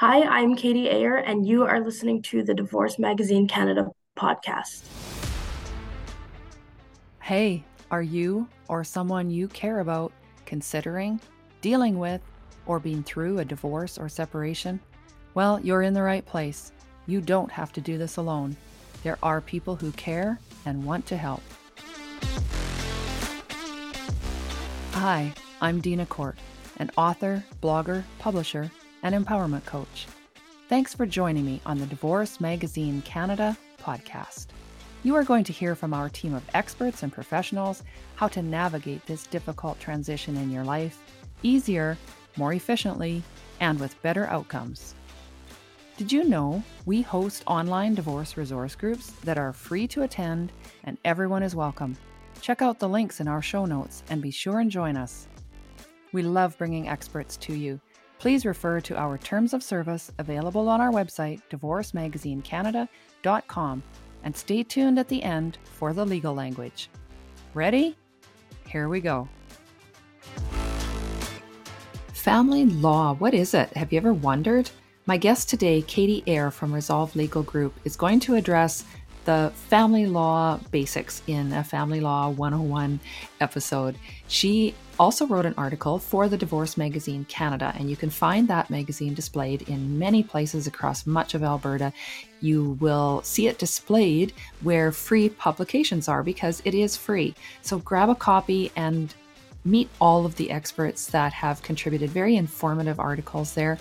Hi, 0.00 0.22
I'm 0.22 0.54
Katie 0.54 0.88
Ayer, 0.88 1.16
and 1.16 1.46
you 1.46 1.64
are 1.64 1.78
listening 1.78 2.22
to 2.22 2.42
the 2.42 2.54
Divorce 2.54 2.98
Magazine 2.98 3.46
Canada 3.46 3.90
podcast. 4.16 4.86
Hey, 7.20 7.62
are 7.90 8.00
you 8.00 8.48
or 8.68 8.82
someone 8.82 9.28
you 9.28 9.46
care 9.48 9.80
about 9.80 10.10
considering, 10.46 11.20
dealing 11.60 11.98
with, 11.98 12.22
or 12.64 12.80
being 12.80 13.02
through 13.02 13.40
a 13.40 13.44
divorce 13.44 13.98
or 13.98 14.08
separation? 14.08 14.80
Well, 15.34 15.60
you're 15.60 15.82
in 15.82 15.92
the 15.92 16.00
right 16.00 16.24
place. 16.24 16.72
You 17.06 17.20
don't 17.20 17.52
have 17.52 17.70
to 17.74 17.82
do 17.82 17.98
this 17.98 18.16
alone. 18.16 18.56
There 19.02 19.18
are 19.22 19.42
people 19.42 19.76
who 19.76 19.92
care 19.92 20.38
and 20.64 20.82
want 20.82 21.04
to 21.08 21.16
help. 21.18 21.42
Hi, 24.92 25.30
I'm 25.60 25.82
Dina 25.82 26.06
Court, 26.06 26.38
an 26.78 26.90
author, 26.96 27.44
blogger, 27.60 28.04
publisher, 28.18 28.70
and 29.02 29.14
empowerment 29.14 29.64
coach. 29.64 30.06
Thanks 30.68 30.94
for 30.94 31.06
joining 31.06 31.44
me 31.44 31.60
on 31.66 31.78
the 31.78 31.86
Divorce 31.86 32.40
Magazine 32.40 33.02
Canada 33.02 33.56
podcast. 33.82 34.46
You 35.02 35.16
are 35.16 35.24
going 35.24 35.44
to 35.44 35.52
hear 35.52 35.74
from 35.74 35.94
our 35.94 36.08
team 36.08 36.34
of 36.34 36.44
experts 36.54 37.02
and 37.02 37.12
professionals 37.12 37.82
how 38.16 38.28
to 38.28 38.42
navigate 38.42 39.04
this 39.06 39.26
difficult 39.26 39.80
transition 39.80 40.36
in 40.36 40.50
your 40.50 40.64
life 40.64 41.02
easier, 41.42 41.96
more 42.36 42.52
efficiently, 42.52 43.22
and 43.60 43.80
with 43.80 44.00
better 44.02 44.26
outcomes. 44.26 44.94
Did 45.96 46.12
you 46.12 46.24
know 46.24 46.62
we 46.86 47.02
host 47.02 47.42
online 47.46 47.94
divorce 47.94 48.36
resource 48.36 48.74
groups 48.74 49.10
that 49.24 49.38
are 49.38 49.52
free 49.52 49.86
to 49.88 50.02
attend 50.02 50.52
and 50.84 50.98
everyone 51.04 51.42
is 51.42 51.54
welcome? 51.54 51.96
Check 52.40 52.62
out 52.62 52.78
the 52.78 52.88
links 52.88 53.20
in 53.20 53.28
our 53.28 53.42
show 53.42 53.66
notes 53.66 54.02
and 54.08 54.22
be 54.22 54.30
sure 54.30 54.60
and 54.60 54.70
join 54.70 54.96
us. 54.96 55.28
We 56.12 56.22
love 56.22 56.56
bringing 56.56 56.88
experts 56.88 57.36
to 57.38 57.54
you 57.54 57.80
Please 58.20 58.44
refer 58.44 58.80
to 58.82 58.96
our 58.98 59.16
terms 59.16 59.54
of 59.54 59.62
service 59.62 60.12
available 60.18 60.68
on 60.68 60.78
our 60.78 60.92
website, 60.92 61.40
divorcemagazinecanada.com, 61.50 63.82
and 64.22 64.36
stay 64.36 64.62
tuned 64.62 64.98
at 64.98 65.08
the 65.08 65.22
end 65.22 65.56
for 65.64 65.94
the 65.94 66.04
legal 66.04 66.34
language. 66.34 66.90
Ready? 67.54 67.96
Here 68.66 68.90
we 68.90 69.00
go. 69.00 69.26
Family 72.12 72.66
law, 72.66 73.14
what 73.14 73.32
is 73.32 73.54
it? 73.54 73.72
Have 73.72 73.90
you 73.90 73.96
ever 73.96 74.12
wondered? 74.12 74.70
My 75.06 75.16
guest 75.16 75.48
today, 75.48 75.80
Katie 75.80 76.22
Ayer 76.26 76.50
from 76.50 76.74
Resolve 76.74 77.16
Legal 77.16 77.42
Group, 77.42 77.72
is 77.84 77.96
going 77.96 78.20
to 78.20 78.34
address 78.34 78.84
the 79.30 79.52
family 79.68 80.06
law 80.06 80.58
basics 80.72 81.22
in 81.28 81.52
a 81.52 81.62
Family 81.62 82.00
Law 82.00 82.30
101 82.30 82.98
episode. 83.40 83.94
She 84.26 84.74
also 84.98 85.24
wrote 85.24 85.46
an 85.46 85.54
article 85.56 86.00
for 86.00 86.28
the 86.28 86.36
Divorce 86.36 86.76
Magazine 86.76 87.24
Canada, 87.26 87.72
and 87.78 87.88
you 87.88 87.94
can 87.94 88.10
find 88.10 88.48
that 88.48 88.70
magazine 88.70 89.14
displayed 89.14 89.62
in 89.68 90.00
many 90.00 90.24
places 90.24 90.66
across 90.66 91.06
much 91.06 91.34
of 91.34 91.44
Alberta. 91.44 91.92
You 92.40 92.76
will 92.80 93.22
see 93.22 93.46
it 93.46 93.60
displayed 93.60 94.32
where 94.62 94.90
free 94.90 95.28
publications 95.28 96.08
are 96.08 96.24
because 96.24 96.60
it 96.64 96.74
is 96.74 96.96
free. 96.96 97.32
So 97.62 97.78
grab 97.78 98.08
a 98.08 98.16
copy 98.16 98.72
and 98.74 99.14
meet 99.64 99.88
all 100.00 100.26
of 100.26 100.34
the 100.34 100.50
experts 100.50 101.06
that 101.06 101.32
have 101.34 101.62
contributed 101.62 102.10
very 102.10 102.34
informative 102.34 102.98
articles 102.98 103.54
there. 103.54 103.78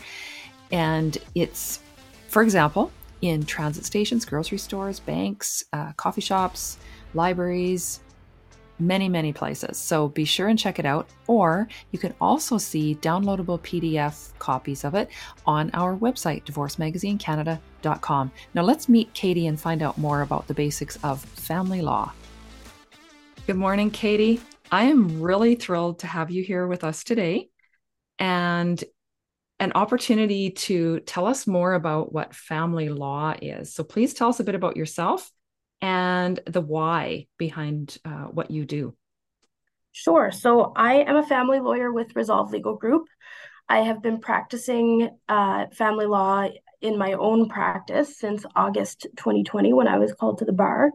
And 0.72 1.18
it's, 1.34 1.80
for 2.28 2.44
example, 2.44 2.92
in 3.22 3.44
transit 3.44 3.86
stations, 3.86 4.26
grocery 4.26 4.58
stores, 4.58 5.00
banks, 5.00 5.64
uh, 5.74 5.92
coffee 5.94 6.22
shops, 6.22 6.78
libraries, 7.14 8.00
many, 8.80 9.10
many 9.10 9.34
places. 9.34 9.78
So 9.78 10.08
be 10.08 10.26
sure 10.26 10.48
and 10.48 10.58
check 10.58 10.80
it 10.80 10.86
out. 10.86 11.10
Or 11.28 11.68
you 11.92 12.00
can 12.00 12.14
also 12.22 12.58
see 12.58 12.96
downloadable 13.02 13.60
PDF 13.60 14.32
copies 14.40 14.84
of 14.84 14.96
it 14.96 15.10
on 15.46 15.70
our 15.74 15.96
website, 15.98 16.46
divorcemagazinecanada.com. 16.46 18.32
Now 18.54 18.62
let's 18.62 18.90
meet 18.90 19.14
Katie 19.14 19.48
and 19.48 19.60
find 19.60 19.82
out 19.82 19.98
more 19.98 20.22
about 20.22 20.48
the 20.48 20.54
basics 20.54 20.98
of 21.04 21.22
family 21.22 21.82
law. 21.82 22.14
Good 23.48 23.58
morning, 23.58 23.92
Katie. 23.92 24.42
I 24.72 24.84
am 24.84 25.22
really 25.22 25.56
thrilled 25.56 26.00
to 26.00 26.08
have 26.08 26.32
you 26.32 26.44
here 26.44 26.68
with 26.68 26.84
us 26.84 27.04
today. 27.04 27.50
And 28.20 28.84
an 29.60 29.74
opportunity 29.76 30.52
to 30.52 31.00
tell 31.02 31.26
us 31.26 31.46
more 31.46 31.74
about 31.74 32.14
what 32.14 32.34
family 32.34 32.90
law 32.90 33.36
is. 33.42 33.74
So 33.74 33.84
please 33.84 34.14
tell 34.14 34.30
us 34.30 34.40
a 34.40 34.44
bit 34.44 34.56
about 34.56 34.78
yourself 34.78 35.30
and 35.82 36.40
the 36.46 36.62
why 36.62 37.28
behind 37.38 37.98
uh, 38.06 38.26
what 38.26 38.52
you 38.52 38.66
do. 38.66 38.96
Sure. 39.92 40.32
So 40.32 40.72
I 40.76 40.96
am 41.02 41.18
a 41.18 41.28
family 41.28 41.60
lawyer 41.60 41.92
with 41.92 42.16
Resolve 42.16 42.52
Legal 42.52 42.76
Group. 42.76 43.08
I 43.68 43.80
have 43.80 44.02
been 44.02 44.20
practicing 44.20 45.10
uh, 45.28 45.66
family 45.74 46.06
law 46.06 46.48
in 46.82 46.98
my 46.98 47.14
own 47.14 47.50
practice 47.50 48.18
since 48.18 48.46
August 48.56 49.08
2020 49.18 49.74
when 49.74 49.88
I 49.88 49.98
was 49.98 50.14
called 50.14 50.38
to 50.40 50.46
the 50.46 50.54
bar. 50.54 50.92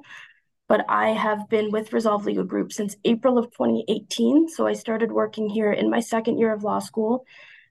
But 0.67 0.87
I 0.89 1.11
have 1.11 1.51
been 1.51 1.71
with 1.71 1.93
Resolve 1.93 2.25
Legal 2.25 2.45
Group 2.45 2.73
since 2.73 2.97
April 3.05 3.37
of 3.37 3.47
2018. 3.51 4.49
So 4.49 4.67
I 4.67 4.73
started 4.73 5.13
working 5.13 5.51
here 5.51 5.73
in 5.73 5.91
my 5.91 6.01
second 6.01 6.39
year 6.39 6.55
of 6.55 6.65
law 6.65 6.79
school 6.79 7.27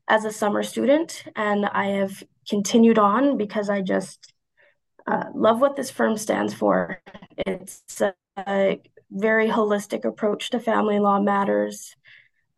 as 0.07 0.25
a 0.25 0.31
summer 0.31 0.63
student, 0.63 1.23
and 1.35 1.65
I 1.65 1.87
have 1.91 2.23
continued 2.49 2.99
on 2.99 3.37
because 3.37 3.69
I 3.69 3.81
just 3.81 4.33
uh, 5.07 5.25
love 5.33 5.61
what 5.61 5.75
this 5.75 5.91
firm 5.91 6.17
stands 6.17 6.53
for. 6.53 7.01
It's 7.37 8.01
a, 8.01 8.13
a 8.47 8.81
very 9.11 9.47
holistic 9.47 10.05
approach 10.05 10.49
to 10.51 10.59
family 10.59 10.99
law 10.99 11.19
matters. 11.19 11.95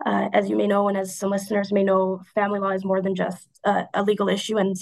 Uh, 0.06 0.30
as 0.34 0.50
you 0.50 0.58
may 0.58 0.68
know, 0.68 0.90
and 0.90 0.98
as 0.98 1.18
some 1.18 1.32
listeners 1.32 1.72
may 1.72 1.84
know, 1.84 2.22
family 2.34 2.60
law 2.60 2.70
is 2.70 2.84
more 2.84 3.02
than 3.02 3.16
just 3.16 3.48
a, 3.64 3.86
a 3.94 4.04
legal 4.04 4.28
issue, 4.28 4.58
and 4.58 4.76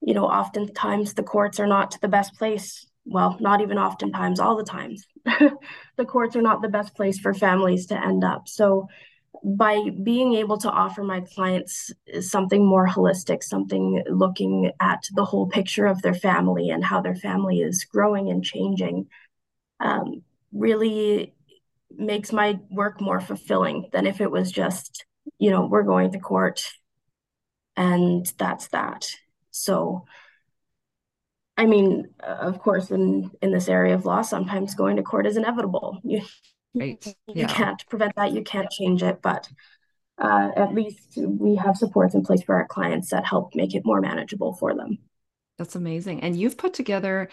you 0.00 0.14
know, 0.14 0.26
oftentimes 0.26 1.14
the 1.14 1.22
courts 1.22 1.58
are 1.58 1.66
not 1.66 1.96
the 2.00 2.08
best 2.08 2.34
place. 2.34 2.86
Well, 3.04 3.36
not 3.40 3.60
even 3.60 3.78
oftentimes, 3.78 4.40
all 4.40 4.56
the 4.56 4.64
times, 4.64 5.06
the 5.24 6.04
courts 6.04 6.36
are 6.36 6.42
not 6.42 6.60
the 6.60 6.68
best 6.68 6.94
place 6.94 7.18
for 7.18 7.32
families 7.32 7.86
to 7.86 8.04
end 8.04 8.24
up. 8.24 8.48
So 8.48 8.88
by 9.44 9.90
being 10.02 10.34
able 10.34 10.58
to 10.58 10.70
offer 10.70 11.02
my 11.02 11.20
clients 11.20 11.92
something 12.20 12.64
more 12.64 12.86
holistic, 12.86 13.42
something 13.42 14.02
looking 14.08 14.72
at 14.80 15.04
the 15.14 15.24
whole 15.24 15.46
picture 15.46 15.86
of 15.86 16.02
their 16.02 16.14
family 16.14 16.70
and 16.70 16.84
how 16.84 17.00
their 17.00 17.14
family 17.14 17.60
is 17.60 17.84
growing 17.84 18.30
and 18.30 18.44
changing, 18.44 19.06
um, 19.80 20.22
really 20.52 21.34
makes 21.96 22.32
my 22.32 22.58
work 22.70 23.00
more 23.00 23.20
fulfilling 23.20 23.88
than 23.92 24.06
if 24.06 24.20
it 24.20 24.30
was 24.30 24.50
just, 24.50 25.04
you 25.38 25.50
know, 25.50 25.66
we're 25.66 25.82
going 25.82 26.12
to 26.12 26.18
court 26.18 26.62
and 27.76 28.30
that's 28.38 28.68
that. 28.68 29.10
So, 29.50 30.06
I 31.56 31.66
mean, 31.66 32.08
of 32.20 32.58
course, 32.60 32.90
in 32.90 33.30
in 33.40 33.50
this 33.50 33.68
area 33.68 33.94
of 33.94 34.04
law, 34.04 34.22
sometimes 34.22 34.74
going 34.74 34.96
to 34.96 35.02
court 35.02 35.26
is 35.26 35.36
inevitable. 35.36 36.00
You 36.04 36.22
Right. 36.76 37.04
You 37.26 37.34
yeah. 37.34 37.46
can't 37.46 37.82
prevent 37.88 38.14
that. 38.16 38.32
You 38.32 38.42
can't 38.42 38.70
change 38.70 39.02
it, 39.02 39.20
but 39.22 39.48
uh, 40.18 40.50
at 40.56 40.74
least 40.74 41.16
we 41.16 41.56
have 41.56 41.76
supports 41.76 42.14
in 42.14 42.22
place 42.22 42.42
for 42.42 42.54
our 42.54 42.66
clients 42.66 43.10
that 43.10 43.26
help 43.26 43.54
make 43.54 43.74
it 43.74 43.82
more 43.84 44.00
manageable 44.00 44.54
for 44.54 44.74
them. 44.74 44.98
That's 45.58 45.74
amazing. 45.74 46.22
And 46.22 46.36
you've 46.36 46.58
put 46.58 46.74
together 46.74 47.30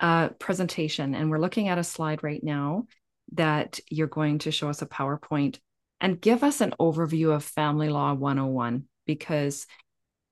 a 0.00 0.30
presentation, 0.38 1.14
and 1.14 1.30
we're 1.30 1.38
looking 1.40 1.68
at 1.68 1.78
a 1.78 1.84
slide 1.84 2.22
right 2.22 2.42
now 2.42 2.86
that 3.32 3.80
you're 3.90 4.06
going 4.06 4.38
to 4.40 4.50
show 4.50 4.68
us 4.68 4.82
a 4.82 4.86
PowerPoint 4.86 5.58
and 6.00 6.20
give 6.20 6.44
us 6.44 6.60
an 6.60 6.74
overview 6.80 7.34
of 7.34 7.44
Family 7.44 7.88
Law 7.88 8.14
101 8.14 8.84
because 9.06 9.66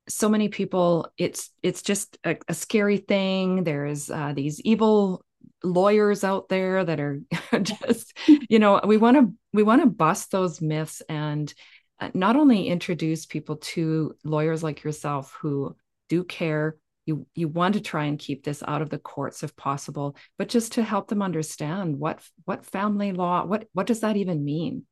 so 0.08 0.28
many 0.28 0.48
people 0.48 1.08
it's 1.16 1.50
it's 1.62 1.80
just 1.80 2.18
a, 2.24 2.36
a 2.48 2.54
scary 2.54 2.96
thing 2.96 3.62
there's 3.62 4.10
uh, 4.10 4.32
these 4.34 4.60
evil 4.62 5.24
lawyers 5.62 6.24
out 6.24 6.48
there 6.48 6.84
that 6.84 7.00
are 7.00 7.20
just 7.62 8.16
you 8.48 8.58
know 8.58 8.80
we 8.84 8.96
want 8.96 9.16
to 9.16 9.32
we 9.52 9.62
want 9.62 9.82
to 9.82 9.88
bust 9.88 10.30
those 10.30 10.60
myths 10.60 11.02
and 11.08 11.52
uh, 12.00 12.10
not 12.14 12.36
only 12.36 12.66
introduce 12.66 13.26
people 13.26 13.56
to 13.56 14.14
lawyers 14.24 14.62
like 14.62 14.82
yourself 14.82 15.36
who 15.40 15.76
do 16.08 16.24
care 16.24 16.76
you 17.06 17.26
you 17.34 17.48
want 17.48 17.74
to 17.74 17.80
try 17.80 18.04
and 18.04 18.18
keep 18.18 18.44
this 18.44 18.62
out 18.66 18.82
of 18.82 18.90
the 18.90 18.98
courts 18.98 19.42
if 19.42 19.54
possible 19.56 20.16
but 20.38 20.48
just 20.48 20.72
to 20.72 20.82
help 20.82 21.08
them 21.08 21.22
understand 21.22 21.98
what 21.98 22.20
what 22.44 22.64
family 22.64 23.12
law 23.12 23.44
what 23.44 23.66
what 23.72 23.86
does 23.86 24.00
that 24.00 24.16
even 24.16 24.44
mean? 24.44 24.84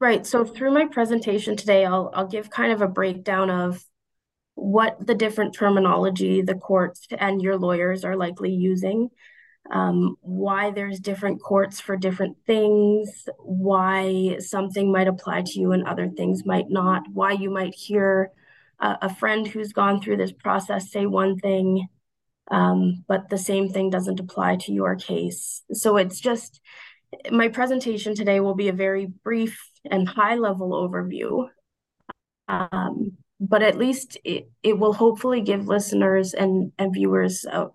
Right 0.00 0.24
so 0.26 0.44
through 0.44 0.72
my 0.72 0.86
presentation 0.86 1.56
today 1.56 1.84
i'll 1.84 2.10
i'll 2.14 2.28
give 2.28 2.50
kind 2.50 2.72
of 2.72 2.82
a 2.82 2.88
breakdown 2.88 3.50
of 3.50 3.84
what 4.54 4.96
the 5.04 5.14
different 5.14 5.54
terminology 5.54 6.42
the 6.42 6.54
courts 6.54 7.06
and 7.16 7.40
your 7.40 7.56
lawyers 7.56 8.04
are 8.04 8.16
likely 8.16 8.52
using 8.52 9.08
um, 9.70 10.16
why 10.20 10.70
there's 10.70 11.00
different 11.00 11.42
courts 11.42 11.80
for 11.80 11.96
different 11.96 12.36
things, 12.46 13.28
why 13.38 14.36
something 14.38 14.90
might 14.90 15.08
apply 15.08 15.42
to 15.42 15.60
you 15.60 15.72
and 15.72 15.86
other 15.86 16.08
things 16.08 16.46
might 16.46 16.70
not, 16.70 17.02
why 17.12 17.32
you 17.32 17.50
might 17.50 17.74
hear 17.74 18.32
a, 18.80 18.98
a 19.02 19.14
friend 19.14 19.46
who's 19.46 19.72
gone 19.72 20.00
through 20.00 20.16
this 20.16 20.32
process 20.32 20.90
say 20.90 21.04
one 21.04 21.38
thing, 21.38 21.86
um, 22.50 23.04
but 23.08 23.28
the 23.28 23.38
same 23.38 23.68
thing 23.68 23.90
doesn't 23.90 24.20
apply 24.20 24.56
to 24.56 24.72
your 24.72 24.96
case. 24.96 25.62
So 25.72 25.96
it's 25.98 26.20
just 26.20 26.60
my 27.30 27.48
presentation 27.48 28.14
today 28.14 28.40
will 28.40 28.54
be 28.54 28.68
a 28.68 28.72
very 28.72 29.06
brief 29.06 29.70
and 29.90 30.08
high 30.08 30.36
level 30.36 30.70
overview. 30.70 31.48
Um, 32.48 33.18
but 33.40 33.62
at 33.62 33.78
least 33.78 34.18
it, 34.24 34.50
it 34.62 34.78
will 34.78 34.94
hopefully 34.94 35.42
give 35.42 35.68
listeners 35.68 36.34
and, 36.34 36.72
and 36.78 36.92
viewers 36.92 37.44
a, 37.44 37.68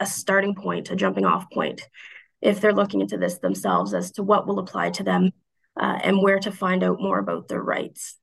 a 0.00 0.06
starting 0.06 0.54
point, 0.54 0.90
a 0.90 0.96
jumping 0.96 1.24
off 1.24 1.50
point, 1.50 1.82
if 2.40 2.60
they're 2.60 2.74
looking 2.74 3.00
into 3.00 3.16
this 3.16 3.38
themselves 3.38 3.94
as 3.94 4.12
to 4.12 4.22
what 4.22 4.46
will 4.46 4.58
apply 4.58 4.90
to 4.90 5.02
them 5.02 5.30
uh, 5.80 5.98
and 6.02 6.20
where 6.22 6.38
to 6.38 6.52
find 6.52 6.82
out 6.82 7.00
more 7.00 7.18
about 7.18 7.48
their 7.48 7.62
rights. 7.62 8.18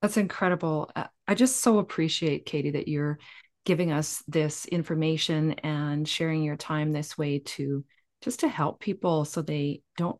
That's 0.00 0.16
incredible. 0.16 0.90
Uh, 0.94 1.06
I 1.26 1.34
just 1.34 1.60
so 1.60 1.78
appreciate, 1.78 2.46
Katie, 2.46 2.72
that 2.72 2.88
you're 2.88 3.18
giving 3.64 3.92
us 3.92 4.22
this 4.26 4.66
information 4.66 5.52
and 5.60 6.08
sharing 6.08 6.42
your 6.42 6.56
time 6.56 6.92
this 6.92 7.16
way 7.16 7.38
to 7.38 7.84
just 8.20 8.40
to 8.40 8.48
help 8.48 8.80
people 8.80 9.24
so 9.24 9.42
they 9.42 9.82
don't 9.96 10.18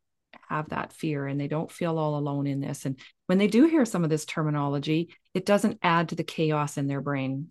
have 0.48 0.68
that 0.70 0.92
fear 0.92 1.26
and 1.26 1.40
they 1.40 1.48
don't 1.48 1.70
feel 1.70 1.98
all 1.98 2.16
alone 2.16 2.46
in 2.46 2.60
this. 2.60 2.84
And 2.84 2.98
when 3.26 3.38
they 3.38 3.46
do 3.46 3.66
hear 3.66 3.84
some 3.84 4.04
of 4.04 4.10
this 4.10 4.24
terminology, 4.24 5.14
it 5.34 5.46
doesn't 5.46 5.78
add 5.82 6.10
to 6.10 6.14
the 6.14 6.24
chaos 6.24 6.78
in 6.78 6.86
their 6.86 7.00
brain. 7.00 7.48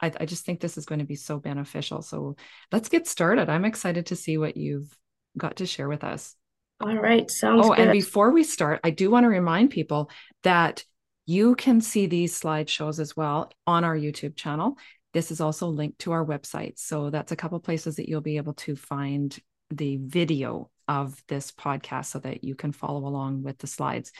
I, 0.00 0.12
I 0.20 0.26
just 0.26 0.44
think 0.44 0.60
this 0.60 0.76
is 0.76 0.86
going 0.86 0.98
to 0.98 1.04
be 1.04 1.16
so 1.16 1.38
beneficial. 1.38 2.02
So 2.02 2.36
let's 2.72 2.88
get 2.88 3.06
started. 3.06 3.48
I'm 3.48 3.64
excited 3.64 4.06
to 4.06 4.16
see 4.16 4.38
what 4.38 4.56
you've 4.56 4.96
got 5.36 5.56
to 5.56 5.66
share 5.66 5.88
with 5.88 6.04
us. 6.04 6.34
All 6.80 6.94
right. 6.94 7.30
Sounds 7.30 7.60
oh, 7.64 7.68
good. 7.68 7.72
oh, 7.72 7.76
good. 7.76 7.82
and 7.82 7.92
before 7.92 8.30
we 8.30 8.44
start, 8.44 8.80
I 8.84 8.90
do 8.90 9.10
want 9.10 9.24
to 9.24 9.28
remind 9.28 9.70
people 9.70 10.10
that 10.42 10.84
you 11.24 11.54
can 11.56 11.80
see 11.80 12.06
these 12.06 12.38
slideshows 12.38 13.00
as 13.00 13.16
well 13.16 13.50
on 13.66 13.84
our 13.84 13.96
YouTube 13.96 14.36
channel. 14.36 14.76
This 15.12 15.30
is 15.30 15.40
also 15.40 15.68
linked 15.68 16.00
to 16.00 16.12
our 16.12 16.24
website. 16.24 16.78
So 16.78 17.10
that's 17.10 17.32
a 17.32 17.36
couple 17.36 17.58
places 17.60 17.96
that 17.96 18.08
you'll 18.08 18.20
be 18.20 18.36
able 18.36 18.54
to 18.54 18.76
find 18.76 19.36
the 19.70 19.96
video 19.96 20.70
of 20.86 21.20
this 21.26 21.50
podcast 21.50 22.06
so 22.06 22.18
that 22.20 22.44
you 22.44 22.54
can 22.54 22.72
follow 22.72 23.06
along 23.06 23.42
with 23.42 23.58
the 23.58 23.66
slides. 23.66 24.12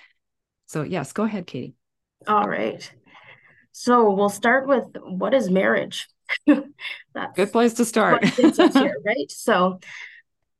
So, 0.66 0.82
yes, 0.82 1.12
go 1.12 1.22
ahead, 1.22 1.46
Katie. 1.46 1.74
All 2.26 2.48
right. 2.48 2.90
So, 3.78 4.10
we'll 4.10 4.30
start 4.30 4.66
with 4.66 4.84
what 5.04 5.34
is 5.34 5.50
marriage? 5.50 6.08
That's 6.46 7.36
good 7.36 7.52
place 7.52 7.74
to 7.74 7.84
start. 7.84 8.24
here, 8.24 8.96
right? 9.04 9.30
So, 9.30 9.80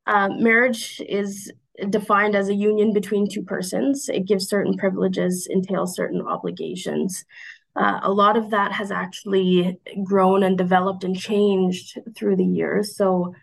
uh, 0.05 0.29
marriage 0.29 1.01
is 1.09 1.51
defined 1.89 2.35
as 2.35 2.47
a 2.47 2.53
union 2.53 2.93
between 2.93 3.27
two 3.27 3.41
persons. 3.41 4.07
It 4.07 4.27
gives 4.27 4.47
certain 4.47 4.77
privileges, 4.77 5.47
entails 5.49 5.95
certain 5.95 6.21
obligations. 6.21 7.25
Uh, 7.75 8.01
a 8.03 8.11
lot 8.11 8.37
of 8.37 8.51
that 8.51 8.71
has 8.73 8.91
actually 8.91 9.79
grown 10.03 10.43
and 10.43 10.55
developed 10.55 11.03
and 11.03 11.17
changed 11.17 11.97
through 12.15 12.35
the 12.35 12.45
years. 12.45 12.95
So, 12.95 13.33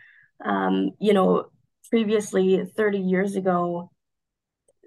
um, 0.44 0.92
you 1.00 1.12
know, 1.12 1.46
previously 1.90 2.64
30 2.76 2.98
years 2.98 3.34
ago 3.34 3.90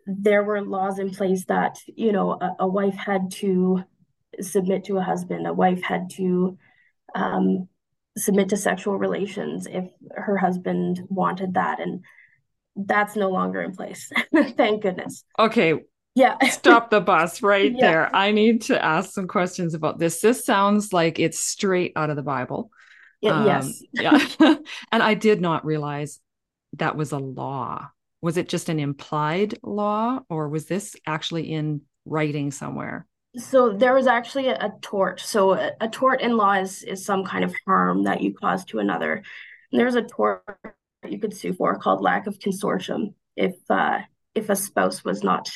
there 0.05 0.45
were 0.45 0.61
laws 0.61 0.99
in 0.99 1.09
place 1.09 1.43
that 1.45 1.77
you 1.85 2.13
know 2.13 2.31
a, 2.31 2.55
a 2.59 2.67
wife 2.67 2.95
had 2.95 3.29
to 3.29 3.83
submit 4.41 4.85
to 4.85 4.97
a 4.97 5.03
husband. 5.03 5.47
A 5.47 5.53
wife 5.53 5.81
had 5.81 6.09
to 6.11 6.57
um, 7.15 7.67
submit 8.17 8.49
to 8.49 8.57
sexual 8.57 8.97
relations 8.97 9.67
if 9.67 9.85
her 10.15 10.37
husband 10.37 11.01
wanted 11.09 11.53
that 11.53 11.79
and 11.79 12.03
that's 12.75 13.15
no 13.15 13.29
longer 13.29 13.61
in 13.61 13.75
place. 13.75 14.11
Thank 14.55 14.83
goodness. 14.83 15.23
Okay. 15.39 15.81
Yeah. 16.15 16.37
Stop 16.49 16.89
the 16.89 17.01
bus 17.01 17.41
right 17.41 17.71
yeah. 17.71 17.91
there. 17.91 18.15
I 18.15 18.31
need 18.31 18.63
to 18.63 18.83
ask 18.83 19.11
some 19.11 19.27
questions 19.27 19.73
about 19.73 19.99
this. 19.99 20.21
This 20.21 20.45
sounds 20.45 20.93
like 20.93 21.19
it's 21.19 21.39
straight 21.39 21.93
out 21.95 22.09
of 22.09 22.15
the 22.15 22.23
bible. 22.23 22.71
Um, 23.25 23.45
yes. 23.45 23.81
yeah. 23.93 24.19
And 24.91 25.03
i 25.03 25.15
did 25.15 25.41
not 25.41 25.65
realize 25.65 26.19
that 26.73 26.95
was 26.95 27.11
a 27.11 27.17
law. 27.17 27.89
Was 28.21 28.37
it 28.37 28.49
just 28.49 28.69
an 28.69 28.79
implied 28.79 29.57
law 29.63 30.19
or 30.29 30.49
was 30.49 30.65
this 30.65 30.95
actually 31.05 31.51
in 31.51 31.81
writing 32.05 32.51
somewhere? 32.51 33.07
So 33.35 33.71
there 33.73 33.93
was 33.93 34.07
actually 34.07 34.47
a, 34.47 34.55
a 34.55 34.73
tort. 34.81 35.19
So 35.19 35.53
a, 35.53 35.71
a, 35.81 35.87
tort 35.87 36.21
in 36.21 36.37
law 36.37 36.53
is, 36.53 36.83
is 36.83 37.05
some 37.05 37.23
kind 37.23 37.43
of 37.43 37.53
harm 37.65 38.03
that 38.03 38.21
you 38.21 38.33
cause 38.33 38.65
to 38.65 38.79
another. 38.79 39.21
And 39.71 39.79
there's 39.79 39.95
a 39.95 40.01
tort 40.01 40.43
you 41.07 41.19
could 41.19 41.35
sue 41.35 41.53
for 41.53 41.77
called 41.77 42.01
lack 42.01 42.27
of 42.27 42.39
consortium 42.39 43.13
if 43.35 43.55
uh, 43.69 43.99
if 44.35 44.49
a 44.49 44.55
spouse 44.55 45.03
was 45.03 45.23
not 45.23 45.49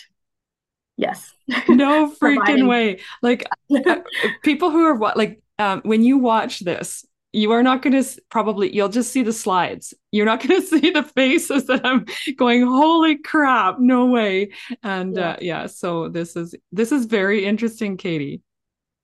yes 0.98 1.34
no 1.68 2.12
freaking 2.22 2.68
way 2.68 3.00
like 3.22 3.46
uh, 3.74 3.98
people 4.44 4.70
who 4.70 4.86
are 4.86 4.96
what 4.96 5.18
like 5.18 5.42
um, 5.58 5.82
when 5.84 6.04
you 6.04 6.18
watch 6.18 6.60
this 6.60 7.06
you 7.34 7.52
are 7.52 7.64
not 7.64 7.82
going 7.82 8.02
to 8.02 8.22
probably 8.30 8.74
you'll 8.74 8.90
just 8.90 9.12
see 9.12 9.24
the 9.24 9.34
slides. 9.34 9.94
You're 10.12 10.26
not 10.26 10.42
going 10.48 10.62
to 10.62 10.68
see 10.68 10.92
the 10.92 11.04
faces 11.04 11.68
that 11.68 11.86
i'm 11.86 12.06
going 12.36 12.66
holy 12.66 13.18
crap 13.18 13.80
no 13.80 14.06
way. 14.06 14.52
And 14.84 15.16
yeah. 15.16 15.32
Uh, 15.32 15.38
yeah 15.42 15.66
so 15.68 16.10
this 16.10 16.36
is 16.36 16.56
this 16.72 16.92
is 16.92 17.06
very 17.06 17.46
interesting 17.46 17.98
katie. 17.98 18.42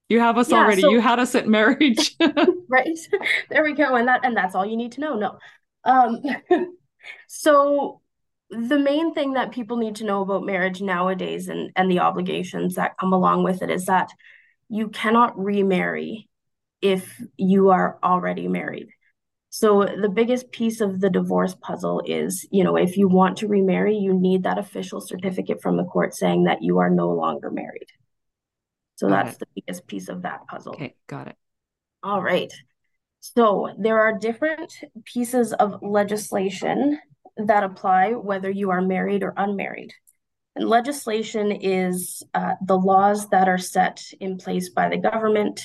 You 0.09 0.19
have 0.21 0.37
us 0.37 0.49
yeah, 0.49 0.57
already 0.57 0.81
so, 0.81 0.89
you 0.89 1.01
had 1.01 1.19
us 1.19 1.35
at 1.35 1.47
marriage. 1.47 2.15
Right? 2.69 2.97
There 3.49 3.63
we 3.63 3.73
go 3.73 3.95
and 3.95 4.09
that 4.09 4.25
and 4.25 4.35
that's 4.35 4.53
all 4.53 4.65
you 4.65 4.75
need 4.75 4.91
to 4.93 5.01
know 5.01 5.15
no. 5.15 5.39
Um 5.85 6.21
so 7.27 8.01
the 8.49 8.79
main 8.79 9.13
thing 9.13 9.33
that 9.33 9.51
people 9.51 9.77
need 9.77 9.95
to 9.97 10.05
know 10.05 10.21
about 10.21 10.45
marriage 10.45 10.81
nowadays 10.81 11.47
and 11.47 11.71
and 11.77 11.89
the 11.89 11.99
obligations 11.99 12.75
that 12.75 12.97
come 12.99 13.13
along 13.13 13.43
with 13.43 13.61
it 13.61 13.69
is 13.69 13.85
that 13.85 14.09
you 14.69 14.89
cannot 14.89 15.37
remarry 15.39 16.27
if 16.81 17.21
you 17.37 17.69
are 17.69 17.97
already 18.03 18.47
married. 18.47 18.89
So 19.49 19.85
the 19.85 20.09
biggest 20.09 20.51
piece 20.51 20.81
of 20.81 20.99
the 20.99 21.09
divorce 21.09 21.55
puzzle 21.55 22.03
is, 22.05 22.47
you 22.51 22.63
know, 22.63 22.75
if 22.75 22.97
you 22.97 23.07
want 23.07 23.37
to 23.37 23.47
remarry, 23.47 23.95
you 23.95 24.13
need 24.13 24.43
that 24.43 24.59
official 24.59 25.01
certificate 25.01 25.61
from 25.61 25.77
the 25.77 25.85
court 25.85 26.13
saying 26.13 26.43
that 26.43 26.61
you 26.61 26.77
are 26.79 26.89
no 26.89 27.09
longer 27.09 27.49
married. 27.49 27.87
So 28.95 29.07
got 29.07 29.25
that's 29.25 29.35
it. 29.35 29.39
the 29.39 29.61
biggest 29.61 29.87
piece 29.87 30.09
of 30.09 30.23
that 30.23 30.45
puzzle. 30.47 30.73
Okay, 30.73 30.95
got 31.07 31.27
it. 31.27 31.35
All 32.03 32.21
right. 32.21 32.51
So 33.19 33.73
there 33.79 33.99
are 33.99 34.17
different 34.17 34.73
pieces 35.05 35.53
of 35.53 35.81
legislation 35.81 36.99
that 37.37 37.63
apply 37.63 38.11
whether 38.11 38.49
you 38.49 38.69
are 38.71 38.81
married 38.81 39.23
or 39.23 39.33
unmarried. 39.37 39.93
And 40.55 40.67
legislation 40.67 41.51
is 41.51 42.23
uh, 42.33 42.53
the 42.65 42.77
laws 42.77 43.29
that 43.29 43.47
are 43.47 43.57
set 43.57 44.03
in 44.19 44.37
place 44.37 44.69
by 44.69 44.89
the 44.89 44.97
government 44.97 45.61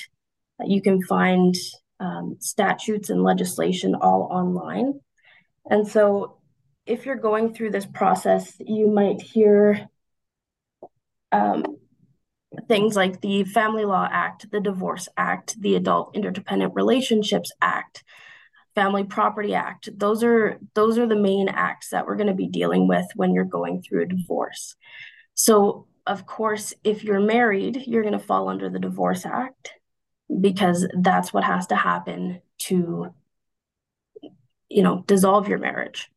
you 0.65 0.81
can 0.81 1.01
find 1.03 1.55
um, 1.99 2.37
statutes 2.39 3.09
and 3.09 3.23
legislation 3.23 3.95
all 3.95 4.27
online. 4.31 4.99
And 5.69 5.87
so, 5.87 6.37
if 6.85 7.05
you're 7.05 7.15
going 7.15 7.53
through 7.53 7.71
this 7.71 7.85
process, 7.85 8.53
you 8.59 8.87
might 8.87 9.21
hear 9.21 9.87
um, 11.31 11.77
things 12.67 12.95
like 12.95 13.21
the 13.21 13.45
Family 13.45 13.85
Law 13.85 14.07
Act, 14.11 14.51
the 14.51 14.59
Divorce 14.59 15.07
Act, 15.15 15.59
the 15.61 15.75
Adult 15.75 16.15
Interdependent 16.15 16.73
Relationships 16.75 17.51
Act, 17.61 18.03
Family 18.75 19.05
Property 19.05 19.55
Act. 19.55 19.89
Those 19.97 20.23
are 20.23 20.59
those 20.73 20.97
are 20.97 21.07
the 21.07 21.15
main 21.15 21.47
acts 21.47 21.89
that 21.89 22.05
we're 22.05 22.17
going 22.17 22.27
to 22.27 22.33
be 22.33 22.47
dealing 22.47 22.87
with 22.87 23.05
when 23.15 23.33
you're 23.33 23.45
going 23.45 23.81
through 23.81 24.03
a 24.03 24.07
divorce. 24.07 24.75
So, 25.35 25.87
of 26.05 26.25
course, 26.25 26.73
if 26.83 27.03
you're 27.03 27.21
married, 27.21 27.83
you're 27.87 28.03
going 28.03 28.13
to 28.13 28.19
fall 28.19 28.49
under 28.49 28.69
the 28.69 28.79
Divorce 28.79 29.25
Act 29.25 29.71
because 30.41 30.87
that's 30.99 31.33
what 31.33 31.43
has 31.43 31.67
to 31.67 31.75
happen 31.75 32.41
to 32.59 33.13
you 34.69 34.83
know 34.83 35.03
dissolve 35.07 35.47
your 35.47 35.59
marriage. 35.59 36.09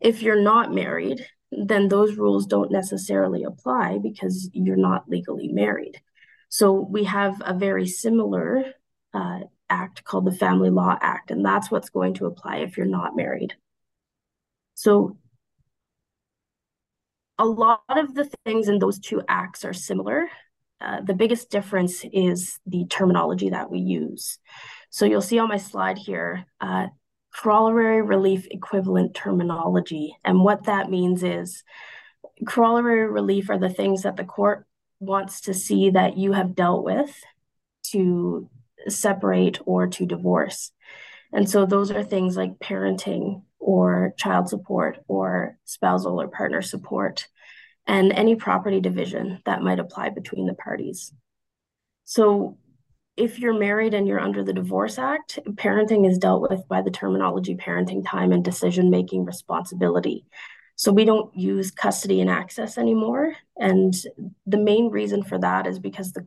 If 0.00 0.22
you're 0.22 0.42
not 0.42 0.74
married 0.74 1.26
then 1.52 1.88
those 1.88 2.16
rules 2.16 2.46
don't 2.46 2.72
necessarily 2.72 3.44
apply 3.44 3.98
because 3.98 4.50
you're 4.52 4.76
not 4.76 5.08
legally 5.08 5.48
married. 5.48 6.00
So 6.48 6.72
we 6.72 7.04
have 7.04 7.40
a 7.44 7.54
very 7.54 7.86
similar 7.86 8.64
uh, 9.14 9.40
act 9.68 10.04
called 10.04 10.26
the 10.26 10.32
family 10.32 10.70
law 10.70 10.96
act 11.00 11.30
and 11.30 11.44
that's 11.44 11.70
what's 11.70 11.90
going 11.90 12.14
to 12.14 12.26
apply 12.26 12.58
if 12.58 12.76
you're 12.76 12.86
not 12.86 13.16
married. 13.16 13.54
So 14.74 15.16
a 17.38 17.44
lot 17.44 17.82
of 17.88 18.14
the 18.14 18.30
things 18.44 18.68
in 18.68 18.78
those 18.78 18.98
two 18.98 19.22
acts 19.28 19.64
are 19.64 19.72
similar 19.72 20.28
uh, 20.80 21.00
the 21.00 21.14
biggest 21.14 21.50
difference 21.50 22.04
is 22.12 22.58
the 22.66 22.86
terminology 22.86 23.50
that 23.50 23.70
we 23.70 23.78
use. 23.78 24.38
So 24.90 25.04
you'll 25.04 25.22
see 25.22 25.38
on 25.38 25.48
my 25.48 25.56
slide 25.56 25.98
here, 25.98 26.44
uh, 26.60 26.88
corollary 27.34 28.02
relief 28.02 28.46
equivalent 28.50 29.14
terminology. 29.14 30.16
And 30.24 30.42
what 30.42 30.64
that 30.64 30.90
means 30.90 31.22
is 31.22 31.62
corollary 32.46 33.10
relief 33.10 33.50
are 33.50 33.58
the 33.58 33.68
things 33.68 34.02
that 34.02 34.16
the 34.16 34.24
court 34.24 34.66
wants 35.00 35.42
to 35.42 35.54
see 35.54 35.90
that 35.90 36.16
you 36.16 36.32
have 36.32 36.54
dealt 36.54 36.84
with 36.84 37.14
to 37.92 38.48
separate 38.88 39.58
or 39.66 39.86
to 39.86 40.06
divorce. 40.06 40.72
And 41.32 41.48
so 41.48 41.66
those 41.66 41.90
are 41.90 42.02
things 42.02 42.36
like 42.36 42.58
parenting 42.58 43.42
or 43.58 44.14
child 44.16 44.48
support 44.48 44.98
or 45.08 45.58
spousal 45.64 46.20
or 46.20 46.28
partner 46.28 46.62
support 46.62 47.28
and 47.86 48.12
any 48.12 48.34
property 48.34 48.80
division 48.80 49.40
that 49.44 49.62
might 49.62 49.78
apply 49.78 50.10
between 50.10 50.46
the 50.46 50.54
parties. 50.54 51.12
So 52.04 52.58
if 53.16 53.38
you're 53.38 53.58
married 53.58 53.94
and 53.94 54.06
you're 54.06 54.20
under 54.20 54.44
the 54.44 54.52
Divorce 54.52 54.98
Act, 54.98 55.38
parenting 55.52 56.08
is 56.08 56.18
dealt 56.18 56.42
with 56.42 56.66
by 56.68 56.82
the 56.82 56.90
terminology 56.90 57.56
parenting 57.56 58.04
time 58.06 58.32
and 58.32 58.44
decision 58.44 58.90
making 58.90 59.24
responsibility. 59.24 60.26
So 60.76 60.92
we 60.92 61.06
don't 61.06 61.34
use 61.34 61.70
custody 61.70 62.20
and 62.20 62.28
access 62.28 62.76
anymore. 62.76 63.34
And 63.56 63.94
the 64.46 64.58
main 64.58 64.90
reason 64.90 65.22
for 65.22 65.38
that 65.38 65.66
is 65.66 65.78
because 65.78 66.12
the 66.12 66.26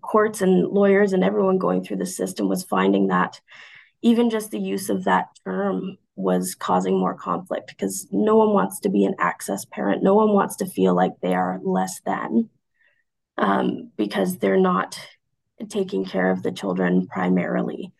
courts 0.00 0.40
and 0.40 0.66
lawyers 0.68 1.12
and 1.12 1.22
everyone 1.22 1.58
going 1.58 1.84
through 1.84 1.98
the 1.98 2.06
system 2.06 2.48
was 2.48 2.64
finding 2.64 3.08
that 3.08 3.40
even 4.02 4.30
just 4.30 4.50
the 4.50 4.58
use 4.58 4.88
of 4.88 5.04
that 5.04 5.28
term 5.44 5.98
was 6.16 6.54
causing 6.54 6.98
more 6.98 7.14
conflict 7.14 7.68
because 7.68 8.06
no 8.10 8.36
one 8.36 8.52
wants 8.52 8.80
to 8.80 8.88
be 8.88 9.04
an 9.04 9.14
access 9.18 9.64
parent. 9.64 10.02
No 10.02 10.14
one 10.14 10.32
wants 10.32 10.56
to 10.56 10.66
feel 10.66 10.94
like 10.94 11.12
they 11.20 11.34
are 11.34 11.60
less 11.62 12.00
than 12.04 12.50
um, 13.38 13.90
because 13.96 14.38
they're 14.38 14.60
not 14.60 14.98
taking 15.68 16.04
care 16.04 16.30
of 16.30 16.42
the 16.42 16.52
children 16.52 17.06
primarily. 17.06 17.92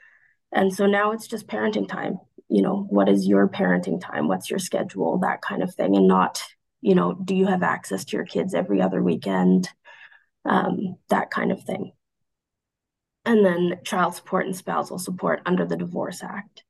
And 0.52 0.74
so 0.74 0.86
now 0.86 1.12
it's 1.12 1.26
just 1.26 1.46
parenting 1.46 1.88
time. 1.88 2.18
You 2.48 2.62
know, 2.62 2.86
what 2.90 3.08
is 3.08 3.26
your 3.26 3.48
parenting 3.48 4.00
time? 4.00 4.28
What's 4.28 4.50
your 4.50 4.58
schedule? 4.58 5.18
That 5.18 5.42
kind 5.42 5.62
of 5.62 5.74
thing. 5.74 5.96
And 5.96 6.08
not, 6.08 6.42
you 6.80 6.94
know, 6.94 7.14
do 7.14 7.34
you 7.34 7.46
have 7.46 7.62
access 7.62 8.04
to 8.06 8.16
your 8.16 8.26
kids 8.26 8.54
every 8.54 8.82
other 8.82 9.02
weekend? 9.02 9.68
Um, 10.44 10.96
that 11.10 11.30
kind 11.30 11.52
of 11.52 11.62
thing. 11.62 11.92
And 13.24 13.44
then 13.44 13.80
child 13.84 14.14
support 14.14 14.46
and 14.46 14.56
spousal 14.56 14.98
support 14.98 15.42
under 15.46 15.66
the 15.66 15.76
Divorce 15.76 16.22
Act. 16.22 16.64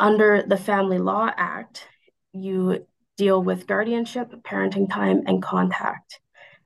Under 0.00 0.42
the 0.42 0.56
Family 0.56 0.98
Law 0.98 1.30
Act, 1.36 1.86
you 2.32 2.86
deal 3.18 3.42
with 3.42 3.66
guardianship, 3.66 4.32
parenting 4.42 4.90
time, 4.90 5.24
and 5.26 5.42
contact. 5.42 6.20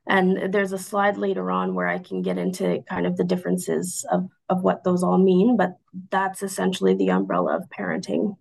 And 0.07 0.55
there's 0.55 0.73
a 0.73 0.79
slide 0.79 1.17
later 1.17 1.51
on 1.51 1.75
where 1.75 1.89
I 1.89 1.99
can 1.99 2.23
get 2.23 2.39
into 2.39 2.85
kind 2.89 3.07
of 3.07 3.17
the 3.17 3.25
differences 3.25 4.07
of, 4.13 4.29
of 4.49 4.63
what 4.63 4.85
those 4.85 5.03
all 5.03 5.19
mean, 5.19 5.57
but 5.57 5.77
that's 6.11 6.45
essentially 6.45 6.95
the 6.95 7.11
umbrella 7.11 7.57
of 7.57 7.65
parenting 7.77 8.37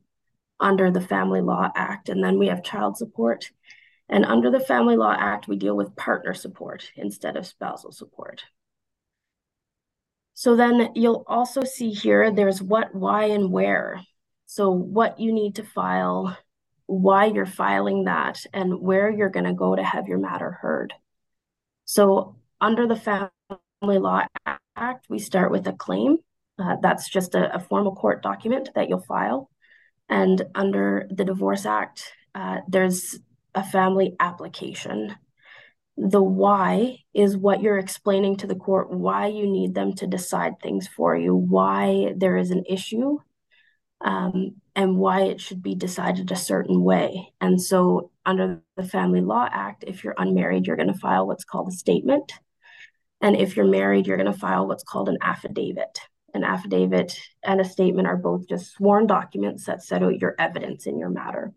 under 0.60 0.92
the 0.92 1.02
Family 1.02 1.42
Law 1.42 1.72
Act. 1.76 2.10
And 2.10 2.24
then 2.24 2.38
we 2.38 2.48
have 2.48 2.64
child 2.64 2.96
support. 2.96 3.50
And 4.10 4.26
under 4.26 4.52
the 4.52 4.60
Family 4.60 4.96
Law 4.96 5.16
Act, 5.18 5.48
we 5.48 5.56
deal 5.56 5.76
with 5.76 5.96
partner 5.96 6.36
support 6.36 6.92
instead 6.96 7.36
of 7.36 7.48
spousal 7.48 7.92
support. 7.92 8.44
So 10.36 10.56
then 10.56 10.90
you'll 10.94 11.24
also 11.26 11.64
see 11.64 11.90
here 11.90 12.30
there's 12.30 12.62
what, 12.62 12.94
why, 12.94 13.26
and 13.26 13.52
where. 13.52 14.00
So 14.54 14.70
what 14.70 15.20
you 15.20 15.34
need 15.34 15.56
to 15.56 15.64
file, 15.64 16.38
why 16.86 17.26
you're 17.26 17.48
filing 17.48 18.04
that, 18.04 18.46
and 18.54 18.82
where 18.82 19.10
you're 19.10 19.32
going 19.32 19.48
to 19.48 19.54
go 19.56 19.76
to 19.76 19.84
have 19.84 20.08
your 20.08 20.20
matter 20.20 20.52
heard. 20.52 20.94
So 21.86 22.36
under 22.62 22.86
the 22.86 22.96
Family 22.96 23.32
Law 23.98 24.28
Act, 24.76 25.08
we 25.10 25.18
start 25.18 25.50
with 25.50 25.66
a 25.66 25.74
claim. 25.74 26.18
Uh, 26.60 26.76
that's 26.84 27.10
just 27.10 27.34
a, 27.34 27.56
a, 27.56 27.60
formal 27.60 27.96
court 27.96 28.22
document 28.22 28.70
that 28.76 28.90
you'll 28.90 29.00
file. 29.00 29.50
And 30.08 30.40
under 30.54 31.08
the 31.10 31.26
Divorce 31.26 31.66
Act, 31.66 32.14
uh, 32.36 32.58
there's 32.68 33.18
a 33.56 33.64
family 33.64 34.16
application. 34.20 35.16
The 35.98 36.22
why 36.22 37.00
is 37.12 37.36
what 37.36 37.64
you're 37.64 37.80
explaining 37.80 38.38
to 38.38 38.46
the 38.46 38.54
court 38.54 38.92
why 38.92 39.30
you 39.30 39.48
need 39.48 39.74
them 39.74 39.94
to 39.94 40.06
decide 40.06 40.60
things 40.62 40.88
for 40.88 41.18
you, 41.18 41.34
why 41.34 42.14
there 42.16 42.38
is 42.38 42.52
an 42.52 42.66
issue, 42.70 43.18
um, 44.04 44.56
and 44.76 44.98
why 44.98 45.22
it 45.22 45.40
should 45.40 45.64
be 45.64 45.76
decided 45.76 46.32
a 46.32 46.36
certain 46.36 46.84
way. 46.84 47.32
And 47.40 47.62
so, 47.62 48.12
under 48.26 48.62
the 48.76 48.84
Family 48.84 49.22
Law 49.22 49.48
Act, 49.50 49.84
if 49.88 50.04
you're 50.04 50.16
unmarried, 50.18 50.68
you're 50.68 50.76
going 50.76 50.92
to 50.92 51.00
file 51.00 51.28
what's 51.28 51.46
called 51.46 51.70
a 51.70 51.72
statement. 51.72 52.34
And 53.22 53.38
if 53.38 53.56
you're 53.56 53.66
married, 53.66 54.06
you're 54.06 54.18
going 54.18 54.32
to 54.32 54.38
file 54.38 54.68
what's 54.68 54.84
called 54.84 55.10
an 55.10 55.18
affidavit. 55.22 56.00
An 56.34 56.44
affidavit 56.44 57.18
and 57.44 57.62
a 57.62 57.66
statement 57.66 58.08
are 58.08 58.18
both 58.18 58.48
just 58.50 58.74
sworn 58.74 59.08
documents 59.08 59.66
that 59.66 59.84
set 59.84 60.04
out 60.04 60.20
your 60.20 60.36
evidence 60.40 60.88
in 60.88 60.98
your 60.98 61.10
matter. 61.10 61.54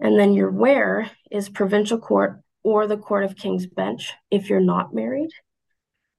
And 0.00 0.18
then 0.18 0.32
your 0.32 0.50
where 0.50 1.10
is 1.30 1.48
provincial 1.48 1.98
court 1.98 2.40
or 2.64 2.86
the 2.86 2.96
Court 2.96 3.24
of 3.24 3.36
King's 3.36 3.66
Bench 3.66 4.12
if 4.30 4.48
you're 4.48 4.60
not 4.60 4.94
married, 4.94 5.30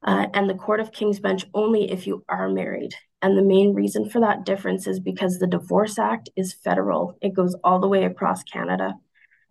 uh, 0.04 0.28
and 0.34 0.50
the 0.50 0.56
Court 0.56 0.80
of 0.80 0.92
King's 0.92 1.20
Bench 1.20 1.46
only 1.54 1.92
if 1.92 2.08
you 2.08 2.24
are 2.28 2.50
married. 2.50 2.96
And 3.22 3.38
the 3.38 3.44
main 3.44 3.74
reason 3.74 4.10
for 4.10 4.20
that 4.22 4.46
difference 4.46 4.88
is 4.88 5.00
because 5.00 5.38
the 5.38 5.48
Divorce 5.48 6.00
Act 6.00 6.30
is 6.36 6.54
federal, 6.54 7.18
it 7.22 7.34
goes 7.34 7.56
all 7.64 7.80
the 7.80 7.88
way 7.88 8.06
across 8.06 8.44
Canada. 8.44 8.96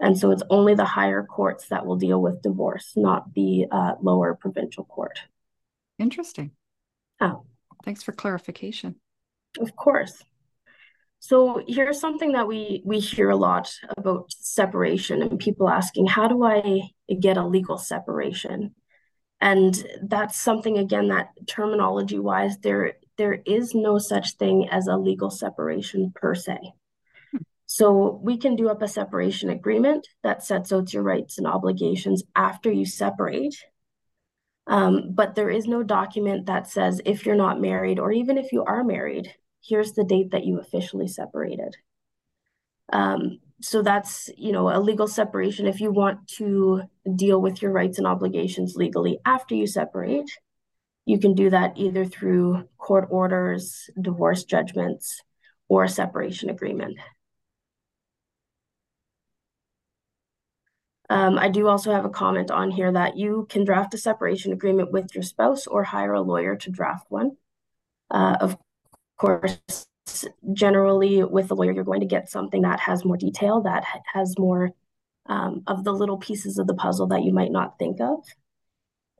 And 0.00 0.18
so 0.18 0.30
it's 0.30 0.42
only 0.48 0.74
the 0.74 0.84
higher 0.84 1.22
courts 1.22 1.68
that 1.68 1.84
will 1.84 1.96
deal 1.96 2.20
with 2.22 2.42
divorce, 2.42 2.92
not 2.96 3.34
the 3.34 3.66
uh, 3.70 3.92
lower 4.00 4.34
provincial 4.34 4.84
court. 4.84 5.20
Interesting. 5.98 6.52
Oh. 7.20 7.44
Thanks 7.84 8.02
for 8.02 8.12
clarification. 8.12 8.96
Of 9.58 9.74
course. 9.74 10.22
So 11.18 11.62
here's 11.66 12.00
something 12.00 12.32
that 12.32 12.46
we 12.46 12.82
we 12.84 12.98
hear 12.98 13.30
a 13.30 13.36
lot 13.36 13.72
about 13.96 14.32
separation 14.32 15.22
and 15.22 15.38
people 15.38 15.68
asking, 15.68 16.06
how 16.06 16.28
do 16.28 16.42
I 16.44 16.90
get 17.20 17.36
a 17.36 17.46
legal 17.46 17.78
separation? 17.78 18.74
And 19.40 19.74
that's 20.02 20.38
something 20.38 20.78
again 20.78 21.08
that 21.08 21.30
terminology 21.46 22.18
wise 22.18 22.58
there 22.58 22.94
there 23.16 23.42
is 23.44 23.74
no 23.74 23.98
such 23.98 24.32
thing 24.36 24.68
as 24.70 24.86
a 24.86 24.96
legal 24.96 25.30
separation 25.30 26.12
per 26.14 26.34
se. 26.34 26.58
So 27.66 28.18
we 28.22 28.36
can 28.36 28.56
do 28.56 28.68
up 28.68 28.82
a 28.82 28.88
separation 28.88 29.50
agreement 29.50 30.08
that 30.22 30.42
sets 30.42 30.72
out 30.72 30.92
your 30.92 31.02
rights 31.02 31.38
and 31.38 31.46
obligations 31.46 32.24
after 32.34 32.72
you 32.72 32.84
separate. 32.84 33.54
Um, 34.66 35.12
but 35.12 35.34
there 35.34 35.50
is 35.50 35.66
no 35.66 35.82
document 35.82 36.46
that 36.46 36.68
says 36.68 37.00
if 37.04 37.26
you're 37.26 37.36
not 37.36 37.60
married 37.60 37.98
or 37.98 38.10
even 38.10 38.38
if 38.38 38.52
you 38.52 38.64
are 38.64 38.82
married, 38.82 39.32
here's 39.62 39.92
the 39.92 40.04
date 40.04 40.30
that 40.32 40.44
you 40.44 40.58
officially 40.58 41.06
separated. 41.06 41.76
Um, 42.92 43.38
so 43.60 43.82
that's 43.82 44.30
you 44.36 44.52
know 44.52 44.68
a 44.70 44.80
legal 44.80 45.06
separation 45.08 45.66
if 45.66 45.80
you 45.80 45.90
want 45.90 46.26
to 46.28 46.82
deal 47.14 47.40
with 47.40 47.62
your 47.62 47.72
rights 47.72 47.98
and 47.98 48.06
obligations 48.06 48.76
legally 48.76 49.18
after 49.24 49.54
you 49.54 49.66
separate. 49.66 50.30
You 51.06 51.18
can 51.18 51.34
do 51.34 51.50
that 51.50 51.76
either 51.76 52.04
through 52.04 52.68
court 52.78 53.08
orders 53.10 53.90
divorce 54.00 54.44
judgments 54.44 55.22
or 55.68 55.84
a 55.84 55.88
separation 55.88 56.50
agreement. 56.50 56.98
Um, 61.08 61.38
i 61.38 61.48
do 61.48 61.66
also 61.66 61.92
have 61.92 62.04
a 62.04 62.10
comment 62.10 62.52
on 62.52 62.70
here 62.70 62.92
that 62.92 63.16
you 63.16 63.46
can 63.50 63.64
draft 63.64 63.94
a 63.94 63.98
separation 63.98 64.52
agreement 64.52 64.92
with 64.92 65.12
your 65.12 65.24
spouse 65.24 65.66
or 65.66 65.82
hire 65.82 66.12
a 66.12 66.20
lawyer 66.20 66.54
to 66.56 66.70
draft 66.70 67.06
one. 67.08 67.32
Uh, 68.10 68.36
of 68.40 68.56
course, 69.18 69.86
generally 70.52 71.22
with 71.24 71.50
a 71.50 71.54
lawyer, 71.54 71.72
you're 71.72 71.84
going 71.84 72.00
to 72.00 72.06
get 72.06 72.30
something 72.30 72.62
that 72.62 72.80
has 72.80 73.04
more 73.04 73.16
detail, 73.16 73.62
that 73.62 73.84
has 74.12 74.38
more 74.38 74.70
um, 75.26 75.62
of 75.66 75.84
the 75.84 75.92
little 75.92 76.18
pieces 76.18 76.58
of 76.58 76.66
the 76.66 76.74
puzzle 76.74 77.08
that 77.08 77.22
you 77.22 77.32
might 77.32 77.52
not 77.52 77.78
think 77.78 78.00
of. 78.00 78.24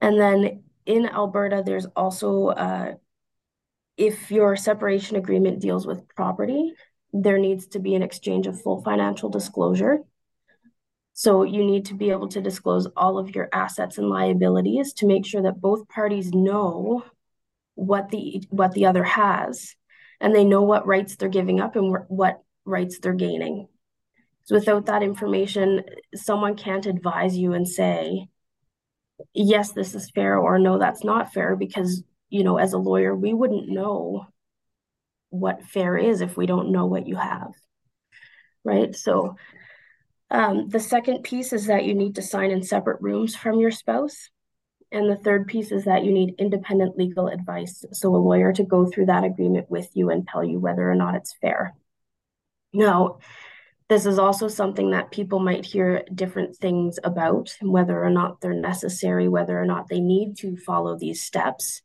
And 0.00 0.18
then 0.18 0.64
in 0.86 1.06
Alberta, 1.06 1.62
there's 1.64 1.86
also, 1.94 2.48
uh, 2.48 2.94
if 3.96 4.30
your 4.30 4.56
separation 4.56 5.16
agreement 5.16 5.60
deals 5.60 5.86
with 5.86 6.08
property, 6.14 6.72
there 7.12 7.38
needs 7.38 7.66
to 7.68 7.78
be 7.78 7.94
an 7.94 8.02
exchange 8.02 8.46
of 8.46 8.60
full 8.60 8.82
financial 8.82 9.28
disclosure. 9.28 9.98
So 11.12 11.42
you 11.42 11.64
need 11.64 11.86
to 11.86 11.94
be 11.94 12.10
able 12.10 12.28
to 12.28 12.40
disclose 12.40 12.86
all 12.96 13.18
of 13.18 13.34
your 13.34 13.48
assets 13.52 13.98
and 13.98 14.08
liabilities 14.08 14.94
to 14.94 15.06
make 15.06 15.26
sure 15.26 15.42
that 15.42 15.60
both 15.60 15.88
parties 15.88 16.32
know 16.32 17.04
what 17.74 18.10
the 18.10 18.42
what 18.50 18.72
the 18.72 18.86
other 18.86 19.04
has 19.04 19.74
and 20.20 20.34
they 20.34 20.44
know 20.44 20.62
what 20.62 20.86
rights 20.86 21.16
they're 21.16 21.28
giving 21.28 21.60
up 21.60 21.76
and 21.76 21.96
what 22.08 22.42
rights 22.64 22.98
they're 22.98 23.12
gaining. 23.14 23.68
So 24.44 24.56
without 24.56 24.86
that 24.86 25.02
information, 25.02 25.82
someone 26.14 26.56
can't 26.56 26.86
advise 26.86 27.36
you 27.36 27.52
and 27.52 27.68
say, 27.68 28.28
yes, 29.32 29.72
this 29.72 29.94
is 29.94 30.10
fair 30.10 30.36
or 30.36 30.58
no, 30.58 30.78
that's 30.78 31.04
not 31.04 31.32
fair 31.32 31.56
because, 31.56 32.02
you 32.30 32.42
know, 32.42 32.58
as 32.58 32.72
a 32.72 32.78
lawyer, 32.78 33.14
we 33.14 33.32
wouldn't 33.32 33.68
know 33.68 34.26
what 35.30 35.64
fair 35.64 35.96
is 35.96 36.20
if 36.20 36.36
we 36.36 36.46
don't 36.46 36.72
know 36.72 36.86
what 36.86 37.06
you 37.06 37.16
have. 37.16 37.52
Right. 38.64 38.94
So 38.94 39.36
um, 40.30 40.68
the 40.68 40.80
second 40.80 41.22
piece 41.22 41.52
is 41.52 41.66
that 41.66 41.84
you 41.84 41.94
need 41.94 42.16
to 42.16 42.22
sign 42.22 42.50
in 42.50 42.62
separate 42.62 43.00
rooms 43.00 43.34
from 43.34 43.58
your 43.58 43.70
spouse. 43.70 44.30
And 44.92 45.08
the 45.08 45.16
third 45.16 45.46
piece 45.46 45.70
is 45.70 45.84
that 45.84 46.04
you 46.04 46.12
need 46.12 46.34
independent 46.38 46.98
legal 46.98 47.28
advice. 47.28 47.84
So, 47.92 48.14
a 48.14 48.18
lawyer 48.18 48.52
to 48.52 48.64
go 48.64 48.86
through 48.86 49.06
that 49.06 49.24
agreement 49.24 49.70
with 49.70 49.88
you 49.94 50.10
and 50.10 50.26
tell 50.26 50.42
you 50.42 50.58
whether 50.58 50.90
or 50.90 50.96
not 50.96 51.14
it's 51.14 51.34
fair. 51.40 51.74
Now, 52.72 53.18
this 53.88 54.06
is 54.06 54.18
also 54.18 54.46
something 54.48 54.90
that 54.90 55.10
people 55.10 55.40
might 55.40 55.64
hear 55.64 56.04
different 56.14 56.56
things 56.56 56.98
about, 57.02 57.56
whether 57.60 58.02
or 58.04 58.10
not 58.10 58.40
they're 58.40 58.54
necessary, 58.54 59.28
whether 59.28 59.60
or 59.60 59.64
not 59.64 59.88
they 59.88 60.00
need 60.00 60.36
to 60.38 60.56
follow 60.56 60.96
these 60.96 61.22
steps. 61.22 61.82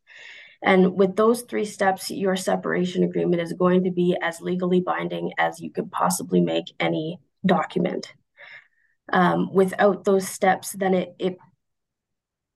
And 0.62 0.94
with 0.96 1.16
those 1.16 1.42
three 1.42 1.66
steps, 1.66 2.10
your 2.12 2.36
separation 2.36 3.04
agreement 3.04 3.42
is 3.42 3.54
going 3.54 3.84
to 3.84 3.92
be 3.92 4.18
as 4.22 4.42
legally 4.42 4.82
binding 4.82 5.32
as 5.38 5.60
you 5.60 5.72
could 5.72 5.92
possibly 5.92 6.42
make 6.42 6.74
any 6.80 7.20
document. 7.46 8.14
Um, 9.12 9.52
without 9.54 10.04
those 10.04 10.28
steps, 10.28 10.72
then 10.74 10.94
it, 10.94 11.16
it 11.20 11.38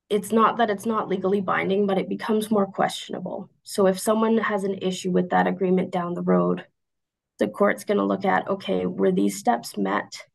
it's 0.10 0.32
not 0.32 0.58
that 0.58 0.70
it's 0.70 0.86
not 0.86 1.08
legally 1.08 1.42
binding, 1.42 1.86
but 1.86 1.98
it 1.98 2.10
becomes 2.10 2.50
more 2.50 2.66
questionable. 2.66 3.50
So 3.64 3.86
if 3.86 4.00
someone 4.00 4.38
has 4.38 4.64
an 4.64 4.80
issue 4.82 5.12
with 5.12 5.30
that 5.30 5.48
agreement 5.48 5.92
down 5.92 6.14
the 6.14 6.24
road, 6.24 6.66
the 7.38 7.48
court's 7.48 7.84
going 7.84 8.00
to 8.00 8.06
look 8.06 8.26
at 8.26 8.48
okay, 8.48 8.86
were 8.86 9.12
these 9.12 9.38
steps 9.38 9.78
met? 9.78 10.26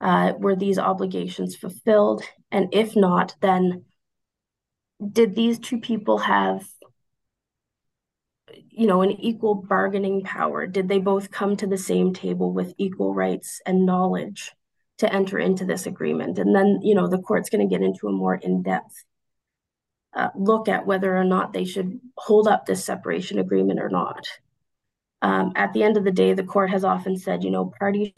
Uh, 0.00 0.32
were 0.38 0.56
these 0.56 0.78
obligations 0.78 1.56
fulfilled? 1.56 2.22
And 2.50 2.68
if 2.72 2.96
not, 2.96 3.34
then 3.40 3.84
did 5.12 5.34
these 5.34 5.58
two 5.58 5.78
people 5.78 6.18
have 6.18 6.66
you 8.68 8.86
know 8.86 9.02
an 9.02 9.12
equal 9.12 9.54
bargaining 9.54 10.22
power 10.22 10.66
did 10.66 10.88
they 10.88 10.98
both 10.98 11.30
come 11.30 11.56
to 11.56 11.66
the 11.66 11.78
same 11.78 12.12
table 12.12 12.52
with 12.52 12.74
equal 12.78 13.14
rights 13.14 13.60
and 13.64 13.86
knowledge 13.86 14.52
to 15.00 15.12
enter 15.12 15.38
into 15.38 15.64
this 15.64 15.86
agreement. 15.86 16.38
And 16.38 16.54
then 16.54 16.80
you 16.82 16.94
know 16.94 17.08
the 17.08 17.18
court's 17.18 17.50
going 17.50 17.66
to 17.66 17.74
get 17.74 17.84
into 17.84 18.06
a 18.06 18.12
more 18.12 18.36
in-depth 18.36 19.04
uh, 20.14 20.28
look 20.36 20.68
at 20.68 20.86
whether 20.86 21.16
or 21.16 21.24
not 21.24 21.52
they 21.52 21.64
should 21.64 22.00
hold 22.16 22.46
up 22.46 22.66
this 22.66 22.84
separation 22.84 23.38
agreement 23.38 23.80
or 23.80 23.88
not. 23.88 24.26
Um, 25.22 25.52
at 25.54 25.72
the 25.72 25.82
end 25.82 25.96
of 25.96 26.04
the 26.04 26.10
day 26.10 26.34
the 26.34 26.44
court 26.44 26.70
has 26.70 26.84
often 26.84 27.16
said 27.16 27.42
you 27.44 27.50
know 27.50 27.72
parties 27.78 28.12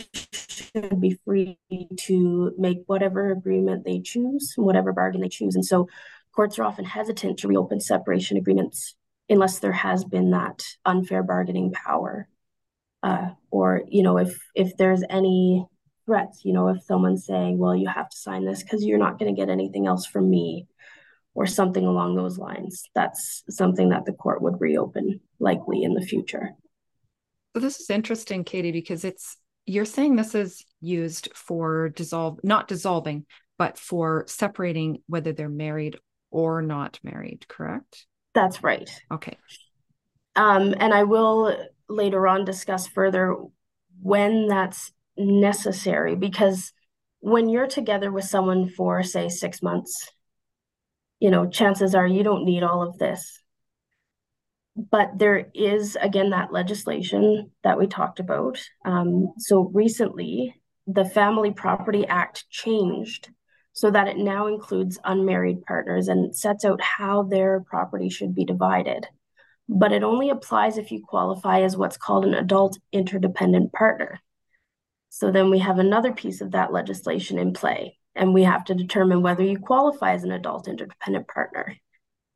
should 0.49 1.01
be 1.01 1.19
free 1.25 1.59
to 1.99 2.53
make 2.59 2.79
whatever 2.87 3.31
agreement 3.31 3.85
they 3.85 4.01
choose 4.01 4.55
whatever 4.57 4.93
bargain 4.93 5.21
they 5.21 5.29
choose. 5.29 5.55
And 5.55 5.65
so 5.65 5.89
courts 6.35 6.59
are 6.59 6.65
often 6.65 6.85
hesitant 6.85 7.39
to 7.41 7.49
reopen 7.49 7.81
separation 7.81 8.37
agreements 8.37 8.97
unless 9.29 9.61
there 9.61 9.73
has 9.73 10.05
been 10.05 10.31
that 10.31 10.62
unfair 10.85 11.23
bargaining 11.23 11.73
power. 11.73 12.29
Uh, 13.05 13.31
or 13.51 13.83
you 13.89 14.03
know 14.03 14.19
if 14.19 14.37
if 14.55 14.77
there's 14.77 15.03
any 15.11 15.67
threats 16.07 16.45
you 16.45 16.53
know 16.53 16.69
if 16.69 16.83
someone's 16.83 17.27
saying 17.27 17.59
well 17.59 17.75
you 17.75 17.89
have 17.89 18.09
to 18.09 18.17
sign 18.17 18.45
this 18.45 18.63
because 18.63 18.85
you're 18.85 18.99
not 18.99 19.19
going 19.19 19.35
to 19.35 19.41
get 19.41 19.51
anything 19.51 19.87
else 19.87 20.07
from 20.07 20.29
me 20.29 20.67
or 21.35 21.47
something 21.47 21.87
along 21.87 22.15
those 22.15 22.39
lines 22.39 22.85
that's 22.95 23.43
something 23.49 23.91
that 23.91 24.05
the 24.05 24.13
court 24.13 24.43
would 24.43 24.61
reopen 24.61 25.21
likely 25.39 25.83
in 25.83 25.95
the 25.95 26.03
future 26.03 26.51
so 27.55 27.61
this 27.61 27.81
is 27.81 27.91
interesting 27.91 28.45
katie 28.45 28.73
because 28.73 29.05
it's 29.05 29.37
you're 29.65 29.85
saying 29.85 30.17
this 30.17 30.35
is 30.35 30.65
used 30.81 31.29
for 31.35 31.89
dissolve 31.91 32.39
not 32.43 32.69
dissolving 32.69 33.25
but 33.59 33.79
for 33.79 34.25
separating 34.27 34.99
whether 35.07 35.33
they're 35.33 35.49
married 35.49 35.97
or 36.31 36.63
not 36.63 36.99
married 37.03 37.47
correct 37.49 38.07
that's 38.35 38.63
right. 38.63 38.91
Okay. 39.11 39.37
Um, 40.37 40.75
and 40.79 40.95
I 40.95 41.05
will 41.05 41.55
later 41.89 42.27
on 42.27 42.45
discuss 42.45 42.87
further 42.87 43.37
when 44.01 44.49
that's 44.49 44.93
necessary 45.16 46.14
because 46.14 46.73
when 47.21 47.49
you're 47.49 47.69
together 47.69 48.11
with 48.11 48.25
someone 48.25 48.69
for, 48.69 49.02
say, 49.02 49.28
six 49.28 49.62
months, 49.62 50.11
you 51.21 51.31
know, 51.31 51.49
chances 51.49 51.95
are 51.95 52.07
you 52.07 52.25
don't 52.25 52.45
need 52.45 52.62
all 52.62 52.83
of 52.83 52.99
this. 52.99 53.40
But 54.75 55.19
there 55.19 55.47
is, 55.54 55.97
again, 56.00 56.31
that 56.31 56.52
legislation 56.52 57.50
that 57.62 57.78
we 57.78 57.87
talked 57.87 58.19
about. 58.19 58.59
Um, 58.85 59.33
so 59.38 59.71
recently, 59.73 60.54
the 60.87 61.04
Family 61.04 61.52
Property 61.52 62.07
Act 62.07 62.49
changed 62.50 63.31
so 63.73 63.90
that 63.90 64.09
it 64.09 64.16
now 64.16 64.49
includes 64.49 64.99
unmarried 65.04 65.62
partners 65.62 66.09
and 66.09 66.35
sets 66.35 66.64
out 66.64 66.81
how 66.81 67.23
their 67.23 67.61
property 67.61 68.09
should 68.09 68.35
be 68.35 68.45
divided. 68.45 69.07
But 69.69 69.92
it 69.92 70.02
only 70.02 70.31
applies 70.31 70.76
if 70.76 70.90
you 70.90 71.04
qualify 71.07 71.61
as 71.61 71.76
what's 71.76 71.97
called 71.97 72.25
an 72.25 72.35
adult 72.35 72.78
interdependent 72.92 73.73
partner. 73.73 74.21
So 75.14 75.31
then 75.31 75.50
we 75.50 75.59
have 75.59 75.78
another 75.78 76.14
piece 76.14 76.40
of 76.40 76.52
that 76.52 76.73
legislation 76.73 77.38
in 77.38 77.52
play, 77.52 77.99
and 78.16 78.33
we 78.33 78.45
have 78.45 78.64
to 78.64 78.75
determine 78.75 79.21
whether 79.21 79.42
you 79.42 79.59
qualify 79.59 80.14
as 80.14 80.25
an 80.25 80.33
adult 80.33 80.69
interdependent 80.69 81.28
partner. 81.28 81.76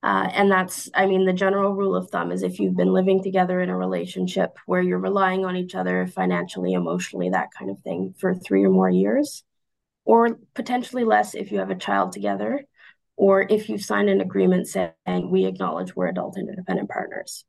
Uh, 0.02 0.28
and 0.30 0.50
that's, 0.50 0.90
I 0.92 1.06
mean, 1.06 1.24
the 1.24 1.32
general 1.32 1.74
rule 1.74 1.96
of 1.96 2.10
thumb 2.10 2.30
is 2.30 2.42
if 2.42 2.60
you've 2.60 2.76
been 2.76 2.92
living 2.92 3.22
together 3.22 3.62
in 3.62 3.70
a 3.70 3.76
relationship 3.76 4.58
where 4.66 4.82
you're 4.82 4.98
relying 4.98 5.46
on 5.46 5.56
each 5.56 5.74
other 5.74 6.06
financially, 6.06 6.74
emotionally, 6.74 7.30
that 7.30 7.48
kind 7.58 7.70
of 7.70 7.78
thing 7.80 8.14
for 8.18 8.34
three 8.34 8.62
or 8.62 8.70
more 8.70 8.90
years, 8.90 9.42
or 10.04 10.38
potentially 10.54 11.04
less 11.04 11.34
if 11.34 11.50
you 11.50 11.60
have 11.60 11.70
a 11.70 11.76
child 11.76 12.12
together, 12.12 12.66
or 13.16 13.40
if 13.48 13.70
you've 13.70 13.80
signed 13.80 14.10
an 14.10 14.20
agreement 14.20 14.68
saying 14.68 15.30
we 15.30 15.46
acknowledge 15.46 15.96
we're 15.96 16.08
adult 16.08 16.36
interdependent 16.36 16.90
partners. 16.90 17.46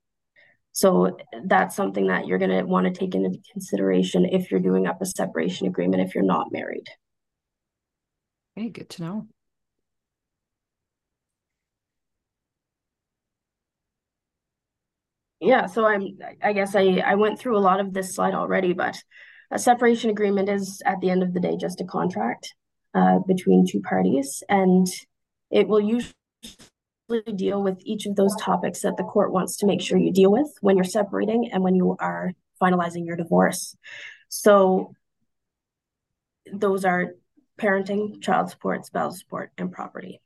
So 0.78 1.18
that's 1.46 1.76
something 1.76 2.06
that 2.06 2.28
you're 2.28 2.38
going 2.38 2.52
to 2.52 2.62
want 2.62 2.86
to 2.86 2.94
take 2.94 3.16
into 3.16 3.36
consideration 3.52 4.26
if 4.26 4.52
you're 4.52 4.60
doing 4.60 4.86
up 4.86 5.02
a 5.02 5.08
separation 5.08 5.66
agreement 5.66 6.04
if 6.04 6.14
you're 6.14 6.24
not 6.24 6.52
married. 6.52 6.86
Okay, 8.56 8.70
good 8.70 8.88
to 8.92 9.02
know. 9.02 9.28
Yeah, 15.40 15.66
so 15.66 15.84
I'm 15.88 16.20
I 16.44 16.54
guess 16.54 16.76
I 16.76 17.02
I 17.04 17.16
went 17.16 17.40
through 17.40 17.58
a 17.58 17.66
lot 17.70 17.80
of 17.80 17.92
this 17.92 18.14
slide 18.14 18.36
already, 18.36 18.74
but 18.74 19.02
a 19.50 19.58
separation 19.58 20.12
agreement 20.12 20.48
is, 20.48 20.84
at 20.86 21.02
the 21.02 21.10
end 21.10 21.24
of 21.24 21.34
the 21.34 21.40
day, 21.40 21.58
just 21.58 21.82
a 21.82 21.86
contract 21.86 22.54
uh, 22.94 23.18
between 23.28 23.66
two 23.68 23.82
parties, 23.82 24.44
and 24.48 24.86
it 25.50 25.68
will 25.68 25.82
usually 25.82 26.14
deal 27.36 27.62
with 27.62 27.80
each 27.84 28.06
of 28.06 28.16
those 28.16 28.36
topics 28.36 28.82
that 28.82 28.98
the 28.98 29.04
court 29.04 29.32
wants 29.32 29.58
to 29.58 29.66
make 29.66 29.82
sure 29.82 29.98
you 29.98 30.12
deal 30.12 30.32
with 30.32 30.48
when 30.62 30.76
you're 30.76 30.84
separating 30.84 31.50
and 31.52 31.64
when 31.64 31.76
you 31.76 31.96
are 32.00 32.34
finalizing 32.62 33.06
your 33.06 33.16
divorce. 33.16 33.76
So 34.30 34.94
those 36.52 36.86
are 36.86 37.14
parenting, 37.60 38.22
child 38.22 38.50
support, 38.50 38.86
spousal 38.86 39.18
support, 39.18 39.52
and 39.58 39.72
property. 39.72 40.22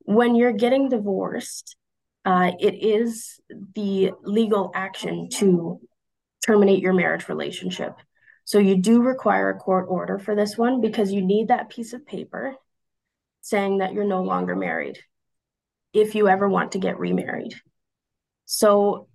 When 0.00 0.34
you're 0.34 0.52
getting 0.52 0.88
divorced, 0.88 1.76
uh, 2.24 2.52
it 2.60 2.74
is 2.74 3.40
the 3.74 4.12
legal 4.22 4.70
action 4.74 5.28
to 5.34 5.80
terminate 6.44 6.80
your 6.80 6.92
marriage 6.92 7.28
relationship. 7.28 7.96
So 8.44 8.58
you 8.58 8.76
do 8.76 9.02
require 9.02 9.50
a 9.50 9.58
court 9.58 9.86
order 9.88 10.18
for 10.18 10.36
this 10.36 10.56
one 10.56 10.80
because 10.80 11.12
you 11.12 11.22
need 11.22 11.48
that 11.48 11.70
piece 11.70 11.92
of 11.92 12.06
paper 12.06 12.54
saying 13.46 13.78
that 13.78 13.92
you're 13.92 14.04
no 14.04 14.22
longer 14.24 14.56
married 14.56 14.98
if 15.92 16.16
you 16.16 16.28
ever 16.28 16.48
want 16.48 16.72
to 16.72 16.80
get 16.80 16.98
remarried. 16.98 17.54
So 18.44 19.06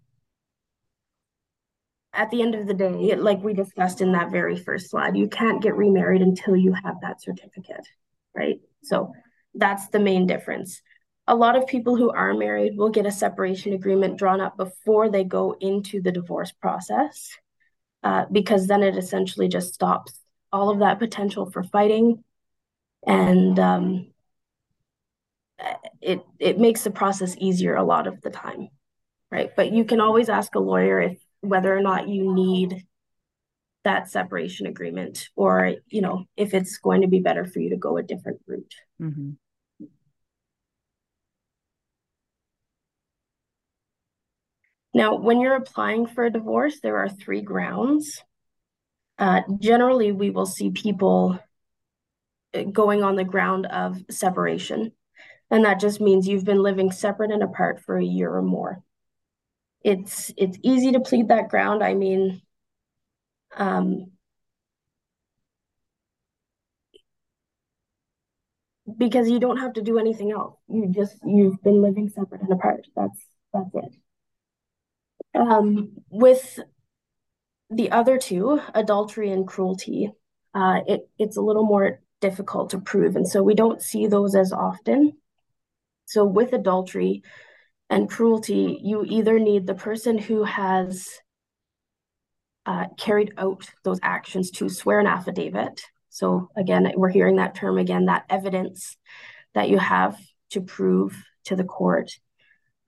at 2.13 2.31
the 2.31 2.41
end 2.41 2.55
of 2.55 2.65
the 2.65 2.73
day, 2.73 3.15
like 3.15 3.43
we 3.43 3.53
discussed 3.53 3.99
in 3.99 4.13
that 4.13 4.31
very 4.31 4.55
first 4.55 4.89
slide, 4.89 5.17
you 5.17 5.27
can't 5.27 5.61
get 5.61 5.75
remarried 5.75 6.21
until 6.21 6.55
you 6.55 6.71
have 6.71 6.95
that 7.01 7.21
certificate, 7.21 7.85
right? 8.33 8.59
So 8.83 9.11
that's 9.53 9.89
the 9.89 9.99
main 9.99 10.27
difference. 10.27 10.81
A 11.27 11.35
lot 11.35 11.57
of 11.57 11.67
people 11.67 11.97
who 11.97 12.09
are 12.09 12.33
married 12.33 12.77
will 12.77 12.89
get 12.89 13.05
a 13.05 13.11
separation 13.11 13.73
agreement 13.73 14.17
drawn 14.17 14.39
up 14.39 14.55
before 14.55 15.09
they 15.09 15.25
go 15.25 15.57
into 15.59 16.01
the 16.01 16.11
divorce 16.11 16.53
process, 16.53 17.37
uh, 18.03 18.25
because 18.31 18.67
then 18.67 18.81
it 18.81 18.97
essentially 18.97 19.49
just 19.49 19.73
stops 19.73 20.17
all 20.53 20.69
of 20.69 20.79
that 20.79 20.99
potential 20.99 21.51
for 21.51 21.63
fighting, 21.63 22.23
and 23.05 23.59
um, 23.59 24.07
it 26.01 26.21
it 26.39 26.59
makes 26.59 26.83
the 26.83 26.91
process 26.91 27.35
easier 27.37 27.75
a 27.75 27.83
lot 27.83 28.07
of 28.07 28.21
the 28.21 28.29
time, 28.29 28.69
right? 29.31 29.51
But 29.55 29.71
you 29.71 29.85
can 29.85 30.01
always 30.01 30.29
ask 30.29 30.55
a 30.55 30.59
lawyer 30.59 30.99
if 31.01 31.17
whether 31.41 31.75
or 31.75 31.81
not 31.81 32.07
you 32.07 32.33
need 32.33 32.85
that 33.83 34.09
separation 34.09 34.67
agreement, 34.67 35.29
or 35.35 35.75
you 35.87 36.01
know 36.01 36.25
if 36.37 36.53
it's 36.53 36.77
going 36.77 37.01
to 37.01 37.07
be 37.07 37.19
better 37.19 37.45
for 37.45 37.59
you 37.59 37.69
to 37.71 37.77
go 37.77 37.97
a 37.97 38.03
different 38.03 38.39
route. 38.47 38.73
Mm-hmm. 39.01 39.31
Now, 44.93 45.15
when 45.15 45.39
you're 45.39 45.55
applying 45.55 46.05
for 46.05 46.25
a 46.25 46.31
divorce, 46.31 46.79
there 46.81 46.97
are 46.97 47.07
three 47.07 47.41
grounds. 47.41 48.21
Uh, 49.17 49.41
generally, 49.59 50.11
we 50.11 50.31
will 50.31 50.45
see 50.45 50.71
people 50.71 51.39
uh, 52.53 52.63
going 52.63 53.01
on 53.03 53.15
the 53.15 53.23
ground 53.23 53.67
of 53.67 54.03
separation. 54.09 54.91
And 55.51 55.65
that 55.65 55.79
just 55.79 56.01
means 56.01 56.27
you've 56.27 56.45
been 56.45 56.63
living 56.63 56.91
separate 56.91 57.31
and 57.31 57.43
apart 57.43 57.81
for 57.81 57.97
a 57.97 58.03
year 58.03 58.33
or 58.33 58.41
more. 58.41 58.81
It's 59.83 60.31
it's 60.37 60.57
easy 60.63 60.91
to 60.93 60.99
plead 60.99 61.27
that 61.27 61.49
ground. 61.49 61.83
I 61.83 61.93
mean, 61.93 62.41
um, 63.57 64.11
because 68.97 69.29
you 69.29 69.39
don't 69.39 69.57
have 69.57 69.73
to 69.73 69.81
do 69.81 69.99
anything 69.99 70.31
else. 70.31 70.55
You 70.67 70.87
just 70.93 71.17
you've 71.25 71.61
been 71.63 71.81
living 71.81 72.09
separate 72.09 72.41
and 72.41 72.51
apart. 72.51 72.87
That's 72.95 73.19
that's 73.53 73.69
it. 73.73 73.95
Um, 75.33 75.91
with 76.09 76.59
the 77.69 77.91
other 77.91 78.17
two, 78.17 78.59
adultery 78.73 79.31
and 79.31 79.47
cruelty, 79.47 80.11
uh, 80.53 80.81
it, 80.87 81.09
it's 81.17 81.37
a 81.37 81.41
little 81.41 81.65
more 81.65 82.01
difficult 82.19 82.71
to 82.71 82.79
prove. 82.79 83.15
And 83.15 83.27
so 83.27 83.41
we 83.41 83.55
don't 83.55 83.81
see 83.81 84.07
those 84.07 84.35
as 84.35 84.51
often. 84.51 85.13
So 86.05 86.25
with 86.25 86.53
adultery 86.53 87.23
and 87.89 88.09
cruelty, 88.09 88.79
you 88.83 89.03
either 89.05 89.39
need 89.39 89.65
the 89.67 89.75
person 89.75 90.17
who 90.17 90.43
has 90.43 91.09
uh, 92.65 92.85
carried 92.97 93.33
out 93.37 93.65
those 93.83 93.99
actions 94.03 94.51
to 94.51 94.69
swear 94.69 94.99
an 94.99 95.07
affidavit. 95.07 95.81
So 96.09 96.49
again, 96.55 96.91
we're 96.95 97.09
hearing 97.09 97.37
that 97.37 97.55
term 97.55 97.77
again, 97.77 98.05
that 98.05 98.25
evidence 98.29 98.97
that 99.53 99.69
you 99.69 99.79
have 99.79 100.17
to 100.51 100.61
prove 100.61 101.15
to 101.45 101.55
the 101.55 101.63
court. 101.63 102.11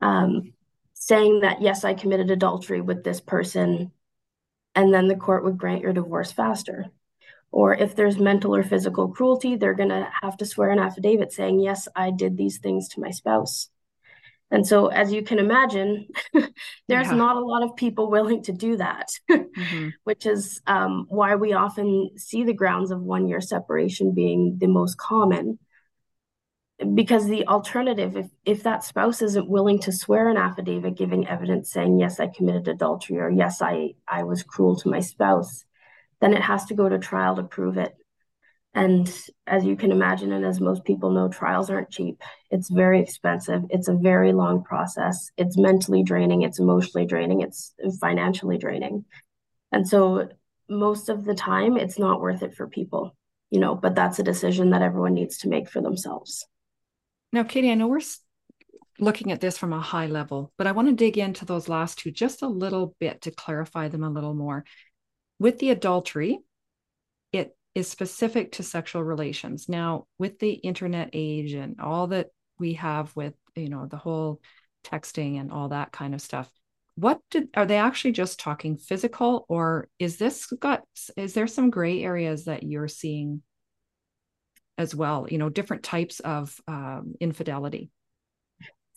Um, 0.02 0.54
saying 0.94 1.42
that, 1.42 1.62
yes, 1.62 1.84
I 1.84 1.94
committed 1.94 2.32
adultery 2.32 2.82
with 2.82 3.04
this 3.04 3.20
person, 3.20 3.92
and 4.76 4.94
then 4.94 5.08
the 5.08 5.16
court 5.16 5.44
would 5.44 5.58
grant 5.58 5.82
your 5.82 5.94
divorce 5.94 6.32
faster. 6.32 6.86
Or 7.54 7.76
if 7.76 7.96
there's 7.96 8.18
mental 8.18 8.56
or 8.56 8.64
physical 8.64 9.10
cruelty, 9.10 9.56
they're 9.56 9.76
going 9.76 9.90
to 9.90 10.10
have 10.24 10.36
to 10.38 10.46
swear 10.46 10.72
an 10.72 10.80
affidavit 10.80 11.32
saying, 11.32 11.60
Yes, 11.60 11.88
I 11.96 12.10
did 12.10 12.36
these 12.36 12.58
things 12.58 12.90
to 12.90 13.00
my 13.00 13.12
spouse. 13.12 13.70
And 14.50 14.66
so, 14.66 14.88
as 14.88 15.14
you 15.14 15.22
can 15.22 15.38
imagine, 15.38 16.08
there's 16.34 17.08
yeah. 17.08 17.14
not 17.14 17.38
a 17.38 17.46
lot 17.46 17.62
of 17.62 17.76
people 17.76 18.10
willing 18.10 18.42
to 18.44 18.54
do 18.54 18.78
that, 18.78 19.10
mm-hmm. 19.30 19.90
which 20.04 20.26
is 20.26 20.62
um, 20.66 21.06
why 21.10 21.36
we 21.36 21.54
often 21.54 22.10
see 22.18 22.44
the 22.44 22.54
grounds 22.54 22.90
of 22.90 23.02
one 23.02 23.28
year 23.28 23.40
separation 23.40 24.16
being 24.16 24.58
the 24.60 24.68
most 24.68 24.98
common. 24.98 25.60
Because 26.96 27.28
the 27.28 27.46
alternative, 27.48 28.18
if, 28.18 28.28
if 28.46 28.64
that 28.64 28.84
spouse 28.84 29.22
isn't 29.22 29.48
willing 29.48 29.78
to 29.82 29.92
swear 29.92 30.28
an 30.28 30.38
affidavit 30.38 30.98
giving 30.98 31.28
evidence 31.28 31.72
saying, 31.72 32.00
yes, 32.00 32.20
I 32.20 32.28
committed 32.28 32.68
adultery 32.68 33.20
or 33.20 33.30
yes, 33.30 33.62
I, 33.62 33.94
I 34.08 34.24
was 34.24 34.42
cruel 34.42 34.76
to 34.78 34.90
my 34.90 35.00
spouse, 35.00 35.66
then 36.24 36.34
it 36.34 36.42
has 36.42 36.64
to 36.66 36.74
go 36.74 36.88
to 36.88 36.98
trial 36.98 37.36
to 37.36 37.44
prove 37.44 37.78
it. 37.78 37.94
And 38.74 39.14
as 39.46 39.66
you 39.66 39.76
can 39.76 39.92
imagine, 39.92 40.32
and 40.32 40.46
as 40.46 40.60
most 40.60 40.84
people 40.84 41.12
know, 41.12 41.28
trials 41.28 41.70
aren't 41.70 41.92
cheap. 41.92 42.22
It's 42.50 42.72
very 42.72 43.02
expensive. 43.02 43.64
It's 43.70 43.90
a 43.90 43.94
very 43.94 44.32
long 44.32 44.64
process. 44.64 45.30
It's 45.38 45.58
mentally 45.58 46.02
draining, 46.02 46.42
it's 46.42 46.60
emotionally 46.60 47.06
draining, 47.06 47.42
it's 47.42 47.74
financially 48.00 48.58
draining. 48.58 49.06
And 49.72 49.88
so 49.88 50.30
most 50.70 51.10
of 51.10 51.26
the 51.26 51.36
time, 51.36 51.78
it's 51.78 52.00
not 52.00 52.22
worth 52.22 52.42
it 52.42 52.56
for 52.56 52.68
people, 52.68 53.16
you 53.52 53.60
know, 53.60 53.76
but 53.76 53.94
that's 53.94 54.20
a 54.20 54.24
decision 54.24 54.72
that 54.72 54.82
everyone 54.82 55.14
needs 55.14 55.40
to 55.40 55.50
make 55.50 55.70
for 55.70 55.82
themselves. 55.82 56.48
Now, 57.32 57.44
Katie, 57.44 57.70
I 57.70 57.76
know 57.76 57.88
we're 57.88 58.02
looking 58.98 59.32
at 59.32 59.42
this 59.42 59.58
from 59.58 59.74
a 59.74 59.82
high 59.82 60.08
level, 60.08 60.54
but 60.58 60.68
I 60.68 60.72
want 60.72 60.88
to 60.88 60.96
dig 60.96 61.18
into 61.18 61.46
those 61.46 61.68
last 61.68 62.00
two 62.00 62.12
just 62.12 62.42
a 62.42 62.48
little 62.48 62.96
bit 63.00 63.22
to 63.24 63.32
clarify 63.32 63.88
them 63.88 64.04
a 64.04 64.10
little 64.10 64.34
more. 64.34 64.64
With 65.44 65.60
the 65.60 65.72
adultery, 65.72 66.40
it 67.34 67.54
is 67.76 67.90
specific 67.90 68.54
to 68.54 68.64
sexual 68.64 69.04
relations. 69.04 69.68
Now, 69.68 70.08
with 70.18 70.40
the 70.40 70.54
internet 70.54 71.10
age 71.12 71.52
and 71.52 71.82
all 71.82 72.08
that 72.08 72.28
we 72.60 72.76
have 72.76 73.14
with, 73.14 73.34
you 73.54 73.68
know, 73.68 73.86
the 73.86 73.98
whole 73.98 74.40
texting 74.86 75.38
and 75.38 75.52
all 75.52 75.68
that 75.68 75.92
kind 75.92 76.14
of 76.14 76.22
stuff, 76.22 76.50
what 76.96 77.20
did 77.30 77.50
are 77.56 77.66
they 77.66 77.76
actually 77.76 78.14
just 78.14 78.40
talking 78.40 78.78
physical 78.78 79.46
or 79.50 79.90
is 80.00 80.16
this 80.16 80.46
got 80.46 80.84
is 81.18 81.34
there 81.34 81.48
some 81.48 81.70
gray 81.70 82.02
areas 82.02 82.46
that 82.46 82.64
you're 82.64 82.88
seeing 82.88 83.42
as 84.78 84.96
well 84.96 85.26
you 85.28 85.40
know 85.40 85.50
different 85.50 85.82
types 85.82 86.20
of 86.20 86.56
um, 86.68 87.16
infidelity 87.20 87.90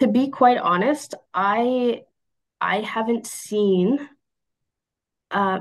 to 0.01 0.09
be 0.09 0.29
quite 0.29 0.59
honest 0.59 1.15
i 1.33 2.03
i 2.61 2.83
haven't 2.83 3.27
seen 3.27 3.99
uh, 5.31 5.61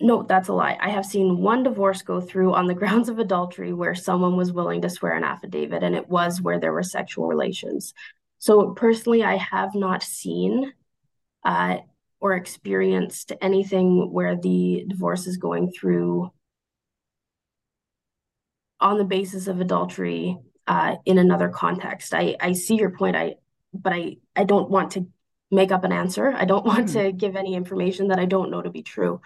no, 0.00 0.24
that's 0.24 0.48
a 0.48 0.52
lie. 0.52 0.76
I 0.80 0.90
have 0.90 1.06
seen 1.06 1.38
one 1.38 1.62
divorce 1.62 2.02
go 2.02 2.20
through 2.20 2.54
on 2.54 2.66
the 2.66 2.74
grounds 2.82 3.08
of 3.08 3.18
adultery 3.18 3.72
where 3.72 3.94
someone 3.94 4.36
was 4.36 4.52
willing 4.52 4.82
to 4.82 4.90
swear 4.90 5.12
an 5.12 5.24
affidavit, 5.24 5.82
and 5.82 5.94
it 5.94 6.08
was 6.08 6.40
where 6.40 6.58
there 6.58 6.72
were 6.72 6.82
sexual 6.82 7.26
relations. 7.26 7.94
So, 8.38 8.70
personally, 8.72 9.22
I 9.22 9.36
have 9.36 9.74
not 9.74 10.02
seen 10.02 10.72
uh, 11.44 11.78
or 12.20 12.34
experienced 12.34 13.32
anything 13.40 14.12
where 14.12 14.36
the 14.36 14.84
divorce 14.88 15.26
is 15.26 15.36
going 15.36 15.72
through 15.72 16.30
on 18.80 18.98
the 18.98 19.04
basis 19.04 19.46
of 19.46 19.60
adultery 19.60 20.38
uh, 20.66 20.96
in 21.04 21.18
another 21.18 21.48
context. 21.48 22.14
I, 22.14 22.36
I 22.40 22.52
see 22.52 22.76
your 22.76 22.90
point. 22.90 23.16
I 23.16 23.36
but 23.72 23.92
I 23.92 24.16
I 24.34 24.44
don't 24.44 24.70
want 24.70 24.92
to 24.92 25.06
make 25.54 25.72
up 25.72 25.84
an 25.84 25.92
answer. 25.92 26.32
I 26.36 26.44
don't 26.44 26.66
want 26.72 26.88
mm-hmm. 26.88 26.98
to 26.98 27.12
give 27.12 27.36
any 27.36 27.54
information 27.54 28.08
that 28.08 28.18
I 28.18 28.24
don't 28.24 28.50
know 28.50 28.62
to 28.62 28.70
be 28.70 28.82
true. 28.82 29.20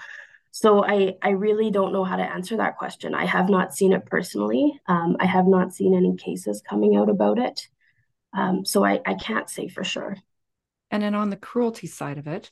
So 0.51 0.85
I 0.85 1.17
I 1.23 1.31
really 1.31 1.71
don't 1.71 1.93
know 1.93 2.05
how 2.05 2.17
to 2.17 2.23
answer 2.23 2.57
that 2.57 2.79
question. 2.79 3.15
I 3.15 3.27
have 3.27 3.49
not 3.49 3.75
seen 3.75 3.93
it 3.93 4.07
personally. 4.07 4.81
Um, 4.87 5.17
I 5.21 5.27
have 5.27 5.47
not 5.47 5.75
seen 5.75 5.95
any 5.95 6.17
cases 6.17 6.63
coming 6.69 6.97
out 6.97 7.09
about 7.09 7.39
it. 7.39 7.69
Um, 8.33 8.65
so 8.65 8.85
I, 8.85 9.01
I 9.07 9.15
can't 9.15 9.49
say 9.49 9.69
for 9.69 9.85
sure. 9.85 10.17
And 10.91 11.03
then 11.03 11.15
on 11.15 11.31
the 11.31 11.37
cruelty 11.37 11.87
side 11.87 12.19
of 12.19 12.27
it, 12.27 12.51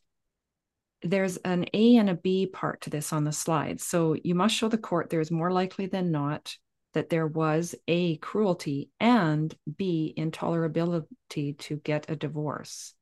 there's 1.02 1.36
an 1.38 1.66
A 1.74 1.96
and 1.96 2.10
a 2.10 2.14
B 2.14 2.46
part 2.46 2.82
to 2.82 2.90
this 2.90 3.12
on 3.12 3.24
the 3.24 3.32
slide. 3.32 3.80
So 3.80 4.16
you 4.22 4.34
must 4.34 4.54
show 4.54 4.68
the 4.68 4.78
court 4.78 5.10
there's 5.10 5.30
more 5.30 5.50
likely 5.50 5.86
than 5.86 6.10
not 6.10 6.56
that 6.94 7.10
there 7.10 7.26
was 7.26 7.74
A, 7.88 8.16
cruelty, 8.16 8.90
and 8.98 9.54
B, 9.76 10.14
intolerability 10.16 11.58
to 11.58 11.76
get 11.76 12.10
a 12.10 12.16
divorce. 12.16 12.94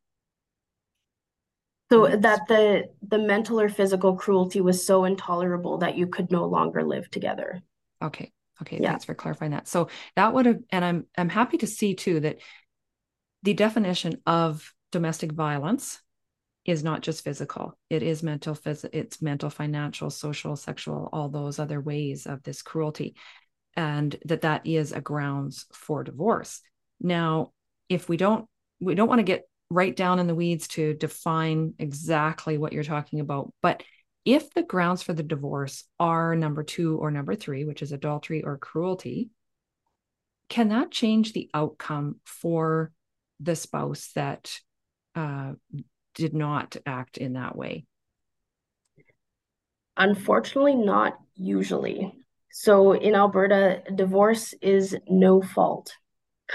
So 1.94 2.16
that 2.16 2.48
the 2.48 2.88
the 3.06 3.18
mental 3.18 3.60
or 3.60 3.68
physical 3.68 4.16
cruelty 4.16 4.60
was 4.60 4.84
so 4.84 5.04
intolerable 5.04 5.78
that 5.78 5.96
you 5.96 6.08
could 6.08 6.30
no 6.30 6.44
longer 6.46 6.82
live 6.82 7.10
together. 7.10 7.62
Okay. 8.02 8.32
Okay. 8.60 8.78
Yeah. 8.80 8.90
Thanks 8.90 9.04
for 9.04 9.14
clarifying 9.14 9.52
that. 9.52 9.68
So 9.68 9.88
that 10.16 10.32
would 10.32 10.46
have, 10.46 10.58
and 10.70 10.84
I'm 10.84 11.06
I'm 11.16 11.28
happy 11.28 11.58
to 11.58 11.66
see 11.66 11.94
too 11.94 12.20
that 12.20 12.38
the 13.42 13.54
definition 13.54 14.20
of 14.26 14.72
domestic 14.90 15.32
violence 15.32 16.00
is 16.64 16.82
not 16.82 17.02
just 17.02 17.22
physical. 17.22 17.76
It 17.90 18.02
is 18.02 18.22
mental, 18.22 18.54
phys- 18.54 18.88
it's 18.92 19.20
mental, 19.20 19.50
financial, 19.50 20.08
social, 20.08 20.56
sexual, 20.56 21.10
all 21.12 21.28
those 21.28 21.58
other 21.58 21.80
ways 21.80 22.26
of 22.26 22.42
this 22.42 22.62
cruelty, 22.62 23.16
and 23.76 24.16
that 24.24 24.42
that 24.42 24.66
is 24.66 24.92
a 24.92 25.00
grounds 25.00 25.66
for 25.72 26.02
divorce. 26.02 26.60
Now, 27.00 27.52
if 27.88 28.08
we 28.08 28.16
don't 28.16 28.46
we 28.80 28.94
don't 28.94 29.08
want 29.08 29.18
to 29.18 29.24
get 29.24 29.44
right 29.74 29.94
down 29.94 30.20
in 30.20 30.28
the 30.28 30.34
weeds 30.34 30.68
to 30.68 30.94
define 30.94 31.74
exactly 31.78 32.56
what 32.58 32.72
you're 32.72 32.84
talking 32.84 33.18
about. 33.18 33.52
But 33.60 33.82
if 34.24 34.54
the 34.54 34.62
grounds 34.62 35.02
for 35.02 35.12
the 35.12 35.22
divorce 35.22 35.84
are 35.98 36.36
number 36.36 36.62
two 36.62 36.96
or 36.96 37.10
number 37.10 37.34
three, 37.34 37.64
which 37.64 37.82
is 37.82 37.90
adultery 37.90 38.42
or 38.42 38.56
cruelty, 38.56 39.30
can 40.48 40.68
that 40.68 40.92
change 40.92 41.32
the 41.32 41.50
outcome 41.52 42.20
for 42.24 42.92
the 43.40 43.56
spouse 43.56 44.10
that 44.14 44.60
uh, 45.16 45.52
did 46.14 46.34
not 46.34 46.76
act 46.86 47.18
in 47.18 47.32
that 47.32 47.56
way? 47.56 47.84
Unfortunately, 49.96 50.76
not 50.76 51.18
usually. 51.34 52.12
So 52.52 52.92
in 52.92 53.16
Alberta, 53.16 53.82
divorce 53.92 54.54
is 54.62 54.96
no 55.08 55.42
fault. 55.42 55.96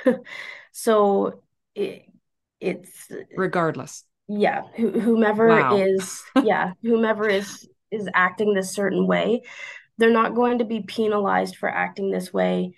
so 0.72 1.42
it, 1.76 2.09
it's 2.60 3.08
regardless. 3.36 4.04
yeah 4.28 4.62
whomever 4.76 5.48
wow. 5.48 5.76
is 5.76 6.22
yeah 6.44 6.74
whomever 6.84 7.28
is 7.28 7.68
is 7.92 8.08
acting 8.14 8.54
this 8.54 8.74
certain 8.74 9.08
way 9.08 9.42
they're 10.00 10.10
not 10.10 10.34
going 10.34 10.60
to 10.60 10.66
be 10.66 10.80
penalized 10.82 11.58
for 11.58 11.70
acting 11.70 12.10
this 12.10 12.34
way 12.34 12.74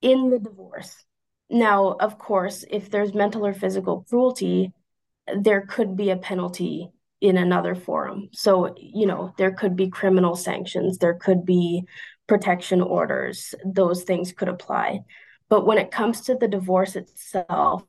in 0.00 0.30
the 0.30 0.38
divorce. 0.38 1.04
Now 1.50 1.96
of 1.98 2.18
course 2.18 2.64
if 2.70 2.90
there's 2.90 3.12
mental 3.12 3.44
or 3.44 3.52
physical 3.52 4.06
cruelty 4.08 4.72
there 5.36 5.62
could 5.62 5.96
be 5.96 6.10
a 6.10 6.16
penalty 6.16 6.88
in 7.20 7.36
another 7.36 7.74
forum. 7.74 8.28
So 8.32 8.74
you 8.78 9.06
know 9.06 9.34
there 9.38 9.52
could 9.52 9.74
be 9.74 9.88
criminal 9.90 10.36
sanctions 10.36 10.98
there 10.98 11.14
could 11.14 11.44
be 11.44 11.82
protection 12.28 12.80
orders 12.80 13.54
those 13.64 14.04
things 14.04 14.32
could 14.32 14.48
apply. 14.48 15.00
But 15.48 15.66
when 15.66 15.78
it 15.78 15.90
comes 15.90 16.22
to 16.22 16.36
the 16.36 16.48
divorce 16.48 16.94
itself 16.94 17.84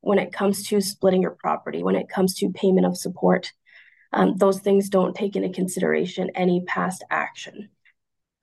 when 0.00 0.18
it 0.18 0.32
comes 0.32 0.66
to 0.68 0.80
splitting 0.80 1.22
your 1.22 1.36
property, 1.38 1.82
when 1.82 1.96
it 1.96 2.08
comes 2.08 2.34
to 2.34 2.50
payment 2.50 2.86
of 2.86 2.96
support. 2.96 3.52
Um, 4.12 4.36
those 4.36 4.60
things 4.60 4.88
don't 4.88 5.14
take 5.14 5.36
into 5.36 5.50
consideration 5.50 6.30
any 6.34 6.64
past 6.66 7.04
action. 7.10 7.68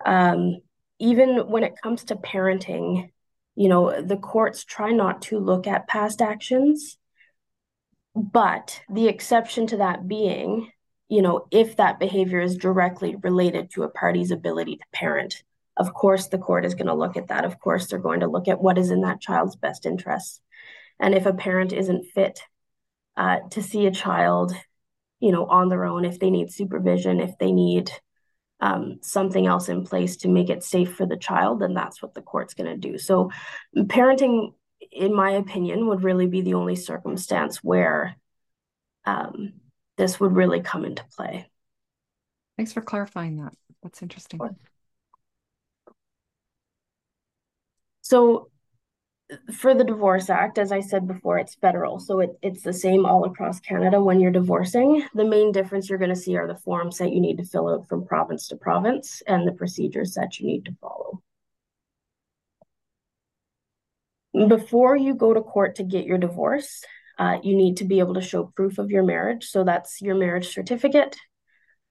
Um, 0.05 0.57
even 0.99 1.49
when 1.49 1.63
it 1.63 1.81
comes 1.81 2.03
to 2.05 2.15
parenting, 2.15 3.11
you 3.55 3.69
know, 3.69 4.01
the 4.01 4.17
courts 4.17 4.63
try 4.63 4.91
not 4.91 5.23
to 5.23 5.39
look 5.39 5.65
at 5.65 5.87
past 5.87 6.21
actions, 6.21 6.97
but 8.13 8.81
the 8.89 9.07
exception 9.07 9.67
to 9.67 9.77
that 9.77 10.07
being, 10.07 10.71
you 11.09 11.21
know, 11.21 11.47
if 11.51 11.77
that 11.77 11.99
behavior 11.99 12.39
is 12.39 12.57
directly 12.57 13.15
related 13.15 13.71
to 13.71 13.83
a 13.83 13.89
party's 13.89 14.31
ability 14.31 14.77
to 14.77 14.85
parent, 14.93 15.43
of 15.77 15.93
course 15.93 16.27
the 16.27 16.37
court 16.37 16.65
is 16.65 16.75
going 16.75 16.87
to 16.87 16.93
look 16.93 17.17
at 17.17 17.27
that. 17.27 17.43
Of 17.43 17.59
course, 17.59 17.87
they're 17.87 17.99
going 17.99 18.21
to 18.21 18.27
look 18.27 18.47
at 18.47 18.61
what 18.61 18.77
is 18.77 18.91
in 18.91 19.01
that 19.01 19.21
child's 19.21 19.55
best 19.55 19.85
interests 19.85 20.41
and 20.99 21.13
if 21.13 21.25
a 21.25 21.33
parent 21.33 21.73
isn't 21.73 22.05
fit 22.13 22.41
uh, 23.17 23.39
to 23.51 23.61
see 23.61 23.85
a 23.85 23.91
child 23.91 24.53
you 25.19 25.31
know 25.31 25.45
on 25.45 25.69
their 25.69 25.85
own 25.85 26.05
if 26.05 26.19
they 26.19 26.29
need 26.29 26.51
supervision 26.51 27.19
if 27.19 27.37
they 27.37 27.51
need 27.51 27.91
um, 28.61 28.99
something 29.01 29.45
else 29.45 29.69
in 29.69 29.85
place 29.85 30.17
to 30.17 30.27
make 30.27 30.49
it 30.49 30.63
safe 30.63 30.95
for 30.95 31.05
the 31.05 31.17
child 31.17 31.59
then 31.59 31.73
that's 31.73 32.01
what 32.01 32.13
the 32.13 32.21
court's 32.21 32.53
going 32.53 32.69
to 32.69 32.89
do. 32.89 32.97
So 32.97 33.31
parenting 33.75 34.53
in 34.91 35.13
my 35.13 35.31
opinion 35.31 35.87
would 35.87 36.03
really 36.03 36.27
be 36.27 36.41
the 36.41 36.53
only 36.53 36.75
circumstance 36.75 37.57
where 37.57 38.15
um, 39.05 39.53
this 39.97 40.19
would 40.19 40.35
really 40.35 40.61
come 40.61 40.85
into 40.85 41.03
play. 41.15 41.49
Thanks 42.57 42.71
for 42.71 42.81
clarifying 42.81 43.37
that. 43.37 43.53
That's 43.83 44.01
interesting. 44.01 44.39
So 48.01 48.49
for 49.53 49.73
the 49.73 49.83
Divorce 49.83 50.29
Act, 50.29 50.57
as 50.57 50.71
I 50.71 50.81
said 50.81 51.07
before, 51.07 51.39
it's 51.39 51.55
federal. 51.55 51.99
So 51.99 52.19
it, 52.19 52.37
it's 52.41 52.61
the 52.61 52.73
same 52.73 53.05
all 53.05 53.25
across 53.25 53.59
Canada 53.59 54.01
when 54.01 54.19
you're 54.19 54.31
divorcing. 54.31 55.05
The 55.15 55.25
main 55.25 55.51
difference 55.51 55.89
you're 55.89 55.99
going 55.99 56.13
to 56.13 56.15
see 56.15 56.37
are 56.37 56.47
the 56.47 56.59
forms 56.59 56.99
that 56.99 57.11
you 57.11 57.19
need 57.19 57.37
to 57.37 57.45
fill 57.45 57.69
out 57.69 57.87
from 57.87 58.05
province 58.05 58.47
to 58.49 58.55
province 58.55 59.23
and 59.27 59.47
the 59.47 59.51
procedures 59.53 60.13
that 60.13 60.39
you 60.39 60.45
need 60.45 60.65
to 60.65 60.75
follow. 60.79 61.21
Before 64.47 64.95
you 64.95 65.15
go 65.15 65.33
to 65.33 65.41
court 65.41 65.75
to 65.75 65.83
get 65.83 66.05
your 66.05 66.17
divorce, 66.17 66.83
uh, 67.17 67.37
you 67.41 67.55
need 67.55 67.77
to 67.77 67.85
be 67.85 67.99
able 67.99 68.15
to 68.15 68.21
show 68.21 68.51
proof 68.55 68.77
of 68.77 68.91
your 68.91 69.03
marriage. 69.03 69.45
So 69.45 69.63
that's 69.63 70.01
your 70.01 70.15
marriage 70.15 70.53
certificate. 70.53 71.15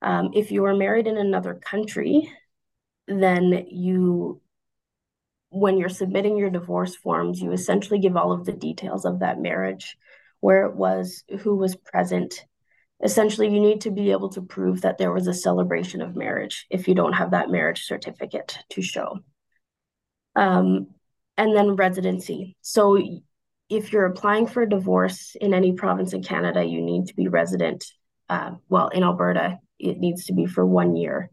Um, 0.03 0.31
if 0.35 0.53
you 0.53 0.67
are 0.67 0.75
married 0.75 1.07
in 1.07 1.17
another 1.17 1.55
country, 1.55 2.31
then 3.09 3.67
you 3.71 4.43
when 5.55 5.79
you're 5.79 5.89
submitting 5.89 6.37
your 6.37 6.51
divorce 6.51 6.97
forms, 6.97 7.41
you 7.41 7.53
essentially 7.53 8.01
give 8.01 8.17
all 8.17 8.33
of 8.33 8.45
the 8.45 8.53
details 8.53 9.05
of 9.05 9.21
that 9.21 9.41
marriage, 9.41 9.97
where 10.41 10.67
it 10.67 10.75
was, 10.75 11.23
who 11.41 11.57
was 11.57 11.77
present. 11.77 12.45
Essentially, 13.03 13.53
you 13.53 13.61
need 13.61 13.83
to 13.83 13.93
be 13.93 14.11
able 14.11 14.31
to 14.31 14.43
prove 14.43 14.81
that 14.81 14.99
there 14.99 15.13
was 15.13 15.29
a 15.29 15.35
celebration 15.35 16.03
of 16.03 16.17
marriage 16.17 16.67
if 16.71 16.89
you 16.89 16.95
don't 16.95 17.13
have 17.13 17.31
that 17.31 17.51
marriage 17.51 17.85
certificate 17.85 18.59
to 18.71 18.83
show. 18.83 19.21
Um, 20.35 20.89
and 21.37 21.57
then 21.57 21.77
residency. 21.77 22.57
So, 22.61 22.99
if 23.71 23.93
you're 23.93 24.07
applying 24.07 24.47
for 24.47 24.63
a 24.63 24.69
divorce 24.69 25.37
in 25.41 25.55
any 25.55 25.73
province 25.73 26.13
in 26.13 26.23
Canada, 26.23 26.65
you 26.65 26.83
need 26.83 27.07
to 27.07 27.15
be 27.15 27.29
resident. 27.29 27.85
Uh, 28.29 28.53
well, 28.69 28.89
in 28.89 29.05
Alberta, 29.05 29.59
it 29.79 29.99
needs 29.99 30.27
to 30.27 30.33
be 30.33 30.47
for 30.47 30.67
one 30.67 30.97
year 30.97 31.31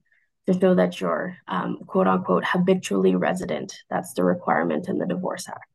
to 0.48 0.60
show 0.60 0.76
that 0.76 1.00
you're 1.00 1.38
um, 1.48 1.80
quote 1.88 2.08
unquote 2.08 2.46
habitually 2.46 3.16
resident. 3.16 3.74
That's 3.90 4.14
the 4.14 4.24
requirement 4.24 4.88
in 4.90 4.98
the 4.98 5.06
Divorce 5.06 5.48
Act. 5.48 5.66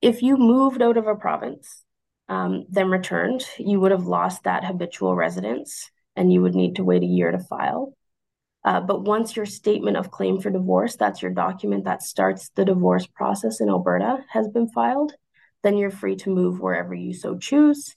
If 0.00 0.22
you 0.22 0.36
moved 0.36 0.80
out 0.80 0.96
of 0.96 1.06
a 1.06 1.14
province, 1.14 1.84
um, 2.28 2.64
then 2.70 2.88
returned, 2.88 3.44
you 3.58 3.80
would 3.80 3.90
have 3.90 4.06
lost 4.06 4.44
that 4.44 4.64
habitual 4.64 5.14
residence 5.14 5.90
and 6.16 6.32
you 6.32 6.40
would 6.42 6.54
need 6.54 6.76
to 6.76 6.84
wait 6.84 7.02
a 7.02 7.06
year 7.06 7.30
to 7.30 7.38
file. 7.38 7.94
Uh, 8.64 8.80
but 8.80 9.02
once 9.02 9.36
your 9.36 9.46
statement 9.46 9.96
of 9.96 10.10
claim 10.10 10.40
for 10.40 10.50
divorce, 10.50 10.96
that's 10.96 11.22
your 11.22 11.30
document 11.30 11.84
that 11.84 12.02
starts 12.02 12.50
the 12.54 12.64
divorce 12.64 13.06
process 13.06 13.60
in 13.60 13.68
Alberta, 13.68 14.18
has 14.28 14.48
been 14.48 14.68
filed, 14.68 15.14
then 15.62 15.76
you're 15.76 15.90
free 15.90 16.16
to 16.16 16.30
move 16.30 16.60
wherever 16.60 16.94
you 16.94 17.14
so 17.14 17.38
choose. 17.38 17.96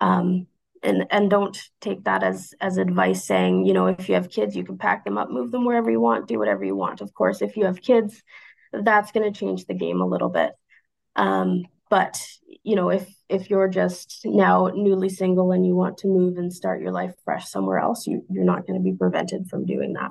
Um, 0.00 0.46
and 0.82 1.06
and 1.10 1.30
don't 1.30 1.58
take 1.80 2.04
that 2.04 2.22
as 2.22 2.54
as 2.60 2.76
advice 2.76 3.24
saying 3.24 3.66
you 3.66 3.72
know 3.72 3.86
if 3.86 4.08
you 4.08 4.14
have 4.14 4.30
kids 4.30 4.56
you 4.56 4.64
can 4.64 4.78
pack 4.78 5.04
them 5.04 5.18
up 5.18 5.30
move 5.30 5.50
them 5.50 5.64
wherever 5.64 5.90
you 5.90 6.00
want 6.00 6.28
do 6.28 6.38
whatever 6.38 6.64
you 6.64 6.76
want. 6.76 7.00
Of 7.00 7.12
course 7.14 7.42
if 7.42 7.56
you 7.56 7.64
have 7.64 7.80
kids 7.80 8.22
that's 8.72 9.12
going 9.12 9.30
to 9.32 9.38
change 9.38 9.66
the 9.66 9.74
game 9.74 10.00
a 10.00 10.06
little 10.06 10.28
bit. 10.28 10.52
Um, 11.14 11.64
but 11.88 12.20
you 12.62 12.76
know 12.76 12.90
if 12.90 13.08
if 13.28 13.48
you're 13.50 13.68
just 13.68 14.22
now 14.24 14.70
newly 14.74 15.08
single 15.08 15.52
and 15.52 15.66
you 15.66 15.74
want 15.74 15.98
to 15.98 16.08
move 16.08 16.36
and 16.36 16.52
start 16.52 16.80
your 16.80 16.92
life 16.92 17.14
fresh 17.24 17.48
somewhere 17.48 17.78
else 17.78 18.06
you 18.06 18.24
you're 18.28 18.44
not 18.44 18.66
going 18.66 18.78
to 18.78 18.84
be 18.84 18.96
prevented 18.96 19.48
from 19.48 19.64
doing 19.64 19.94
that. 19.94 20.10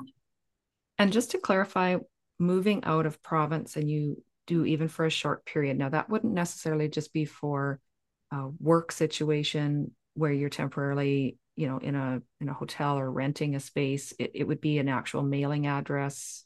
And 0.97 1.11
just 1.11 1.31
to 1.31 1.37
clarify 1.37 1.97
moving 2.39 2.83
out 2.85 3.05
of 3.05 3.21
province 3.21 3.75
and 3.75 3.89
you 3.89 4.23
do 4.47 4.65
even 4.65 4.87
for 4.87 5.05
a 5.05 5.09
short 5.09 5.45
period 5.45 5.77
now 5.77 5.89
that 5.89 6.09
wouldn't 6.09 6.33
necessarily 6.33 6.87
just 6.87 7.13
be 7.13 7.25
for 7.25 7.79
a 8.31 8.47
work 8.59 8.91
situation 8.91 9.91
where 10.15 10.31
you're 10.31 10.49
temporarily 10.49 11.37
you 11.55 11.67
know 11.67 11.77
in 11.77 11.95
a 11.95 12.21
in 12.41 12.49
a 12.49 12.53
hotel 12.53 12.97
or 12.97 13.09
renting 13.09 13.55
a 13.55 13.59
space 13.59 14.13
it, 14.19 14.31
it 14.33 14.43
would 14.43 14.61
be 14.61 14.79
an 14.79 14.89
actual 14.89 15.21
mailing 15.23 15.67
address? 15.67 16.43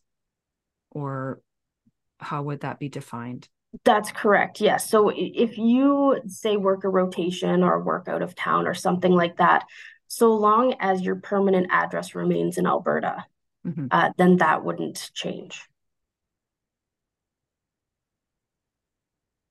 Or 0.91 1.41
how 2.19 2.43
would 2.43 2.61
that 2.61 2.79
be 2.79 2.89
defined? 2.89 3.47
That's 3.85 4.11
correct 4.11 4.61
yes. 4.61 4.89
So 4.89 5.11
if 5.15 5.57
you 5.57 6.21
say 6.27 6.57
work 6.57 6.83
a 6.83 6.89
rotation 6.89 7.63
or 7.63 7.81
work 7.81 8.07
out 8.07 8.21
of 8.21 8.35
town 8.35 8.67
or 8.67 8.73
something 8.73 9.11
like 9.11 9.37
that 9.37 9.65
so 10.07 10.33
long 10.33 10.75
as 10.79 11.01
your 11.01 11.17
permanent 11.17 11.67
address 11.69 12.15
remains 12.15 12.57
in 12.57 12.65
alberta 12.65 13.25
mm-hmm. 13.65 13.87
uh, 13.91 14.09
then 14.17 14.37
that 14.37 14.63
wouldn't 14.63 15.11
change. 15.13 15.67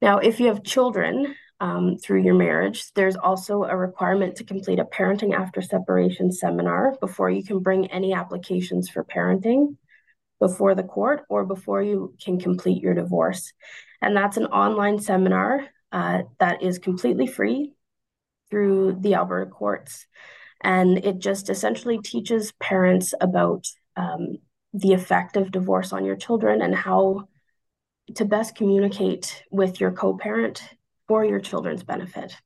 Now 0.01 0.19
if 0.19 0.41
you 0.41 0.47
have 0.47 0.63
children 0.63 1.35
um, 1.61 1.97
through 1.97 2.23
your 2.23 2.35
marriage. 2.35 2.93
There's 2.95 3.17
also 3.17 3.65
a 3.65 3.77
requirement 3.77 4.37
to 4.37 4.45
complete 4.45 4.79
a 4.79 4.85
parenting 4.85 5.35
after 5.35 5.61
separation 5.61 6.31
seminar 6.33 6.97
before 7.01 7.31
you 7.31 7.43
can 7.43 7.61
bring 7.61 7.87
any 7.91 8.13
applications 8.13 8.89
for 8.89 9.05
parenting 9.05 9.77
before 10.41 10.75
the 10.75 10.85
court 10.85 11.25
or 11.29 11.45
before 11.45 11.83
you 11.83 12.15
can 12.23 12.39
complete 12.39 12.83
your 12.83 12.95
divorce. 12.95 13.53
And 14.01 14.17
that's 14.17 14.37
an 14.37 14.47
online 14.47 15.01
seminar 15.01 15.67
uh, 15.91 16.23
that 16.39 16.63
is 16.63 16.79
completely 16.79 17.27
free 17.27 17.75
through 18.51 18.99
the 19.01 19.15
Alberta 19.15 19.51
courts. 19.51 20.07
And 20.61 21.05
it 21.05 21.19
just 21.19 21.51
essentially 21.51 21.99
teaches 21.99 22.53
parents 22.61 23.15
about 23.21 23.67
um, 23.97 24.39
the 24.73 24.93
effect 24.93 25.37
of 25.37 25.51
divorce 25.51 25.93
on 25.93 26.05
your 26.05 26.17
children 26.17 26.63
and 26.63 26.75
how 26.75 27.29
to 28.15 28.25
best 28.25 28.55
communicate 28.55 29.45
with 29.51 29.81
your 29.81 29.93
co 29.93 30.17
parent 30.17 30.63
for 31.09 31.25
your 31.25 31.41
children's 31.41 31.83
benefit. 31.83 32.37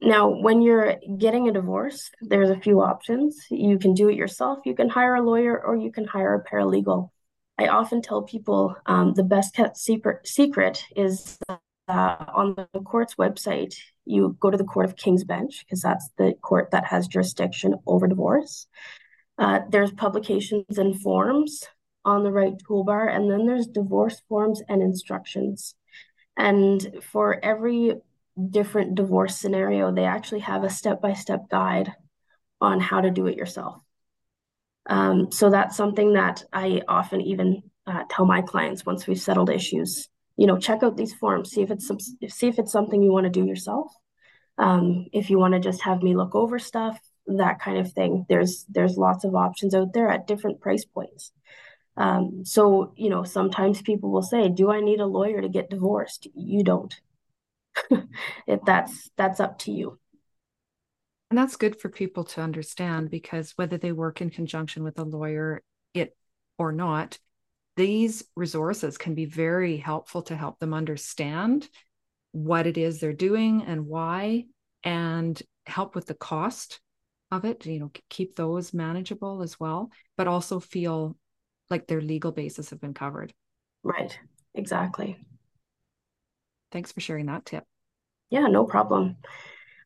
Now, 0.00 0.28
when 0.28 0.60
you're 0.60 0.96
getting 1.16 1.48
a 1.48 1.52
divorce, 1.52 2.10
there's 2.20 2.50
a 2.50 2.60
few 2.60 2.82
options. 2.82 3.46
You 3.50 3.78
can 3.78 3.94
do 3.94 4.08
it 4.10 4.16
yourself, 4.16 4.58
you 4.66 4.74
can 4.74 4.90
hire 4.90 5.14
a 5.14 5.22
lawyer, 5.22 5.58
or 5.58 5.76
you 5.76 5.90
can 5.90 6.04
hire 6.04 6.34
a 6.34 6.44
paralegal. 6.44 7.10
I 7.58 7.68
often 7.68 8.02
tell 8.02 8.22
people 8.22 8.76
um, 8.84 9.14
the 9.14 9.24
best 9.24 9.54
kept 9.54 9.78
secret, 9.78 10.84
is 10.94 11.38
uh, 11.48 11.56
on 11.88 12.54
the 12.56 12.80
court's 12.84 13.14
website. 13.14 13.74
You 14.04 14.36
go 14.38 14.50
to 14.50 14.58
the 14.58 14.64
Court 14.64 14.86
of 14.86 14.96
King's 14.96 15.24
Bench 15.24 15.64
because 15.64 15.80
that's 15.80 16.10
the 16.18 16.34
court 16.42 16.70
that 16.72 16.84
has 16.84 17.08
jurisdiction 17.08 17.76
over 17.86 18.06
divorce. 18.06 18.66
Uh, 19.38 19.60
there's 19.70 19.92
publications 19.92 20.78
and 20.78 21.00
forms 21.00 21.64
on 22.06 22.22
the 22.22 22.32
right 22.32 22.54
toolbar. 22.66 23.14
And 23.14 23.30
then 23.30 23.46
there's 23.46 23.66
divorce 23.66 24.22
forms 24.28 24.62
and 24.68 24.80
instructions. 24.80 25.74
And 26.38 27.02
for 27.02 27.44
every 27.44 27.96
different 28.50 28.94
divorce 28.94 29.36
scenario, 29.36 29.92
they 29.92 30.04
actually 30.04 30.40
have 30.40 30.64
a 30.64 30.70
step 30.70 31.02
by 31.02 31.12
step 31.14 31.50
guide 31.50 31.92
on 32.60 32.80
how 32.80 33.00
to 33.00 33.10
do 33.10 33.26
it 33.26 33.36
yourself. 33.36 33.82
Um, 34.88 35.32
so 35.32 35.50
that's 35.50 35.76
something 35.76 36.12
that 36.12 36.44
I 36.52 36.82
often 36.86 37.20
even 37.20 37.62
uh, 37.86 38.04
tell 38.08 38.24
my 38.24 38.40
clients 38.40 38.86
once 38.86 39.06
we've 39.06 39.20
settled 39.20 39.50
issues. 39.50 40.08
You 40.36 40.46
know, 40.46 40.58
check 40.58 40.82
out 40.82 40.96
these 40.96 41.14
forms, 41.14 41.50
see 41.50 41.62
if 41.62 41.70
it's 41.70 41.86
some, 41.86 41.98
see 42.00 42.46
if 42.46 42.58
it's 42.58 42.72
something 42.72 43.02
you 43.02 43.10
want 43.10 43.24
to 43.24 43.30
do 43.30 43.44
yourself. 43.44 43.92
Um, 44.58 45.06
if 45.12 45.28
you 45.28 45.38
want 45.38 45.54
to 45.54 45.60
just 45.60 45.82
have 45.82 46.02
me 46.02 46.14
look 46.14 46.34
over 46.34 46.58
stuff, 46.58 46.98
that 47.26 47.60
kind 47.60 47.78
of 47.78 47.92
thing. 47.92 48.26
There's 48.28 48.64
there's 48.68 48.96
lots 48.96 49.24
of 49.24 49.34
options 49.34 49.74
out 49.74 49.92
there 49.92 50.08
at 50.08 50.26
different 50.26 50.60
price 50.60 50.84
points. 50.84 51.32
Um, 51.96 52.44
so, 52.44 52.92
you 52.96 53.08
know, 53.08 53.24
sometimes 53.24 53.82
people 53.82 54.10
will 54.10 54.22
say, 54.22 54.48
"Do 54.48 54.70
I 54.70 54.80
need 54.80 55.00
a 55.00 55.06
lawyer 55.06 55.40
to 55.40 55.48
get 55.48 55.70
divorced?" 55.70 56.28
You 56.34 56.62
don't. 56.62 56.94
it, 58.46 58.60
that's 58.64 59.10
that's 59.16 59.40
up 59.40 59.58
to 59.60 59.72
you. 59.72 59.98
And 61.30 61.38
that's 61.38 61.56
good 61.56 61.80
for 61.80 61.88
people 61.88 62.24
to 62.24 62.40
understand 62.40 63.10
because 63.10 63.52
whether 63.56 63.78
they 63.78 63.92
work 63.92 64.20
in 64.20 64.30
conjunction 64.30 64.84
with 64.84 64.98
a 64.98 65.04
lawyer, 65.04 65.62
it 65.92 66.16
or 66.56 66.70
not, 66.70 67.18
these 67.76 68.24
resources 68.36 68.96
can 68.96 69.14
be 69.14 69.24
very 69.24 69.76
helpful 69.76 70.22
to 70.22 70.36
help 70.36 70.58
them 70.58 70.72
understand 70.72 71.68
what 72.32 72.66
it 72.66 72.78
is 72.78 73.00
they're 73.00 73.12
doing 73.12 73.64
and 73.66 73.86
why, 73.86 74.44
and 74.84 75.42
help 75.66 75.94
with 75.94 76.06
the 76.06 76.14
cost 76.14 76.80
of 77.30 77.44
it. 77.44 77.66
You 77.66 77.80
know, 77.80 77.90
keep 78.08 78.36
those 78.36 78.72
manageable 78.72 79.42
as 79.42 79.58
well, 79.58 79.90
but 80.16 80.28
also 80.28 80.60
feel 80.60 81.16
like 81.70 81.86
their 81.86 82.00
legal 82.00 82.32
basis 82.32 82.70
have 82.70 82.80
been 82.80 82.94
covered. 82.94 83.32
Right. 83.82 84.18
Exactly. 84.54 85.18
Thanks 86.72 86.92
for 86.92 87.00
sharing 87.00 87.26
that 87.26 87.44
tip. 87.44 87.64
Yeah, 88.30 88.46
no 88.46 88.64
problem. 88.64 89.16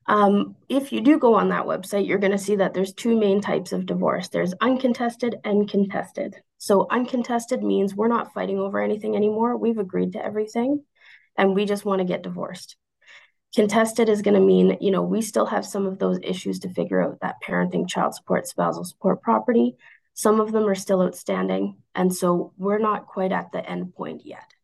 Um, 0.07 0.57
if 0.69 0.93
you 0.93 1.03
do 1.03 1.19
go 1.19 1.35
on 1.35 1.51
that 1.51 1.67
website, 1.67 2.07
you're 2.07 2.19
going 2.19 2.33
to 2.33 2.39
see 2.39 2.57
that 2.57 2.75
there's 2.75 2.93
two 2.93 3.17
main 3.17 3.41
types 3.41 3.73
of 3.73 3.87
divorce. 3.87 4.29
There's 4.29 4.55
uncontested 4.61 5.37
and 5.45 5.69
contested. 5.69 6.37
So 6.59 6.87
uncontested 6.91 7.63
means 7.63 7.95
we're 7.95 8.09
not 8.09 8.33
fighting 8.33 8.59
over 8.59 8.81
anything 8.81 9.15
anymore. 9.15 9.57
We've 9.57 9.79
agreed 9.79 10.13
to 10.13 10.25
everything 10.25 10.83
and 11.37 11.55
we 11.55 11.65
just 11.65 11.85
want 11.85 12.01
to 12.01 12.05
get 12.05 12.23
divorced. 12.23 12.77
Contested 13.55 14.09
is 14.09 14.23
going 14.23 14.35
to 14.35 14.41
mean, 14.41 14.79
you 14.81 14.91
know, 14.91 15.03
we 15.03 15.23
still 15.23 15.47
have 15.47 15.67
some 15.67 15.87
of 15.87 15.99
those 15.99 16.19
issues 16.23 16.61
to 16.61 16.73
figure 16.73 17.03
out 17.03 17.21
that 17.21 17.37
parenting, 17.45 17.89
child 17.89 18.15
support, 18.15 18.47
spousal 18.47 18.85
support, 18.85 19.23
property. 19.23 19.77
Some 20.15 20.41
of 20.41 20.53
them 20.53 20.65
are 20.65 20.75
still 20.75 21.03
outstanding, 21.03 21.77
and 21.95 22.15
so 22.15 22.53
we're 22.59 22.79
not 22.79 23.07
quite 23.07 23.33
at 23.33 23.53
the 23.53 23.69
end 23.69 23.95
point 23.95 24.23
yet. 24.25 24.55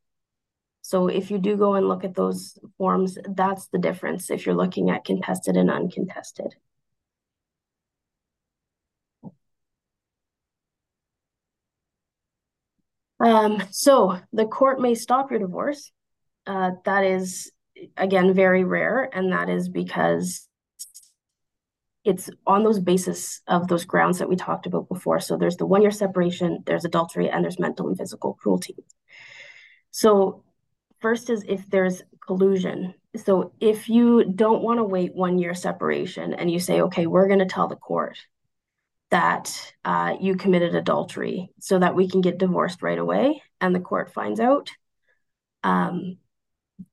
So 0.82 1.08
if 1.08 1.30
you 1.30 1.38
do 1.38 1.56
go 1.56 1.74
and 1.74 1.88
look 1.88 2.04
at 2.04 2.14
those 2.14 2.58
forms, 2.78 3.18
that's 3.28 3.66
the 3.68 3.78
difference 3.78 4.30
if 4.30 4.46
you're 4.46 4.54
looking 4.54 4.90
at 4.90 5.04
contested 5.04 5.56
and 5.56 5.70
uncontested. 5.70 6.54
Um, 13.18 13.62
so 13.70 14.18
the 14.32 14.46
court 14.46 14.80
may 14.80 14.94
stop 14.94 15.30
your 15.30 15.40
divorce. 15.40 15.90
Uh, 16.46 16.72
that 16.84 17.02
is, 17.02 17.50
again, 17.96 18.34
very 18.34 18.62
rare, 18.62 19.08
and 19.12 19.32
that 19.32 19.48
is 19.48 19.68
because 19.68 20.46
it's 22.06 22.30
on 22.46 22.62
those 22.62 22.78
basis 22.78 23.42
of 23.48 23.66
those 23.66 23.84
grounds 23.84 24.20
that 24.20 24.28
we 24.28 24.36
talked 24.36 24.66
about 24.66 24.88
before. 24.88 25.18
So 25.18 25.36
there's 25.36 25.56
the 25.56 25.66
one 25.66 25.82
year 25.82 25.90
separation, 25.90 26.62
there's 26.64 26.84
adultery, 26.84 27.28
and 27.28 27.42
there's 27.42 27.58
mental 27.58 27.88
and 27.88 27.98
physical 27.98 28.34
cruelty. 28.34 28.76
So 29.90 30.44
first 31.00 31.30
is 31.30 31.44
if 31.48 31.68
there's 31.68 32.02
collusion. 32.24 32.94
So 33.16 33.52
if 33.60 33.88
you 33.88 34.24
don't 34.24 34.62
want 34.62 34.78
to 34.78 34.84
wait 34.84 35.16
one 35.16 35.38
year 35.38 35.54
separation 35.54 36.32
and 36.32 36.48
you 36.48 36.60
say, 36.60 36.82
okay, 36.82 37.06
we're 37.06 37.26
going 37.26 37.40
to 37.40 37.46
tell 37.46 37.66
the 37.66 37.74
court 37.74 38.16
that 39.10 39.74
uh, 39.84 40.14
you 40.20 40.36
committed 40.36 40.76
adultery 40.76 41.50
so 41.58 41.78
that 41.80 41.96
we 41.96 42.08
can 42.08 42.20
get 42.20 42.38
divorced 42.38 42.82
right 42.82 42.98
away 42.98 43.42
and 43.60 43.74
the 43.74 43.80
court 43.80 44.12
finds 44.12 44.38
out, 44.38 44.70
um, 45.64 46.18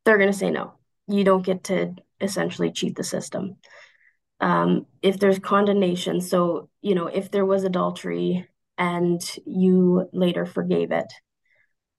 they're 0.06 0.17
going 0.17 0.32
to 0.32 0.38
say 0.38 0.49
no. 0.49 0.73
You 1.08 1.23
don't 1.23 1.45
get 1.45 1.65
to 1.65 1.93
essentially 2.19 2.71
cheat 2.71 2.95
the 2.95 3.04
system. 3.04 3.58
Um, 4.39 4.88
if 5.02 5.19
there's 5.19 5.39
condonation, 5.39 6.19
so, 6.22 6.69
you 6.82 6.96
know, 6.96 7.08
if 7.08 7.32
there 7.32 7.46
was 7.46 7.63
adultery 7.63 8.48
and 8.78 9.22
you 9.46 10.10
later 10.12 10.46
forgave 10.46 10.91
it, 10.91 11.12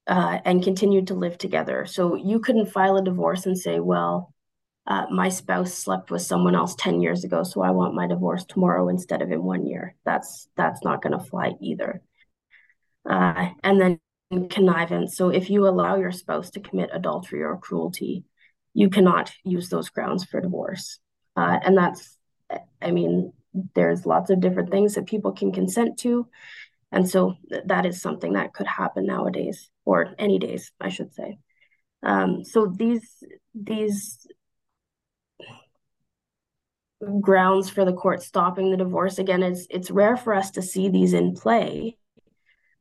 uh, 0.06 0.38
and 0.44 0.62
continued 0.62 1.06
to 1.08 1.14
live 1.14 1.38
together. 1.38 1.86
So 1.86 2.14
you 2.14 2.38
couldn't 2.40 2.72
file 2.72 2.96
a 2.96 3.04
divorce 3.04 3.46
and 3.46 3.58
say, 3.58 3.80
well, 3.80 4.34
uh, 4.86 5.06
my 5.10 5.30
spouse 5.30 5.72
slept 5.72 6.10
with 6.10 6.20
someone 6.22 6.54
else 6.54 6.74
10 6.74 7.00
years 7.00 7.24
ago, 7.24 7.42
so 7.42 7.62
I 7.62 7.70
want 7.70 7.94
my 7.94 8.06
divorce 8.06 8.44
tomorrow 8.44 8.88
instead 8.88 9.22
of 9.22 9.32
in 9.32 9.42
one 9.42 9.66
year. 9.66 9.94
That's 10.04 10.48
that's 10.56 10.84
not 10.84 11.00
going 11.02 11.18
to 11.18 11.24
fly 11.24 11.52
either. 11.62 12.02
Uh, 13.08 13.50
and 13.62 13.80
then 13.80 14.00
connivance. 14.50 15.16
So 15.16 15.30
if 15.30 15.48
you 15.48 15.66
allow 15.66 15.96
your 15.96 16.12
spouse 16.12 16.50
to 16.50 16.60
commit 16.60 16.90
adultery 16.92 17.42
or 17.42 17.56
cruelty, 17.56 18.24
you 18.74 18.90
cannot 18.90 19.32
use 19.42 19.68
those 19.68 19.88
grounds 19.88 20.24
for 20.24 20.40
divorce. 20.40 20.98
Uh, 21.36 21.58
and 21.62 21.76
that's, 21.78 22.18
I 22.82 22.90
mean, 22.90 23.32
there's 23.74 24.06
lots 24.06 24.30
of 24.30 24.40
different 24.40 24.70
things 24.70 24.94
that 24.94 25.06
people 25.06 25.32
can 25.32 25.52
consent 25.52 25.98
to. 26.00 26.28
And 26.92 27.08
so 27.08 27.34
th- 27.48 27.62
that 27.66 27.86
is 27.86 28.00
something 28.00 28.34
that 28.34 28.54
could 28.54 28.66
happen 28.66 29.06
nowadays, 29.06 29.68
or 29.84 30.14
any 30.18 30.38
days, 30.38 30.72
I 30.80 30.88
should 30.88 31.12
say. 31.12 31.38
Um, 32.02 32.44
so 32.44 32.66
these 32.66 33.22
these 33.54 34.26
grounds 37.20 37.68
for 37.68 37.84
the 37.84 37.92
court 37.92 38.22
stopping 38.22 38.70
the 38.70 38.76
divorce 38.76 39.18
again 39.18 39.42
it's 39.42 39.66
it's 39.68 39.90
rare 39.90 40.16
for 40.16 40.32
us 40.32 40.50
to 40.52 40.62
see 40.62 40.88
these 40.88 41.12
in 41.12 41.34
play 41.34 41.96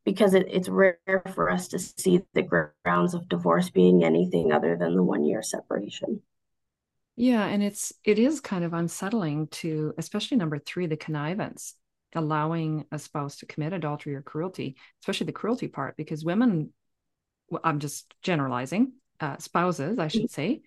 because 0.06 0.34
it, 0.34 0.48
it's 0.50 0.70
rare 0.70 0.98
for 1.34 1.50
us 1.50 1.68
to 1.70 1.80
see 1.80 2.22
the 2.34 2.42
grounds 2.42 3.14
of 3.14 3.28
divorce 3.28 3.70
being 3.70 4.04
anything 4.04 4.52
other 4.52 4.78
than 4.78 4.96
the 4.96 5.04
one 5.04 5.26
year 5.26 5.42
separation 5.42 6.22
yeah 7.15 7.45
and 7.45 7.62
it's 7.63 7.93
it 8.04 8.17
is 8.19 8.39
kind 8.39 8.63
of 8.63 8.73
unsettling 8.73 9.47
to 9.47 9.93
especially 9.97 10.38
number 10.38 10.58
three 10.58 10.88
the 10.88 10.97
connivance 10.97 11.76
allowing 12.15 12.86
a 12.91 12.99
spouse 12.99 13.38
to 13.38 13.45
commit 13.45 13.73
adultery 13.73 14.15
or 14.15 14.21
cruelty, 14.21 14.76
especially 15.02 15.26
the 15.26 15.32
cruelty 15.32 15.67
part, 15.67 15.97
because 15.97 16.23
women, 16.23 16.71
well, 17.49 17.62
I'm 17.63 17.80
just 17.80 18.13
generalizing, 18.21 18.93
uh, 19.19 19.38
spouses, 19.38 19.99
I 19.99 20.08
should 20.08 20.32
say, 20.32 20.62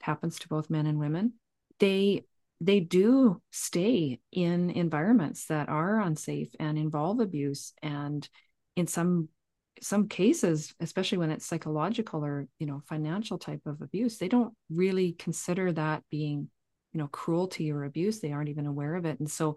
happens 0.00 0.38
to 0.40 0.48
both 0.48 0.70
men 0.70 0.86
and 0.86 0.98
women. 0.98 1.34
They 1.78 2.24
they 2.62 2.80
do 2.80 3.40
stay 3.50 4.20
in 4.32 4.68
environments 4.68 5.46
that 5.46 5.70
are 5.70 5.98
unsafe 5.98 6.54
and 6.60 6.76
involve 6.76 7.20
abuse, 7.20 7.72
and 7.82 8.28
in 8.76 8.86
some 8.86 9.28
some 9.80 10.08
cases, 10.08 10.74
especially 10.80 11.18
when 11.18 11.30
it's 11.30 11.46
psychological 11.46 12.24
or 12.24 12.46
you 12.58 12.66
know 12.66 12.82
financial 12.88 13.38
type 13.38 13.62
of 13.66 13.80
abuse, 13.80 14.18
they 14.18 14.28
don't 14.28 14.54
really 14.70 15.12
consider 15.12 15.72
that 15.72 16.02
being 16.10 16.48
you 16.92 16.98
know 16.98 17.08
cruelty 17.08 17.72
or 17.72 17.84
abuse. 17.84 18.20
They 18.20 18.32
aren't 18.32 18.48
even 18.48 18.66
aware 18.66 18.94
of 18.94 19.04
it, 19.06 19.18
and 19.20 19.30
so 19.30 19.56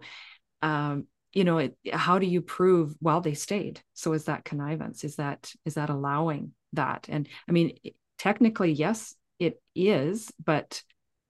um, 0.62 1.06
you 1.32 1.44
know 1.44 1.58
it, 1.58 1.76
how 1.92 2.18
do 2.18 2.26
you 2.26 2.40
prove 2.42 2.94
well 3.00 3.20
they 3.20 3.34
stayed? 3.34 3.82
So 3.92 4.12
is 4.12 4.24
that 4.24 4.44
connivance? 4.44 5.04
Is 5.04 5.16
that 5.16 5.52
is 5.64 5.74
that 5.74 5.90
allowing 5.90 6.52
that? 6.74 7.06
And 7.08 7.28
i 7.48 7.52
mean 7.52 7.78
technically 8.18 8.72
yes 8.72 9.14
it 9.38 9.60
is 9.74 10.30
but 10.44 10.82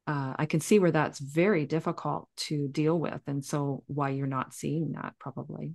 uh, 0.06 0.34
i 0.36 0.46
can 0.46 0.60
see 0.60 0.78
where 0.78 0.90
that's 0.90 1.18
very 1.18 1.66
difficult 1.66 2.28
to 2.36 2.68
deal 2.68 2.98
with. 2.98 3.20
And 3.26 3.44
so 3.44 3.82
why 3.86 4.10
you're 4.10 4.26
not 4.26 4.54
seeing 4.54 4.92
that 4.92 5.14
probably 5.18 5.72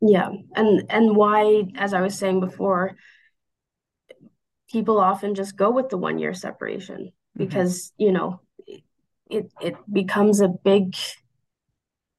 yeah 0.00 0.30
and 0.54 0.84
and 0.88 1.16
why 1.16 1.62
as 1.76 1.94
i 1.94 2.00
was 2.00 2.18
saying 2.18 2.40
before 2.40 2.96
people 4.70 4.98
often 4.98 5.34
just 5.34 5.56
go 5.56 5.70
with 5.70 5.88
the 5.88 5.96
one 5.96 6.18
year 6.18 6.34
separation 6.34 7.06
mm-hmm. 7.06 7.44
because 7.44 7.92
mm-hmm. 7.92 8.04
you 8.04 8.12
know 8.12 8.40
it 9.30 9.50
it 9.60 9.76
becomes 9.92 10.40
a 10.40 10.48
big 10.48 10.96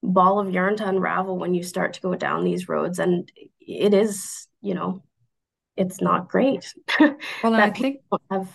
ball 0.01 0.39
of 0.39 0.51
yarn 0.51 0.77
to 0.77 0.88
unravel 0.88 1.38
when 1.38 1.53
you 1.53 1.63
start 1.63 1.93
to 1.93 2.01
go 2.01 2.15
down 2.15 2.43
these 2.43 2.69
roads 2.69 2.99
and 2.99 3.31
it 3.59 3.93
is 3.93 4.47
you 4.61 4.73
know 4.73 5.03
it's 5.75 6.01
not 6.01 6.29
great 6.29 6.73
well 6.99 7.55
i 7.55 7.69
think 7.69 7.97
have 8.29 8.49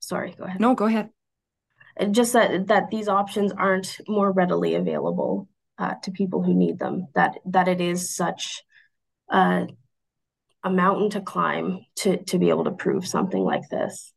sorry 0.00 0.34
go 0.38 0.44
ahead 0.44 0.60
no 0.60 0.74
go 0.74 0.84
ahead 0.84 1.10
just 2.10 2.32
that 2.32 2.66
that 2.66 2.90
these 2.90 3.08
options 3.08 3.52
aren't 3.52 4.00
more 4.08 4.30
readily 4.30 4.74
available 4.74 5.48
uh, 5.78 5.94
to 6.02 6.10
people 6.10 6.42
who 6.42 6.54
need 6.54 6.78
them 6.78 7.08
that 7.14 7.38
that 7.46 7.68
it 7.68 7.80
is 7.80 8.14
such 8.14 8.62
a, 9.30 9.66
a 10.62 10.70
mountain 10.70 11.10
to 11.10 11.20
climb 11.20 11.80
to 11.96 12.22
to 12.24 12.38
be 12.38 12.48
able 12.48 12.64
to 12.64 12.70
prove 12.70 13.06
something 13.06 13.42
like 13.42 13.68
this. 13.70 14.12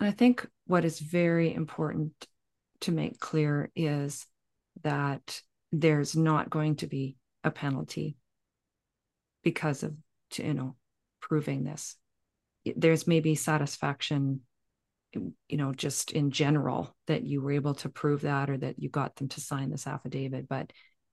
I 0.00 0.10
think 0.10 0.46
what 0.66 0.84
is 0.84 0.98
very 0.98 1.54
important 1.54 2.12
to 2.80 2.92
make 2.92 3.20
clear 3.20 3.70
is 3.76 4.26
that 4.82 5.40
there's 5.70 6.16
not 6.16 6.50
going 6.50 6.76
to 6.76 6.86
be 6.86 7.16
a 7.44 7.50
penalty 7.50 8.16
because 9.42 9.82
of 9.82 9.94
you 10.36 10.54
know 10.54 10.76
proving 11.20 11.64
this. 11.64 11.96
There's 12.76 13.06
maybe 13.06 13.34
satisfaction 13.34 14.40
you 15.14 15.56
know 15.56 15.72
just 15.72 16.12
in 16.12 16.30
general 16.30 16.94
that 17.06 17.22
you 17.22 17.42
were 17.42 17.52
able 17.52 17.74
to 17.74 17.88
prove 17.88 18.22
that 18.22 18.48
or 18.48 18.56
that 18.56 18.78
you 18.78 18.88
got 18.88 19.16
them 19.16 19.28
to 19.28 19.40
sign 19.40 19.70
this 19.70 19.86
affidavit 19.86 20.48
but 20.48 20.72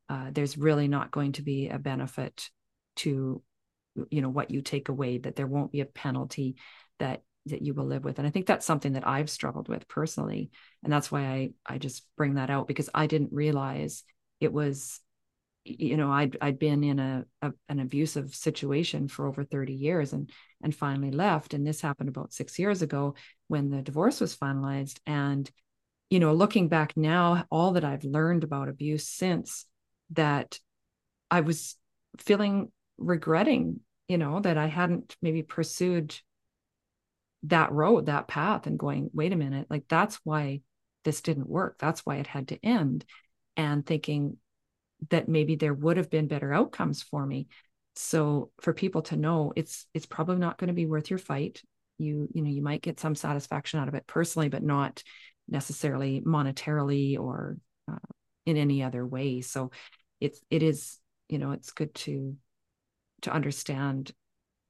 uh, 0.10 0.30
there's 0.32 0.58
really 0.58 0.88
not 0.88 1.12
going 1.12 1.34
to 1.34 1.42
be 1.42 1.70
a 1.70 1.78
benefit 1.78 2.50
to 2.96 3.42
you 4.10 4.22
know 4.22 4.30
what 4.30 4.52
you 4.52 4.62
take 4.62 4.90
away 4.90 5.18
that 5.18 5.36
there 5.36 5.48
won't 5.48 5.72
be 5.72 5.82
a 5.82 5.86
penalty 5.86 6.56
that 7.00 7.22
that 7.46 7.62
you 7.62 7.74
will 7.74 7.86
live 7.86 8.04
with. 8.04 8.20
And 8.20 8.28
i 8.28 8.32
think 8.32 8.46
that's 8.46 8.66
something 8.66 8.94
that 8.94 9.08
i've 9.08 9.30
struggled 9.30 9.68
with 9.68 9.88
personally. 9.88 10.52
And 10.84 10.92
that's 10.92 11.12
why 11.12 11.22
i 11.22 11.50
i 11.66 11.78
just 11.78 12.06
bring 12.18 12.36
that 12.36 12.50
out 12.50 12.68
because 12.68 12.90
i 12.94 13.08
didn't 13.08 13.34
realize 13.34 14.04
it 14.40 14.54
was 14.54 15.00
you 15.64 15.98
know 15.98 16.12
i'd 16.12 16.38
i'd 16.42 16.58
been 16.58 16.84
in 16.84 17.00
a, 17.00 17.26
a, 17.42 17.52
an 17.68 17.80
abusive 17.80 18.34
situation 18.34 19.08
for 19.08 19.28
over 19.28 19.44
30 19.44 19.74
years 19.74 20.14
and 20.14 20.32
and 20.62 20.76
finally 20.76 21.12
left. 21.12 21.54
And 21.54 21.66
this 21.66 21.80
happened 21.80 22.10
about 22.10 22.34
6 22.34 22.60
years 22.60 22.82
ago 22.82 23.16
when 23.48 23.70
the 23.70 23.82
divorce 23.82 24.20
was 24.20 24.36
finalized. 24.36 25.00
And 25.06 25.50
you 26.10 26.20
know 26.20 26.34
looking 26.34 26.70
back 26.70 26.98
now 26.98 27.46
all 27.52 27.74
that 27.74 27.84
i've 27.84 28.04
learned 28.04 28.44
about 28.44 28.68
abuse 28.68 29.08
since 29.08 29.68
that 30.10 30.60
i 31.30 31.42
was 31.42 31.76
feeling 32.18 32.72
regretting 32.98 33.80
you 34.08 34.18
know 34.18 34.40
that 34.40 34.58
i 34.58 34.66
hadn't 34.66 35.16
maybe 35.22 35.44
pursued 35.44 36.20
that 37.44 37.72
road 37.72 38.08
that 38.08 38.28
path 38.28 38.66
and 38.66 38.80
going 38.80 39.12
wait 39.14 39.32
a 39.32 39.36
minute 39.36 39.68
like 39.70 39.84
that's 39.88 40.20
why 40.24 40.62
this 41.04 41.22
didn't 41.22 41.50
work. 41.50 41.78
That's 41.80 42.06
why 42.06 42.18
it 42.18 42.28
had 42.28 42.50
to 42.50 42.66
end. 42.66 43.06
And 43.56 43.86
thinking 43.86 44.38
that 45.10 45.30
maybe 45.30 45.56
there 45.56 45.74
would 45.74 45.98
have 45.98 46.10
been 46.10 46.28
better 46.28 46.54
outcomes 46.54 47.02
for 47.02 47.26
me. 47.26 47.48
So 47.96 48.52
for 48.62 48.74
people 48.74 49.02
to 49.04 49.18
know 49.18 49.54
it's 49.56 49.86
it's 49.94 50.06
probably 50.06 50.38
not 50.38 50.58
going 50.58 50.68
to 50.68 50.74
be 50.74 50.86
worth 50.86 51.10
your 51.10 51.20
fight. 51.20 51.62
You 51.98 52.28
you 52.34 52.42
know 52.42 52.50
you 52.50 52.62
might 52.62 52.82
get 52.82 53.00
some 53.00 53.16
satisfaction 53.16 53.80
out 53.80 53.88
of 53.88 53.96
it 53.96 54.08
personally 54.08 54.50
but 54.50 54.64
not 54.64 55.04
necessarily 55.48 56.22
monetarily 56.22 57.20
or 57.20 57.58
uh, 57.92 57.98
in 58.46 58.58
any 58.58 58.84
other 58.84 59.06
way. 59.06 59.42
So 59.42 59.72
it's 60.20 60.42
it 60.50 60.64
is 60.64 61.00
you 61.28 61.40
know 61.40 61.52
it's 61.52 61.72
good 61.72 61.94
to 61.96 62.36
to 63.24 63.32
understand 63.32 64.12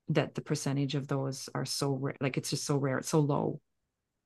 that 0.10 0.34
the 0.34 0.42
percentage 0.42 0.96
of 0.96 1.08
those 1.08 1.50
are 1.54 1.66
so 1.66 1.92
rare 1.92 2.16
like 2.20 2.38
it's 2.38 2.50
just 2.50 2.66
so 2.66 2.78
rare 2.78 2.98
it's 2.98 3.10
so 3.10 3.20
low 3.20 3.60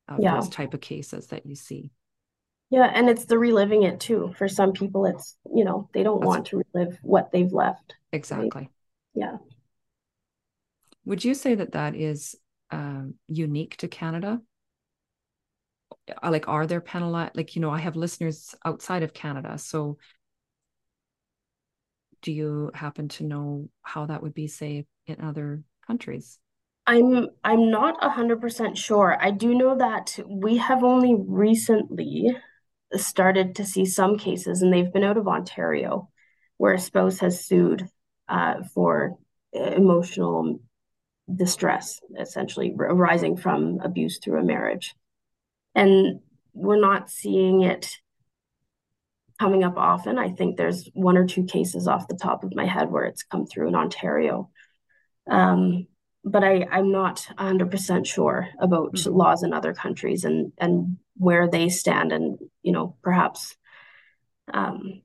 of 0.07 0.19
yeah. 0.21 0.35
those 0.35 0.49
type 0.49 0.73
of 0.73 0.81
cases 0.81 1.27
that 1.27 1.45
you 1.45 1.55
see 1.55 1.91
yeah, 2.73 2.91
and 2.91 3.07
it's 3.07 3.25
the 3.25 3.37
reliving 3.37 3.83
it 3.83 3.99
too. 3.99 4.33
For 4.35 4.47
some 4.47 4.73
people, 4.73 5.05
it's, 5.05 5.37
you 5.53 5.63
know, 5.63 5.91
they 5.93 6.01
don't 6.01 6.21
That's 6.21 6.27
want 6.27 6.47
to 6.47 6.63
relive 6.73 6.97
what 7.03 7.31
they've 7.31 7.53
left. 7.53 7.93
Exactly. 8.11 8.49
Right? 8.55 8.69
Yeah. 9.13 9.37
Would 11.05 11.23
you 11.23 11.35
say 11.35 11.53
that 11.53 11.73
that 11.73 11.95
is 11.95 12.35
um, 12.71 13.13
unique 13.27 13.77
to 13.77 13.87
Canada? 13.87 14.41
Uh, 16.23 16.31
like, 16.31 16.47
are 16.47 16.65
there 16.65 16.81
penal 16.81 17.11
like, 17.11 17.55
you 17.55 17.61
know, 17.61 17.69
I 17.69 17.77
have 17.77 17.95
listeners 17.95 18.55
outside 18.65 19.03
of 19.03 19.13
Canada. 19.13 19.59
So 19.59 19.99
do 22.23 22.31
you 22.31 22.71
happen 22.73 23.07
to 23.09 23.23
know 23.23 23.69
how 23.83 24.07
that 24.07 24.23
would 24.23 24.33
be, 24.33 24.47
say, 24.47 24.87
in 25.05 25.21
other 25.21 25.61
countries? 25.85 26.39
I'm 26.87 27.27
I'm 27.43 27.69
not 27.69 28.01
100% 28.01 28.77
sure. 28.77 29.15
I 29.21 29.29
do 29.29 29.53
know 29.53 29.77
that 29.77 30.19
we 30.27 30.57
have 30.57 30.83
only 30.83 31.15
recently 31.15 32.35
started 32.97 33.55
to 33.55 33.65
see 33.65 33.85
some 33.85 34.17
cases, 34.17 34.61
and 34.61 34.71
they've 34.71 34.91
been 34.91 35.03
out 35.03 35.17
of 35.17 35.27
Ontario, 35.27 36.09
where 36.57 36.73
a 36.73 36.79
spouse 36.79 37.19
has 37.19 37.45
sued 37.45 37.87
uh, 38.29 38.63
for 38.73 39.17
emotional 39.53 40.59
distress, 41.33 41.99
essentially 42.19 42.73
arising 42.77 43.37
from 43.37 43.79
abuse 43.81 44.19
through 44.19 44.39
a 44.39 44.43
marriage. 44.43 44.95
And 45.75 46.19
we're 46.53 46.79
not 46.79 47.09
seeing 47.09 47.61
it 47.61 47.89
coming 49.39 49.63
up 49.63 49.77
often. 49.77 50.17
I 50.17 50.29
think 50.29 50.57
there's 50.57 50.89
one 50.93 51.17
or 51.17 51.25
two 51.25 51.45
cases 51.45 51.87
off 51.87 52.07
the 52.07 52.19
top 52.21 52.43
of 52.43 52.55
my 52.55 52.65
head 52.65 52.91
where 52.91 53.05
it's 53.05 53.23
come 53.23 53.45
through 53.45 53.69
in 53.69 53.75
Ontario. 53.75 54.49
Um, 55.29 55.87
but 56.23 56.43
I, 56.43 56.65
I'm 56.71 56.91
not 56.91 57.27
100% 57.37 58.05
sure 58.05 58.49
about 58.59 58.93
mm-hmm. 58.93 59.13
laws 59.13 59.43
in 59.43 59.53
other 59.53 59.73
countries 59.73 60.23
and, 60.23 60.53
and 60.57 60.97
where 61.17 61.49
they 61.49 61.69
stand. 61.69 62.11
And, 62.11 62.39
you 62.61 62.71
know, 62.71 62.95
perhaps 63.01 63.55
um, 64.53 65.01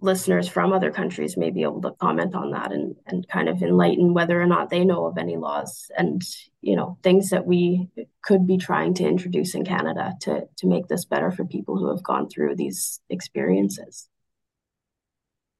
listeners 0.00 0.48
from 0.48 0.72
other 0.72 0.90
countries 0.90 1.36
may 1.36 1.50
be 1.50 1.62
able 1.62 1.82
to 1.82 1.92
comment 1.92 2.34
on 2.34 2.52
that 2.52 2.72
and, 2.72 2.94
and 3.06 3.26
kind 3.28 3.48
of 3.48 3.62
enlighten 3.62 4.14
whether 4.14 4.40
or 4.40 4.46
not 4.46 4.70
they 4.70 4.84
know 4.84 5.06
of 5.06 5.18
any 5.18 5.36
laws 5.36 5.90
and 5.96 6.22
you 6.60 6.76
know 6.76 6.98
things 7.02 7.30
that 7.30 7.46
we 7.46 7.88
could 8.22 8.46
be 8.46 8.56
trying 8.56 8.94
to 8.94 9.04
introduce 9.04 9.54
in 9.54 9.64
Canada 9.64 10.14
to 10.20 10.48
to 10.56 10.66
make 10.66 10.86
this 10.88 11.04
better 11.04 11.30
for 11.30 11.44
people 11.44 11.76
who 11.76 11.88
have 11.88 12.02
gone 12.02 12.28
through 12.28 12.54
these 12.54 13.00
experiences. 13.10 14.08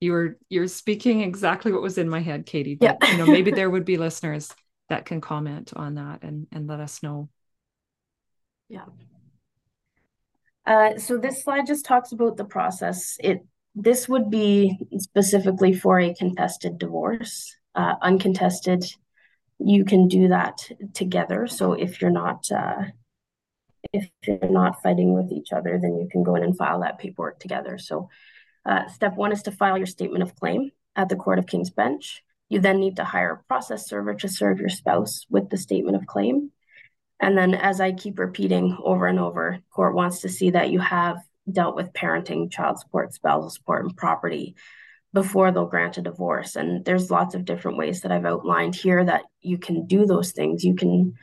You're 0.01 0.37
you're 0.49 0.69
speaking 0.69 1.23
exactly 1.23 1.73
what 1.73 1.83
was 1.83 1.99
in 1.99 2.09
my 2.09 2.21
head, 2.21 2.47
Katie. 2.47 2.77
But 2.77 2.99
yeah. 3.01 3.13
you 3.13 3.19
know, 3.19 3.27
maybe 3.27 3.51
there 3.51 3.71
would 3.71 3.85
be 3.85 3.97
listeners 3.99 4.53
that 4.89 5.05
can 5.05 5.21
comment 5.21 5.73
on 5.75 5.95
that 5.95 6.23
and 6.23 6.47
and 6.53 6.67
let 6.67 6.81
us 6.81 7.03
know. 7.03 7.29
Yeah. 8.69 8.85
Uh, 10.67 10.99
so 10.99 11.17
this 11.17 11.43
slide 11.43 11.67
just 11.67 11.85
talks 11.85 12.13
about 12.13 12.37
the 12.37 12.45
process. 12.45 13.17
It 13.21 13.45
this 13.75 14.09
would 14.09 14.31
be 14.31 14.79
specifically 14.99 15.73
for 15.73 15.99
a 15.99 16.15
contested 16.15 16.79
divorce. 16.79 17.57
Uh, 17.75 17.95
uncontested, 18.03 18.85
you 19.59 19.85
can 19.85 20.09
do 20.09 20.29
that 20.29 20.59
together. 20.95 21.47
So 21.47 21.73
if 21.73 22.01
you're 22.03 22.11
not 22.11 22.45
uh, 22.51 22.83
if 23.93 24.11
you're 24.27 24.51
not 24.51 24.83
fighting 24.83 25.15
with 25.15 25.33
each 25.33 25.53
other, 25.53 25.79
then 25.81 25.97
you 25.97 26.09
can 26.11 26.23
go 26.23 26.35
in 26.35 26.43
and 26.43 26.57
file 26.57 26.81
that 26.81 26.99
paperwork 26.99 27.39
together. 27.39 27.79
So 27.79 28.09
uh, 28.69 28.87
step 28.89 29.17
one 29.17 29.33
is 29.33 29.43
to 29.43 29.51
file 29.51 29.79
your 29.79 29.87
statement 29.87 30.23
of 30.23 30.37
claim 30.37 30.71
at 30.95 31.09
the 31.09 31.17
Court 31.17 31.39
of 31.39 31.47
King's 31.47 31.71
Bench. 31.71 32.23
You 32.51 32.61
then 32.61 32.79
need 32.79 32.97
to 32.97 33.05
hire 33.05 33.33
a 33.33 33.45
process 33.45 33.89
server 33.89 34.15
to 34.15 34.29
serve 34.29 34.61
your 34.61 34.69
spouse 34.69 35.27
with 35.31 35.49
the 35.49 35.57
statement 35.57 35.97
of 35.97 36.07
claim. 36.07 36.53
And 37.19 37.37
then, 37.37 37.55
as 37.55 37.81
I 37.81 37.93
keep 37.93 38.19
repeating 38.19 38.77
over 38.85 39.07
and 39.07 39.19
over, 39.19 39.59
court 39.71 39.95
wants 39.95 40.21
to 40.21 40.29
see 40.29 40.51
that 40.51 40.71
you 40.71 40.81
have 40.81 41.17
dealt 41.51 41.75
with 41.75 41.93
parenting, 41.95 42.51
child 42.51 42.79
support, 42.79 43.15
spousal 43.15 43.51
support, 43.51 43.85
and 43.85 43.97
property 43.97 44.55
before 45.15 45.51
they'll 45.51 45.67
grant 45.67 45.97
a 45.97 46.03
divorce. 46.03 46.55
And 46.55 46.85
there's 46.85 47.11
lots 47.11 47.35
of 47.35 47.47
different 47.47 47.79
ways 47.79 48.03
that 48.03 48.13
I've 48.13 48.27
outlined 48.27 48.75
here 48.75 49.03
that 49.03 49.23
you 49.41 49.57
can 49.57 49.87
do 49.87 50.05
those 50.05 50.33
things. 50.33 50.63
You 50.63 50.75
can 50.75 51.15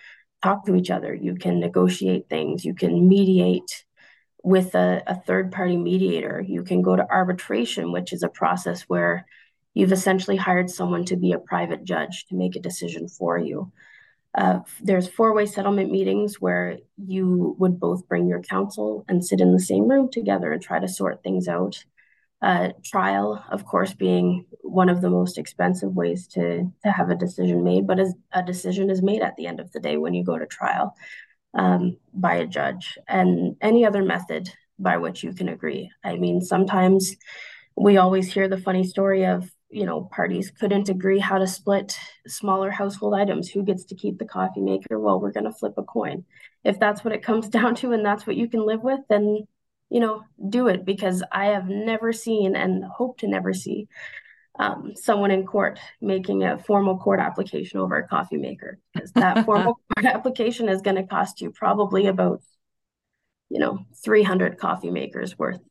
talk 0.44 0.66
to 0.66 0.76
each 0.76 0.90
other, 0.90 1.14
you 1.14 1.36
can 1.36 1.60
negotiate 1.60 2.28
things, 2.28 2.66
you 2.66 2.74
can 2.74 3.08
mediate 3.08 3.85
with 4.46 4.76
a, 4.76 5.02
a 5.08 5.16
third 5.16 5.52
party 5.52 5.76
mediator, 5.76 6.46
you 6.48 6.64
can 6.64 6.84
go 6.84 6.96
to 6.96 7.10
arbitration, 7.10 7.92
which 7.92 8.14
is 8.14 8.22
a 8.22 8.30
process 8.30 8.84
where 8.84 9.26
you've 9.74 9.92
essentially 9.92 10.38
hired 10.38 10.70
someone 10.70 11.04
to 11.06 11.16
be 11.16 11.32
a 11.32 11.40
private 11.40 11.84
judge 11.84 12.28
to 12.28 12.36
make 12.36 12.56
a 12.56 12.62
decision 12.62 13.08
for 13.08 13.40
you. 13.40 13.72
Uh, 14.36 14.60
there's 14.84 15.08
four-way 15.08 15.48
settlement 15.48 15.92
meetings 15.92 16.40
where 16.40 16.78
you 16.98 17.56
would 17.58 17.80
both 17.80 18.08
bring 18.08 18.28
your 18.28 18.42
counsel 18.44 19.04
and 19.08 19.26
sit 19.26 19.42
in 19.42 19.52
the 19.52 19.60
same 19.60 19.88
room 19.88 20.12
together 20.12 20.52
and 20.52 20.62
try 20.62 20.78
to 20.80 20.88
sort 20.88 21.24
things 21.24 21.48
out. 21.48 21.84
Uh, 22.42 22.70
trial, 22.84 23.44
of 23.50 23.66
course, 23.66 23.94
being 23.94 24.46
one 24.62 24.90
of 24.90 25.02
the 25.02 25.10
most 25.10 25.40
expensive 25.40 25.96
ways 25.96 26.28
to 26.28 26.70
to 26.84 26.92
have 26.92 27.10
a 27.10 27.16
decision 27.16 27.64
made, 27.64 27.88
but 27.88 28.00
as 28.00 28.14
a 28.34 28.44
decision 28.44 28.92
is 28.92 29.02
made 29.02 29.24
at 29.24 29.36
the 29.38 29.48
end 29.48 29.60
of 29.60 29.72
the 29.72 29.80
day 29.80 29.98
when 29.98 30.14
you 30.14 30.24
go 30.24 30.38
to 30.38 30.46
trial 30.46 30.94
um, 31.56 31.98
by 32.14 32.36
a 32.36 32.48
judge, 32.48 32.98
and 33.08 33.56
any 33.62 33.86
other 33.86 34.04
method 34.04 34.50
by 34.78 34.98
which 34.98 35.24
you 35.24 35.34
can 35.34 35.50
agree. 35.50 35.90
I 36.04 36.18
mean, 36.18 36.42
sometimes 36.42 37.16
we 37.76 37.98
always 37.98 38.32
hear 38.32 38.48
the 38.48 38.58
funny 38.58 38.84
story 38.84 39.26
of 39.26 39.50
you 39.70 39.86
know 39.86 40.10
parties 40.12 40.52
couldn't 40.52 40.90
agree 40.90 41.20
how 41.20 41.38
to 41.38 41.48
split 41.48 41.98
smaller 42.28 42.70
household 42.72 43.16
items. 43.16 43.50
Who 43.50 43.64
gets 43.64 43.86
to 43.86 43.96
keep 43.96 44.20
the 44.20 44.26
coffee 44.26 44.62
maker? 44.62 45.00
Well 45.00 45.20
we're 45.20 45.32
going 45.32 45.46
to 45.46 45.52
flip 45.52 45.74
a 45.78 45.84
coin. 45.84 46.26
If 46.64 46.80
that's 46.80 47.04
what 47.04 47.14
it 47.14 47.24
comes 47.24 47.50
down 47.58 47.76
to 47.76 47.92
and 47.94 48.06
that's 48.06 48.28
what 48.28 48.36
you 48.36 48.48
can 48.50 48.66
live 48.66 48.84
with 48.84 49.00
then 49.10 49.48
you 49.90 50.00
know 50.00 50.24
do 50.50 50.68
it 50.68 50.86
because 50.86 51.24
i 51.32 51.48
have 51.48 51.68
never 51.68 52.12
seen 52.12 52.56
and 52.56 52.84
hope 52.84 53.18
to 53.20 53.28
never 53.28 53.54
see 53.54 53.88
um, 54.60 54.94
someone 54.96 55.32
in 55.32 55.46
court 55.46 55.80
making 56.02 56.44
a 56.44 56.58
formal 56.58 56.98
court 56.98 57.20
application 57.20 57.80
over 57.80 57.98
a 57.98 58.08
coffee 58.08 58.38
maker. 58.38 58.80
Because 58.94 59.12
that 59.14 59.46
formal 59.46 59.80
court 59.96 60.06
application 60.06 60.70
is 60.70 60.82
going 60.82 60.98
to 60.98 61.04
cost 61.04 61.42
you 61.42 61.52
probably 61.52 62.08
about 62.08 62.42
you 63.50 63.60
know 63.60 63.80
300 64.04 64.58
coffee 64.58 64.92
makers 64.92 65.38
worth. 65.38 65.60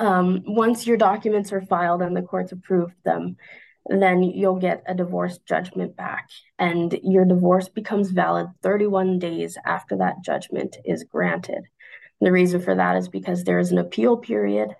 Um, 0.00 0.42
once 0.46 0.86
your 0.86 0.96
documents 0.96 1.52
are 1.52 1.60
filed 1.60 2.00
and 2.00 2.16
the 2.16 2.22
courts 2.22 2.52
approved 2.52 2.94
them, 3.04 3.36
then 3.84 4.22
you'll 4.22 4.58
get 4.58 4.82
a 4.86 4.94
divorce 4.94 5.38
judgment 5.46 5.94
back, 5.94 6.30
and 6.58 6.98
your 7.02 7.26
divorce 7.26 7.68
becomes 7.68 8.10
valid 8.10 8.46
31 8.62 9.18
days 9.18 9.58
after 9.66 9.98
that 9.98 10.22
judgment 10.24 10.78
is 10.86 11.04
granted. 11.04 11.64
And 12.20 12.26
the 12.26 12.32
reason 12.32 12.62
for 12.62 12.74
that 12.74 12.96
is 12.96 13.08
because 13.08 13.44
there 13.44 13.58
is 13.58 13.72
an 13.72 13.78
appeal 13.78 14.16
period 14.16 14.70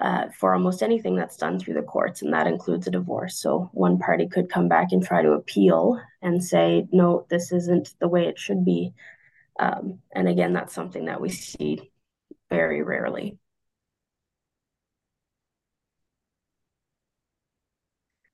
uh, 0.00 0.28
for 0.38 0.54
almost 0.54 0.82
anything 0.82 1.14
that's 1.14 1.36
done 1.36 1.58
through 1.58 1.74
the 1.74 1.82
courts, 1.82 2.22
and 2.22 2.32
that 2.32 2.46
includes 2.46 2.86
a 2.86 2.90
divorce. 2.90 3.38
So 3.38 3.70
one 3.72 3.98
party 3.98 4.26
could 4.28 4.48
come 4.48 4.68
back 4.68 4.88
and 4.92 5.02
try 5.02 5.22
to 5.22 5.32
appeal 5.32 6.00
and 6.22 6.42
say, 6.42 6.86
no, 6.90 7.26
this 7.28 7.52
isn't 7.52 7.94
the 8.00 8.08
way 8.08 8.26
it 8.26 8.38
should 8.38 8.64
be. 8.64 8.92
Um, 9.58 9.98
and 10.14 10.26
again, 10.26 10.52
that's 10.54 10.74
something 10.74 11.06
that 11.06 11.20
we 11.20 11.28
see 11.28 11.90
very 12.48 12.82
rarely. 12.82 13.38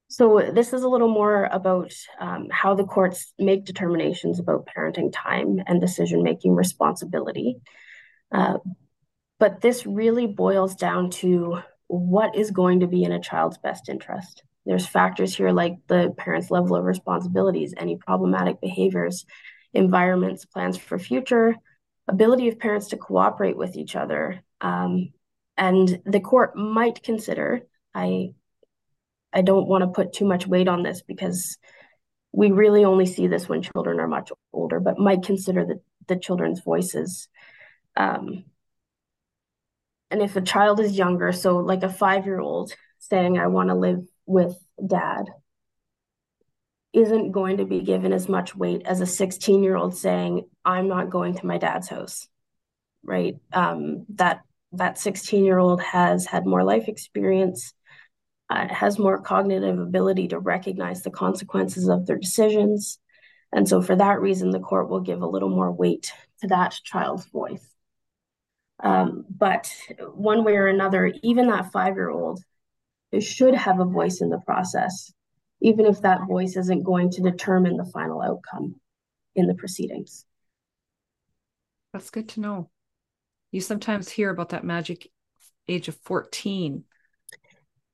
So 0.08 0.50
this 0.54 0.72
is 0.72 0.82
a 0.82 0.88
little 0.88 1.08
more 1.08 1.44
about 1.50 1.92
um, 2.20 2.46
how 2.50 2.74
the 2.74 2.84
courts 2.84 3.34
make 3.38 3.64
determinations 3.64 4.38
about 4.38 4.66
parenting 4.66 5.10
time 5.12 5.58
and 5.66 5.80
decision-making 5.80 6.54
responsibility. 6.54 7.56
Uh, 8.32 8.58
but 9.38 9.60
this 9.60 9.86
really 9.86 10.26
boils 10.26 10.74
down 10.74 11.10
to 11.10 11.58
what 11.88 12.36
is 12.36 12.50
going 12.50 12.80
to 12.80 12.86
be 12.86 13.04
in 13.04 13.12
a 13.12 13.20
child's 13.20 13.58
best 13.58 13.88
interest. 13.88 14.42
There's 14.64 14.86
factors 14.86 15.36
here 15.36 15.52
like 15.52 15.74
the 15.86 16.12
parent's 16.16 16.50
level 16.50 16.74
of 16.74 16.84
responsibilities, 16.84 17.74
any 17.76 17.96
problematic 17.96 18.60
behaviors, 18.60 19.24
environments, 19.72 20.44
plans 20.44 20.76
for 20.76 20.98
future, 20.98 21.54
ability 22.08 22.48
of 22.48 22.58
parents 22.58 22.88
to 22.88 22.96
cooperate 22.96 23.56
with 23.56 23.76
each 23.76 23.94
other. 23.94 24.42
Um, 24.60 25.10
and 25.56 26.00
the 26.04 26.20
court 26.20 26.56
might 26.56 27.02
consider, 27.02 27.62
I 27.94 28.30
I 29.32 29.42
don't 29.42 29.68
want 29.68 29.82
to 29.82 29.88
put 29.88 30.14
too 30.14 30.24
much 30.24 30.46
weight 30.46 30.66
on 30.66 30.82
this 30.82 31.02
because 31.02 31.58
we 32.32 32.50
really 32.50 32.84
only 32.84 33.06
see 33.06 33.26
this 33.26 33.48
when 33.48 33.62
children 33.62 34.00
are 34.00 34.08
much 34.08 34.32
older, 34.52 34.80
but 34.80 34.98
might 34.98 35.22
consider 35.22 35.64
the, 35.64 35.80
the 36.06 36.16
children's 36.16 36.60
voices. 36.60 37.28
Um, 37.96 38.44
and 40.10 40.22
if 40.22 40.36
a 40.36 40.40
child 40.40 40.80
is 40.80 40.96
younger, 40.96 41.32
so 41.32 41.58
like 41.58 41.82
a 41.82 41.88
five 41.88 42.26
year 42.26 42.40
old 42.40 42.72
saying, 42.98 43.38
I 43.38 43.46
want 43.48 43.70
to 43.70 43.74
live 43.74 44.06
with 44.26 44.56
dad, 44.84 45.26
isn't 46.92 47.32
going 47.32 47.58
to 47.58 47.64
be 47.64 47.80
given 47.80 48.12
as 48.12 48.28
much 48.28 48.56
weight 48.56 48.82
as 48.86 49.00
a 49.00 49.06
16 49.06 49.62
year 49.62 49.76
old 49.76 49.96
saying, 49.96 50.48
I'm 50.64 50.88
not 50.88 51.10
going 51.10 51.34
to 51.34 51.46
my 51.46 51.58
dad's 51.58 51.88
house, 51.88 52.28
right? 53.04 53.36
Um, 53.52 54.06
that 54.14 54.42
that 54.72 54.98
16 54.98 55.44
year 55.44 55.58
old 55.58 55.80
has 55.82 56.26
had 56.26 56.46
more 56.46 56.64
life 56.64 56.88
experience 56.88 57.72
uh, 58.48 58.68
has 58.68 58.98
more 58.98 59.20
cognitive 59.20 59.78
ability 59.78 60.28
to 60.28 60.38
recognize 60.38 61.02
the 61.02 61.10
consequences 61.10 61.88
of 61.88 62.06
their 62.06 62.18
decisions. 62.18 62.98
And 63.52 63.68
so, 63.68 63.82
for 63.82 63.96
that 63.96 64.20
reason, 64.20 64.50
the 64.50 64.60
court 64.60 64.88
will 64.88 65.00
give 65.00 65.22
a 65.22 65.26
little 65.26 65.48
more 65.48 65.72
weight 65.72 66.12
to 66.40 66.48
that 66.48 66.78
child's 66.84 67.26
voice. 67.26 67.75
Um, 68.82 69.24
but 69.30 69.72
one 70.14 70.44
way 70.44 70.56
or 70.56 70.66
another, 70.66 71.12
even 71.22 71.48
that 71.48 71.72
five 71.72 71.94
year 71.94 72.10
old 72.10 72.42
should 73.20 73.54
have 73.54 73.80
a 73.80 73.84
voice 73.84 74.20
in 74.20 74.28
the 74.28 74.40
process, 74.40 75.12
even 75.60 75.86
if 75.86 76.02
that 76.02 76.26
voice 76.28 76.56
isn't 76.56 76.82
going 76.82 77.10
to 77.12 77.22
determine 77.22 77.76
the 77.76 77.86
final 77.86 78.20
outcome 78.22 78.76
in 79.34 79.46
the 79.46 79.54
proceedings. 79.54 80.24
That's 81.92 82.10
good 82.10 82.28
to 82.30 82.40
know. 82.40 82.70
You 83.52 83.60
sometimes 83.60 84.10
hear 84.10 84.30
about 84.30 84.50
that 84.50 84.64
magic 84.64 85.08
age 85.68 85.88
of 85.88 85.96
14 86.02 86.84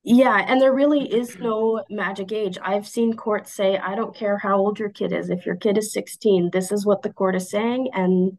Yeah, 0.02 0.44
and 0.48 0.60
there 0.60 0.74
really 0.74 1.12
is 1.12 1.38
no 1.38 1.84
magic 1.88 2.32
age. 2.32 2.58
I've 2.60 2.86
seen 2.86 3.14
courts 3.14 3.52
say, 3.54 3.78
I 3.78 3.94
don't 3.94 4.14
care 4.14 4.38
how 4.38 4.56
old 4.56 4.78
your 4.78 4.88
kid 4.90 5.12
is. 5.12 5.30
If 5.30 5.46
your 5.46 5.56
kid 5.56 5.78
is 5.78 5.92
16, 5.92 6.50
this 6.52 6.72
is 6.72 6.84
what 6.84 7.02
the 7.02 7.12
court 7.12 7.36
is 7.36 7.50
saying. 7.50 7.90
And 7.92 8.36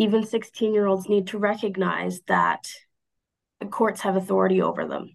even 0.00 0.24
16 0.24 0.72
year 0.72 0.86
olds 0.86 1.10
need 1.10 1.26
to 1.26 1.38
recognize 1.38 2.22
that 2.26 2.66
courts 3.70 4.00
have 4.00 4.16
authority 4.16 4.62
over 4.62 4.86
them. 4.86 5.14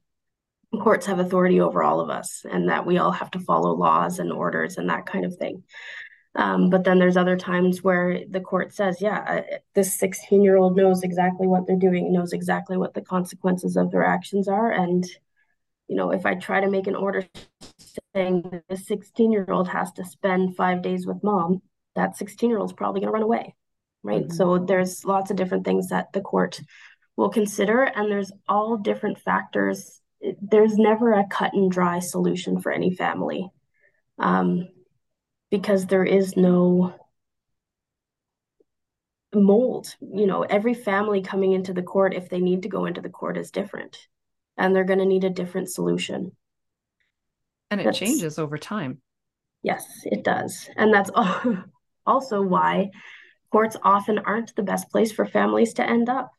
Courts 0.80 1.08
have 1.08 1.18
authority 1.18 1.60
over 1.60 1.82
all 1.82 2.02
of 2.02 2.12
us, 2.12 2.46
and 2.50 2.70
that 2.70 2.86
we 2.86 3.00
all 3.00 3.12
have 3.12 3.32
to 3.32 3.40
follow 3.40 3.72
laws 3.72 4.20
and 4.20 4.32
orders 4.32 4.78
and 4.78 4.88
that 4.90 5.08
kind 5.08 5.26
of 5.26 5.36
thing. 5.38 5.64
Um, 6.36 6.70
but 6.70 6.84
then 6.84 7.00
there's 7.00 7.18
other 7.18 7.36
times 7.36 7.82
where 7.82 8.22
the 8.30 8.42
court 8.42 8.74
says, 8.74 9.02
yeah, 9.02 9.42
this 9.74 9.98
16 9.98 10.44
year 10.44 10.58
old 10.58 10.78
knows 10.78 11.02
exactly 11.02 11.48
what 11.48 11.66
they're 11.66 11.78
doing, 11.78 12.14
knows 12.14 12.32
exactly 12.32 12.78
what 12.78 12.94
the 12.94 13.02
consequences 13.02 13.78
of 13.78 13.90
their 13.90 14.06
actions 14.06 14.48
are. 14.48 14.70
And, 14.70 15.04
you 15.88 15.96
know, 15.96 16.12
if 16.12 16.28
I 16.28 16.36
try 16.36 16.62
to 16.62 16.70
make 16.70 16.86
an 16.86 16.96
order 16.96 17.26
saying 18.14 18.62
the 18.70 18.78
16 18.78 19.32
year 19.32 19.48
old 19.50 19.68
has 19.70 19.92
to 19.94 20.06
spend 20.06 20.56
five 20.56 20.84
days 20.84 21.08
with 21.08 21.24
mom, 21.24 21.64
that 21.96 22.18
16 22.18 22.50
year 22.52 22.60
old 22.60 22.70
is 22.70 22.76
probably 22.76 23.02
going 23.02 23.08
to 23.08 23.14
run 23.14 23.24
away. 23.24 23.56
Right. 24.06 24.22
Mm-hmm. 24.22 24.34
So 24.34 24.60
there's 24.60 25.04
lots 25.04 25.32
of 25.32 25.38
different 25.38 25.66
things 25.66 25.90
that 25.90 26.14
the 26.14 26.22
court 26.22 26.62
will 27.16 27.30
consider, 27.30 27.84
and 27.84 28.12
there's 28.12 28.32
all 28.48 28.78
different 28.78 29.20
factors. 29.20 30.00
There's 30.42 30.78
never 30.78 31.14
a 31.14 31.26
cut 31.28 31.54
and 31.54 31.72
dry 31.72 32.00
solution 32.00 32.62
for 32.62 32.72
any 32.72 32.94
family. 32.94 33.50
Um, 34.20 34.70
because 35.50 35.88
there 35.88 36.04
is 36.04 36.38
no 36.38 36.94
mold. 39.34 39.96
You 40.02 40.28
know, 40.28 40.44
every 40.44 40.76
family 40.76 41.22
coming 41.22 41.54
into 41.54 41.74
the 41.74 41.84
court, 41.84 42.14
if 42.14 42.30
they 42.30 42.40
need 42.40 42.62
to 42.64 42.70
go 42.70 42.86
into 42.86 43.02
the 43.02 43.10
court, 43.10 43.38
is 43.38 43.50
different 43.50 43.98
and 44.58 44.76
they're 44.76 44.84
going 44.84 45.00
to 45.00 45.06
need 45.06 45.24
a 45.24 45.30
different 45.30 45.70
solution. 45.70 46.32
And 47.72 47.82
it 47.82 47.86
that's, 47.86 47.98
changes 47.98 48.38
over 48.38 48.58
time. 48.58 49.02
Yes, 49.64 49.86
it 50.06 50.24
does. 50.24 50.70
And 50.78 50.94
that's 50.94 51.10
also 52.06 52.42
why 52.42 52.92
courts 53.52 53.78
often 53.84 54.20
aren't 54.20 54.56
the 54.56 54.64
best 54.64 54.90
place 54.90 55.12
for 55.12 55.26
families 55.26 55.74
to 55.76 55.88
end 55.88 56.10
up 56.10 56.32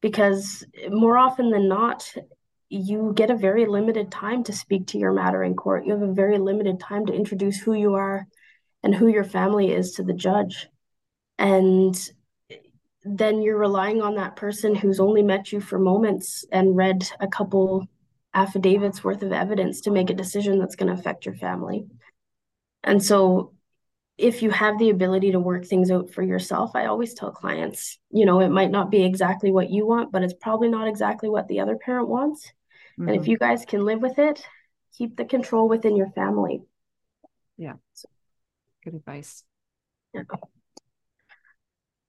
because 0.00 0.64
more 0.88 1.18
often 1.18 1.50
than 1.50 1.68
not, 1.68 2.12
you 2.68 3.12
get 3.14 3.30
a 3.30 3.36
very 3.36 3.66
limited 3.66 4.10
time 4.10 4.44
to 4.44 4.52
speak 4.52 4.86
to 4.88 4.98
your 4.98 5.12
matter 5.12 5.42
in 5.42 5.54
court. 5.54 5.84
You 5.84 5.92
have 5.92 6.08
a 6.08 6.12
very 6.12 6.38
limited 6.38 6.78
time 6.80 7.06
to 7.06 7.12
introduce 7.12 7.58
who 7.58 7.74
you 7.74 7.94
are 7.94 8.26
and 8.82 8.94
who 8.94 9.08
your 9.08 9.24
family 9.24 9.72
is 9.72 9.92
to 9.92 10.02
the 10.02 10.14
judge. 10.14 10.68
And 11.38 11.96
then 13.02 13.42
you're 13.42 13.58
relying 13.58 14.02
on 14.02 14.16
that 14.16 14.36
person 14.36 14.74
who's 14.74 15.00
only 15.00 15.22
met 15.22 15.52
you 15.52 15.60
for 15.60 15.78
moments 15.78 16.44
and 16.52 16.76
read 16.76 17.08
a 17.18 17.26
couple 17.26 17.86
affidavits 18.34 19.02
worth 19.02 19.22
of 19.22 19.32
evidence 19.32 19.80
to 19.82 19.90
make 19.90 20.10
a 20.10 20.14
decision 20.14 20.58
that's 20.58 20.76
going 20.76 20.94
to 20.94 20.98
affect 20.98 21.26
your 21.26 21.34
family. 21.34 21.86
And 22.84 23.02
so 23.02 23.52
if 24.20 24.42
you 24.42 24.50
have 24.50 24.78
the 24.78 24.90
ability 24.90 25.32
to 25.32 25.40
work 25.40 25.64
things 25.64 25.90
out 25.90 26.10
for 26.10 26.22
yourself, 26.22 26.72
I 26.74 26.86
always 26.86 27.14
tell 27.14 27.30
clients, 27.30 27.98
you 28.10 28.26
know, 28.26 28.40
it 28.40 28.50
might 28.50 28.70
not 28.70 28.90
be 28.90 29.02
exactly 29.02 29.50
what 29.50 29.70
you 29.70 29.86
want, 29.86 30.12
but 30.12 30.22
it's 30.22 30.34
probably 30.34 30.68
not 30.68 30.88
exactly 30.88 31.28
what 31.28 31.48
the 31.48 31.60
other 31.60 31.76
parent 31.76 32.08
wants. 32.08 32.46
Mm-hmm. 32.46 33.08
And 33.08 33.16
if 33.16 33.22
mm-hmm. 33.22 33.30
you 33.30 33.38
guys 33.38 33.64
can 33.64 33.84
live 33.84 34.02
with 34.02 34.18
it, 34.18 34.44
keep 34.96 35.16
the 35.16 35.24
control 35.24 35.68
within 35.68 35.96
your 35.96 36.10
family. 36.10 36.62
Yeah. 37.56 37.74
So, 37.94 38.08
Good 38.84 38.94
advice. 38.94 39.42
Yeah. 40.12 40.22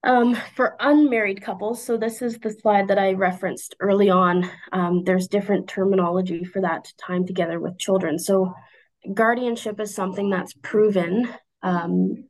Um, 0.04 0.34
for 0.56 0.76
unmarried 0.80 1.42
couples, 1.42 1.82
so 1.84 1.96
this 1.96 2.22
is 2.22 2.38
the 2.38 2.50
slide 2.50 2.88
that 2.88 2.98
I 2.98 3.12
referenced 3.12 3.76
early 3.78 4.10
on. 4.10 4.50
Um, 4.72 5.04
there's 5.04 5.28
different 5.28 5.68
terminology 5.68 6.44
for 6.44 6.60
that 6.60 6.92
time 6.98 7.24
together 7.24 7.60
with 7.60 7.78
children. 7.78 8.18
So, 8.18 8.52
guardianship 9.14 9.78
is 9.80 9.94
something 9.94 10.28
that's 10.28 10.54
proven. 10.54 11.28
Um, 11.62 12.28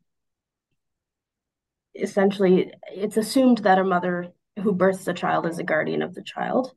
essentially, 1.94 2.72
it's 2.88 3.16
assumed 3.16 3.58
that 3.58 3.78
a 3.78 3.84
mother 3.84 4.32
who 4.62 4.72
births 4.72 5.06
a 5.08 5.14
child 5.14 5.46
is 5.46 5.58
a 5.58 5.64
guardian 5.64 6.02
of 6.02 6.14
the 6.14 6.22
child. 6.22 6.72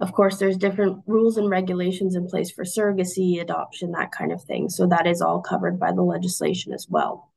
Of 0.00 0.12
course, 0.12 0.38
there's 0.38 0.56
different 0.56 1.02
rules 1.06 1.36
and 1.36 1.48
regulations 1.48 2.16
in 2.16 2.26
place 2.26 2.50
for 2.50 2.64
surrogacy, 2.64 3.40
adoption, 3.40 3.92
that 3.92 4.12
kind 4.12 4.32
of 4.32 4.42
thing. 4.42 4.68
So 4.68 4.86
that 4.88 5.06
is 5.06 5.22
all 5.22 5.40
covered 5.40 5.78
by 5.78 5.92
the 5.92 6.02
legislation 6.02 6.72
as 6.72 6.86
well. 6.88 7.32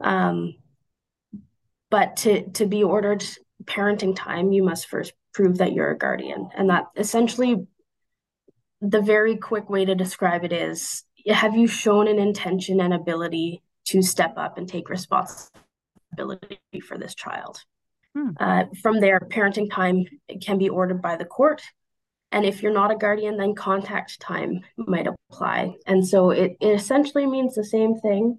Um, 0.00 0.54
but 1.90 2.16
to 2.18 2.48
to 2.52 2.66
be 2.66 2.84
ordered 2.84 3.24
parenting 3.64 4.14
time, 4.16 4.52
you 4.52 4.62
must 4.62 4.86
first 4.86 5.12
prove 5.34 5.58
that 5.58 5.72
you're 5.72 5.90
a 5.90 5.98
guardian, 5.98 6.48
and 6.56 6.70
that 6.70 6.86
essentially 6.96 7.66
the 8.80 9.02
very 9.02 9.36
quick 9.36 9.68
way 9.68 9.84
to 9.84 9.94
describe 9.94 10.44
it 10.44 10.52
is: 10.52 11.02
have 11.26 11.56
you 11.56 11.66
shown 11.66 12.06
an 12.06 12.18
intention 12.18 12.80
and 12.80 12.94
ability 12.94 13.62
to 13.90 14.02
step 14.02 14.34
up 14.36 14.58
and 14.58 14.68
take 14.68 14.88
responsibility 14.88 16.58
for 16.86 16.98
this 16.98 17.14
child? 17.14 17.62
Hmm. 18.14 18.30
Uh, 18.38 18.64
from 18.82 19.00
there, 19.00 19.20
parenting 19.20 19.70
time 19.70 20.04
can 20.42 20.58
be 20.58 20.68
ordered 20.68 21.00
by 21.00 21.16
the 21.16 21.24
court 21.24 21.62
and 22.32 22.44
if 22.44 22.62
you're 22.62 22.72
not 22.72 22.92
a 22.92 22.96
guardian, 22.96 23.36
then 23.36 23.54
contact 23.54 24.20
time 24.20 24.60
might 24.76 25.08
apply. 25.08 25.74
And 25.86 26.06
so 26.06 26.30
it, 26.30 26.56
it 26.60 26.68
essentially 26.74 27.26
means 27.26 27.54
the 27.54 27.64
same 27.64 27.98
thing, 27.98 28.38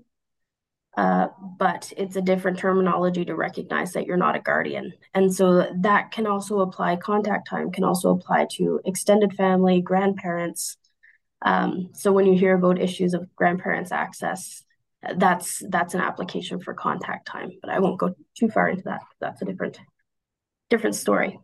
uh, 0.96 1.28
but 1.60 1.92
it's 1.98 2.16
a 2.16 2.22
different 2.22 2.58
terminology 2.58 3.26
to 3.26 3.36
recognize 3.36 3.92
that 3.94 4.06
you're 4.06 4.18
not 4.18 4.36
a 4.36 4.40
guardian. 4.40 4.94
And 5.14 5.34
so 5.34 5.70
that 5.82 6.12
can 6.12 6.26
also 6.26 6.62
apply, 6.62 6.98
contact 6.98 7.50
time 7.50 7.72
can 7.72 7.84
also 7.84 8.12
apply 8.12 8.48
to 8.54 8.80
extended 8.86 9.34
family, 9.34 9.82
grandparents. 9.82 10.78
Um, 11.42 11.90
so 11.94 12.14
when 12.14 12.28
you 12.28 12.38
hear 12.38 12.56
about 12.56 12.80
issues 12.80 13.14
of 13.14 13.36
grandparents' 13.36 13.92
access, 13.92 14.64
that's 15.18 15.64
that's 15.70 15.94
an 15.94 16.02
application 16.02 16.60
for 16.60 16.74
contact 16.74 17.28
time. 17.28 17.52
But 17.62 17.72
I 17.72 17.80
won't 17.80 18.00
go 18.00 18.16
too 18.38 18.50
far 18.50 18.70
into 18.70 18.84
that. 18.84 19.02
That's 19.20 19.42
a 19.42 19.46
different 19.46 19.80
different 20.70 20.96
story. 20.96 21.40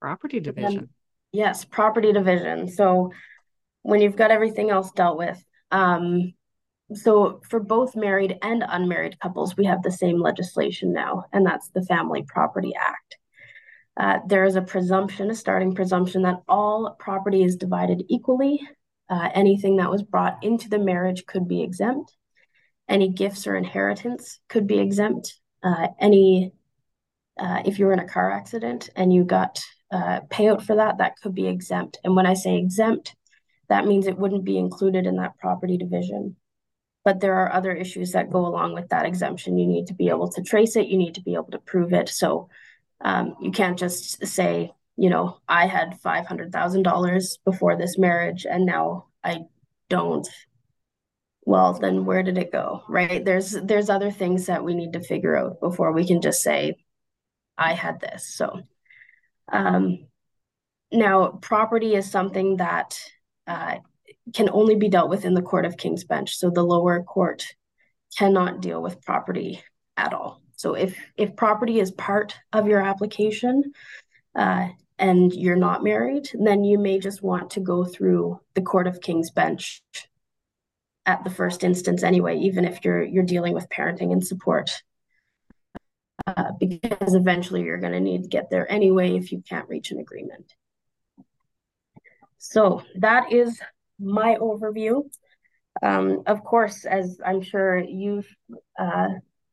Property 0.00 0.38
division. 0.40 0.90
yes, 1.32 1.64
property 1.64 2.12
division. 2.12 2.68
So 2.68 3.10
when 3.82 4.00
you've 4.00 4.16
got 4.16 4.30
everything 4.30 4.70
else 4.70 4.92
dealt 4.92 5.18
with, 5.18 5.42
um, 5.72 6.34
so 6.94 7.40
for 7.48 7.60
both 7.60 7.96
married 7.96 8.38
and 8.42 8.64
unmarried 8.66 9.18
couples, 9.18 9.56
we 9.56 9.66
have 9.66 9.82
the 9.82 9.90
same 9.90 10.20
legislation 10.20 10.92
now, 10.92 11.24
and 11.32 11.44
that's 11.44 11.68
the 11.70 11.82
Family 11.82 12.24
Property 12.26 12.74
Act. 12.78 13.16
Uh, 13.98 14.20
there 14.26 14.44
is 14.44 14.54
a 14.54 14.62
presumption, 14.62 15.30
a 15.30 15.34
starting 15.34 15.74
presumption, 15.74 16.22
that 16.22 16.42
all 16.48 16.96
property 16.98 17.42
is 17.42 17.56
divided 17.56 18.04
equally. 18.08 18.60
Uh, 19.10 19.28
anything 19.34 19.76
that 19.76 19.90
was 19.90 20.02
brought 20.02 20.42
into 20.42 20.68
the 20.68 20.78
marriage 20.78 21.24
could 21.26 21.48
be 21.48 21.62
exempt. 21.62 22.14
Any 22.88 23.08
gifts 23.08 23.46
or 23.46 23.56
inheritance 23.56 24.38
could 24.48 24.66
be 24.66 24.78
exempt. 24.78 25.34
Uh, 25.62 25.88
any, 25.98 26.52
uh, 27.38 27.62
if 27.64 27.78
you 27.78 27.86
were 27.86 27.92
in 27.92 27.98
a 27.98 28.08
car 28.08 28.30
accident 28.30 28.90
and 28.96 29.12
you 29.12 29.24
got 29.24 29.60
uh, 29.90 30.20
payout 30.28 30.62
for 30.62 30.76
that, 30.76 30.98
that 30.98 31.16
could 31.22 31.34
be 31.34 31.46
exempt. 31.46 31.98
And 32.04 32.14
when 32.14 32.26
I 32.26 32.34
say 32.34 32.56
exempt, 32.56 33.14
that 33.68 33.86
means 33.86 34.06
it 34.06 34.18
wouldn't 34.18 34.44
be 34.44 34.58
included 34.58 35.06
in 35.06 35.16
that 35.16 35.38
property 35.38 35.76
division. 35.76 36.36
But 37.04 37.20
there 37.20 37.34
are 37.34 37.52
other 37.52 37.72
issues 37.72 38.12
that 38.12 38.30
go 38.30 38.46
along 38.46 38.74
with 38.74 38.88
that 38.88 39.06
exemption. 39.06 39.56
You 39.56 39.66
need 39.66 39.86
to 39.86 39.94
be 39.94 40.08
able 40.08 40.30
to 40.32 40.42
trace 40.42 40.76
it, 40.76 40.88
you 40.88 40.98
need 40.98 41.14
to 41.14 41.22
be 41.22 41.34
able 41.34 41.50
to 41.52 41.58
prove 41.58 41.92
it. 41.92 42.08
So 42.08 42.48
um, 43.00 43.36
you 43.40 43.50
can't 43.50 43.78
just 43.78 44.26
say, 44.26 44.72
you 44.98 45.08
know, 45.08 45.38
I 45.48 45.66
had 45.66 46.00
$500,000 46.04 47.38
before 47.44 47.76
this 47.76 47.96
marriage 47.96 48.44
and 48.50 48.66
now 48.66 49.06
I 49.22 49.42
don't. 49.88 50.28
Well, 51.42 51.74
then 51.74 52.04
where 52.04 52.24
did 52.24 52.36
it 52.36 52.50
go? 52.50 52.82
Right? 52.88 53.24
There's 53.24 53.52
there's 53.52 53.88
other 53.88 54.10
things 54.10 54.46
that 54.46 54.64
we 54.64 54.74
need 54.74 54.94
to 54.94 55.00
figure 55.00 55.36
out 55.36 55.60
before 55.60 55.92
we 55.92 56.04
can 56.04 56.20
just 56.20 56.42
say 56.42 56.74
I 57.56 57.74
had 57.74 58.00
this. 58.00 58.34
So 58.34 58.60
um, 59.50 60.08
now, 60.92 61.28
property 61.28 61.94
is 61.94 62.10
something 62.10 62.56
that 62.56 62.98
uh, 63.46 63.76
can 64.34 64.50
only 64.50 64.74
be 64.74 64.88
dealt 64.88 65.10
with 65.10 65.24
in 65.24 65.34
the 65.34 65.42
Court 65.42 65.64
of 65.64 65.76
King's 65.76 66.04
Bench. 66.04 66.36
So 66.36 66.50
the 66.50 66.64
lower 66.64 67.04
court 67.04 67.46
cannot 68.18 68.60
deal 68.60 68.82
with 68.82 69.00
property 69.02 69.62
at 69.96 70.12
all. 70.12 70.42
So 70.56 70.74
if 70.74 70.98
if 71.16 71.36
property 71.36 71.78
is 71.78 71.92
part 71.92 72.34
of 72.52 72.66
your 72.66 72.82
application 72.82 73.72
uh, 74.34 74.68
and 74.98 75.32
you're 75.32 75.56
not 75.56 75.84
married, 75.84 76.28
then 76.34 76.64
you 76.64 76.78
may 76.78 76.98
just 76.98 77.22
want 77.22 77.50
to 77.52 77.60
go 77.60 77.84
through 77.84 78.40
the 78.54 78.62
Court 78.62 78.86
of 78.86 79.00
King's 79.00 79.30
Bench 79.30 79.82
at 81.06 81.24
the 81.24 81.30
first 81.30 81.64
instance 81.64 82.02
anyway, 82.02 82.38
even 82.38 82.64
if 82.64 82.84
you're 82.84 83.02
you're 83.02 83.24
dealing 83.24 83.54
with 83.54 83.68
parenting 83.70 84.12
and 84.12 84.26
support 84.26 84.82
uh, 86.36 86.52
because 86.58 87.14
eventually 87.14 87.62
you're 87.62 87.78
going 87.78 87.92
to 87.92 88.00
need 88.00 88.22
to 88.22 88.28
get 88.28 88.50
there 88.50 88.70
anyway 88.70 89.16
if 89.16 89.32
you 89.32 89.42
can't 89.48 89.68
reach 89.68 89.90
an 89.90 89.98
agreement. 89.98 90.54
So 92.38 92.82
that 92.96 93.32
is 93.32 93.60
my 93.98 94.36
overview. 94.36 95.08
Um, 95.82 96.22
of 96.26 96.44
course, 96.44 96.84
as 96.84 97.20
I'm 97.24 97.40
sure 97.40 97.78
you've 97.78 98.28
uh, 98.78 99.08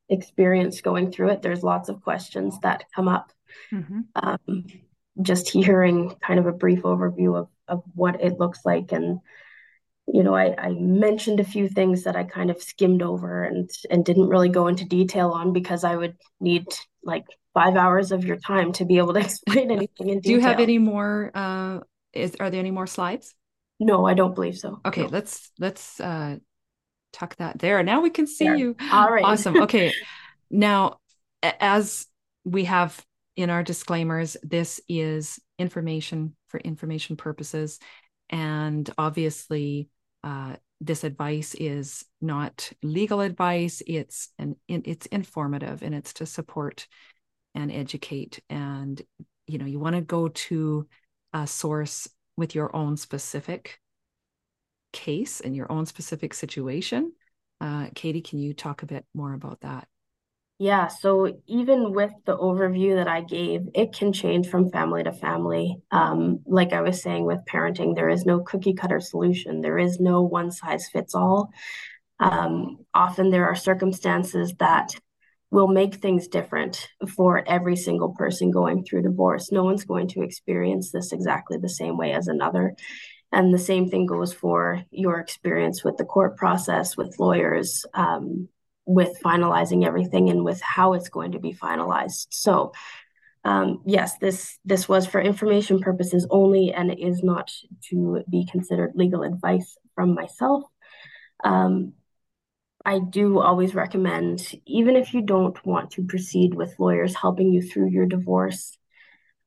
experienced 0.10 0.84
going 0.84 1.12
through 1.12 1.30
it, 1.30 1.42
there's 1.42 1.64
lots 1.64 1.90
of 1.90 2.02
questions 2.02 2.60
that 2.62 2.86
come 2.96 3.08
up. 3.08 3.32
Mm-hmm. 3.72 4.02
Um, 4.16 4.66
just 5.22 5.50
hearing 5.50 6.16
kind 6.22 6.40
of 6.40 6.46
a 6.46 6.52
brief 6.52 6.82
overview 6.82 7.38
of, 7.38 7.48
of 7.68 7.84
what 7.94 8.22
it 8.22 8.40
looks 8.40 8.60
like. 8.66 8.92
And, 8.92 9.20
you 10.08 10.24
know, 10.24 10.36
I, 10.36 10.56
I 10.58 10.70
mentioned 10.74 11.40
a 11.40 11.46
few 11.46 11.68
things 11.68 12.04
that 12.04 12.16
I 12.16 12.24
kind 12.24 12.50
of 12.50 12.62
skimmed 12.62 13.02
over 13.02 13.44
and, 13.44 13.70
and 13.90 14.06
didn't 14.06 14.28
really 14.28 14.50
go 14.50 14.68
into 14.68 14.86
detail 14.86 15.32
on 15.32 15.54
because 15.54 15.84
I 15.84 15.96
would 15.96 16.16
need 16.40 16.66
like 17.04 17.26
five 17.54 17.76
hours 17.76 18.12
of 18.12 18.26
your 18.26 18.38
time 18.38 18.74
to 18.74 18.86
be 18.86 18.98
able 18.98 19.14
to 19.14 19.20
explain 19.22 19.72
anything 19.72 20.10
in 20.10 20.20
detail. 20.20 20.22
Do 20.22 20.32
you 20.32 20.40
have 20.42 20.60
any 20.60 20.78
more? 20.78 21.32
Uh, 21.34 21.80
is 22.14 22.36
are 22.40 22.50
there 22.50 22.60
any 22.60 22.72
more 22.72 22.88
slides? 22.88 23.34
No, 23.80 24.06
I 24.06 24.14
don't 24.14 24.36
believe 24.36 24.58
so. 24.58 24.80
Okay, 24.86 25.04
no. 25.04 25.10
let's 25.10 25.52
let's 25.60 26.00
uh, 26.00 26.38
tuck 27.12 27.36
that 27.38 27.60
there. 27.60 27.82
Now 27.84 28.02
we 28.02 28.10
can 28.10 28.28
see 28.28 28.46
you. 28.46 28.76
All 28.92 29.10
right. 29.10 29.24
Awesome. 29.24 29.64
Okay. 29.64 29.94
now, 30.50 31.00
as 31.44 32.08
we 32.44 32.66
have 32.66 33.04
in 33.36 33.50
our 33.50 33.64
disclaimers, 33.64 34.38
this 34.44 34.82
is 34.88 35.40
information 35.60 36.36
for 36.48 36.60
information 36.60 37.18
purposes, 37.18 37.80
and 38.30 38.90
obviously, 38.98 39.90
uh, 40.24 40.56
this 40.82 41.04
advice 41.04 41.56
is 41.56 42.04
not 42.22 42.72
legal 42.84 43.22
advice. 43.22 43.82
It's 43.88 44.30
an 44.38 44.56
it's 44.68 45.06
informative 45.08 45.84
and 45.84 45.96
it's 45.96 46.14
to 46.14 46.26
support 46.26 46.88
and 47.54 47.72
educate. 47.72 48.42
And 48.50 49.02
you 49.48 49.58
know, 49.58 49.66
you 49.66 49.80
want 49.80 49.96
to 49.96 50.02
go 50.02 50.28
to 50.28 50.88
a 51.34 51.48
source 51.48 52.08
with 52.38 52.56
your 52.56 52.76
own 52.76 52.98
specific 52.98 53.80
case 54.92 55.40
and 55.42 55.56
your 55.56 55.72
own 55.72 55.86
specific 55.86 56.34
situation. 56.34 57.14
Uh, 57.62 57.88
Katie, 57.96 58.22
can 58.22 58.40
you 58.40 58.54
talk 58.54 58.84
a 58.84 58.88
bit 58.88 59.06
more 59.14 59.34
about 59.34 59.62
that? 59.62 59.88
Yeah, 60.58 60.88
so 60.88 61.42
even 61.48 61.92
with 61.92 62.12
the 62.26 62.38
overview 62.38 62.96
that 62.96 63.10
I 63.10 63.22
gave, 63.22 63.68
it 63.74 63.92
can 63.92 64.14
change 64.14 64.48
from 64.48 64.72
family 64.72 65.04
to 65.04 65.12
family. 65.12 65.82
Um, 65.92 66.40
like 66.46 66.72
I 66.72 66.82
was 66.82 67.02
saying 67.02 67.26
with 67.26 67.40
parenting, 67.50 67.94
there 67.94 68.10
is 68.10 68.26
no 68.26 68.40
cookie 68.40 68.74
cutter 68.74 69.02
solution, 69.02 69.60
there 69.60 69.78
is 69.78 70.00
no 70.00 70.22
one 70.22 70.52
size 70.52 70.88
fits 70.88 71.14
all. 71.14 71.50
Um, 72.22 72.86
often 72.94 73.32
there 73.32 73.46
are 73.48 73.56
circumstances 73.56 74.54
that 74.60 74.96
will 75.52 75.68
make 75.68 75.96
things 75.96 76.28
different 76.30 76.88
for 77.16 77.44
every 77.48 77.76
single 77.76 78.14
person 78.14 78.50
going 78.50 78.86
through 78.86 79.02
divorce. 79.04 79.52
No 79.52 79.66
one's 79.66 79.84
going 79.84 80.08
to 80.10 80.22
experience 80.22 80.92
this 80.92 81.12
exactly 81.12 81.58
the 81.58 81.70
same 81.70 81.98
way 81.98 82.14
as 82.14 82.30
another. 82.30 82.76
And 83.34 83.54
the 83.54 83.60
same 83.60 83.90
thing 83.90 84.06
goes 84.06 84.34
for 84.34 84.84
your 84.92 85.20
experience 85.20 85.84
with 85.84 85.98
the 85.98 86.06
court 86.06 86.38
process, 86.38 86.96
with 86.96 87.20
lawyers, 87.20 87.86
um, 87.94 88.48
with 88.86 89.20
finalizing 89.24 89.86
everything, 89.86 90.30
and 90.30 90.44
with 90.44 90.62
how 90.62 90.94
it's 90.94 91.10
going 91.10 91.34
to 91.34 91.40
be 91.40 91.54
finalized. 91.54 92.28
So, 92.32 92.72
um, 93.44 93.82
yes, 93.86 94.18
this 94.18 94.58
this 94.66 94.88
was 94.88 95.06
for 95.06 95.22
information 95.22 95.80
purposes 95.80 96.28
only, 96.30 96.74
and 96.74 96.94
is 96.98 97.24
not 97.24 97.52
to 97.90 98.24
be 98.30 98.48
considered 98.52 98.92
legal 98.96 99.24
advice 99.24 99.78
from 99.96 100.14
myself. 100.14 100.64
Um, 101.44 101.94
I 102.86 103.00
do 103.00 103.40
always 103.40 103.74
recommend, 103.74 104.48
even 104.68 104.96
if 104.96 105.14
you 105.14 105.22
don't 105.22 105.58
want 105.66 105.92
to 105.92 106.04
proceed 106.04 106.54
with 106.54 106.80
lawyers 106.80 107.16
helping 107.16 107.52
you 107.52 107.64
through 107.64 107.90
your 107.90 108.06
divorce, 108.06 108.78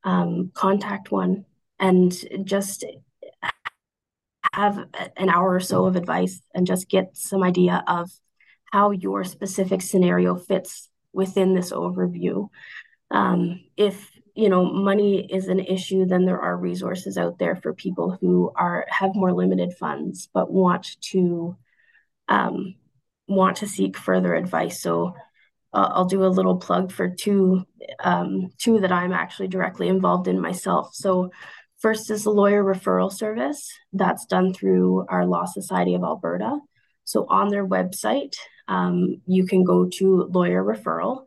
um, 0.03 0.51
contact 0.55 1.13
one 1.13 1.45
and 1.79 2.13
just 2.45 2.85
have 4.53 4.79
an 5.17 5.29
hour 5.29 5.55
or 5.55 5.61
so 5.61 5.87
of 5.87 5.95
advice 5.95 6.41
and 6.53 6.67
just 6.67 6.89
get 6.89 7.17
some 7.17 7.45
idea 7.45 7.85
of 7.87 8.11
how 8.73 8.91
your 8.91 9.25
specific 9.25 9.83
scenario 9.83 10.37
fits 10.37 10.89
within 11.13 11.55
this 11.55 11.73
overview. 11.73 12.49
Um, 13.11 13.65
if 13.77 14.11
you 14.35 14.49
know 14.49 14.65
money 14.65 15.27
is 15.31 15.49
an 15.49 15.61
issue, 15.61 16.07
then 16.07 16.25
there 16.25 16.41
are 16.41 16.57
resources 16.57 17.19
out 17.19 17.39
there 17.39 17.57
for 17.57 17.73
people 17.75 18.17
who 18.21 18.53
are 18.55 18.87
have 18.89 19.15
more 19.15 19.33
limited 19.33 19.73
funds 19.75 20.29
but 20.33 20.51
want 20.51 20.97
to 21.13 21.57
um, 22.29 22.75
want 23.27 23.59
to 23.59 23.67
seek 23.67 23.97
further 23.97 24.35
advice. 24.35 24.83
So 24.83 25.15
uh, 25.73 25.89
I'll 25.93 26.05
do 26.05 26.25
a 26.25 26.27
little 26.27 26.57
plug 26.57 26.93
for 26.93 27.09
two 27.09 27.65
um, 28.01 28.51
two 28.59 28.81
that 28.81 28.93
I'm 28.93 29.13
actually 29.13 29.49
directly 29.49 29.89
involved 29.89 30.29
in 30.29 30.41
myself. 30.41 30.95
So 30.95 31.31
first 31.79 32.11
is 32.11 32.25
the 32.25 32.31
lawyer 32.31 32.63
referral 32.63 33.13
service 33.13 33.71
that's 33.93 34.27
done 34.27 34.53
through 34.53 35.07
our 35.09 35.27
Law 35.27 35.45
Society 35.45 35.95
of 35.95 36.03
Alberta. 36.03 36.59
So 37.09 37.27
on 37.29 37.49
their 37.49 37.67
website, 37.67 38.35
um, 38.69 39.21
you 39.27 39.47
can 39.47 39.65
go 39.65 39.87
to 39.95 40.25
lawyer 40.25 40.63
referral 40.63 41.25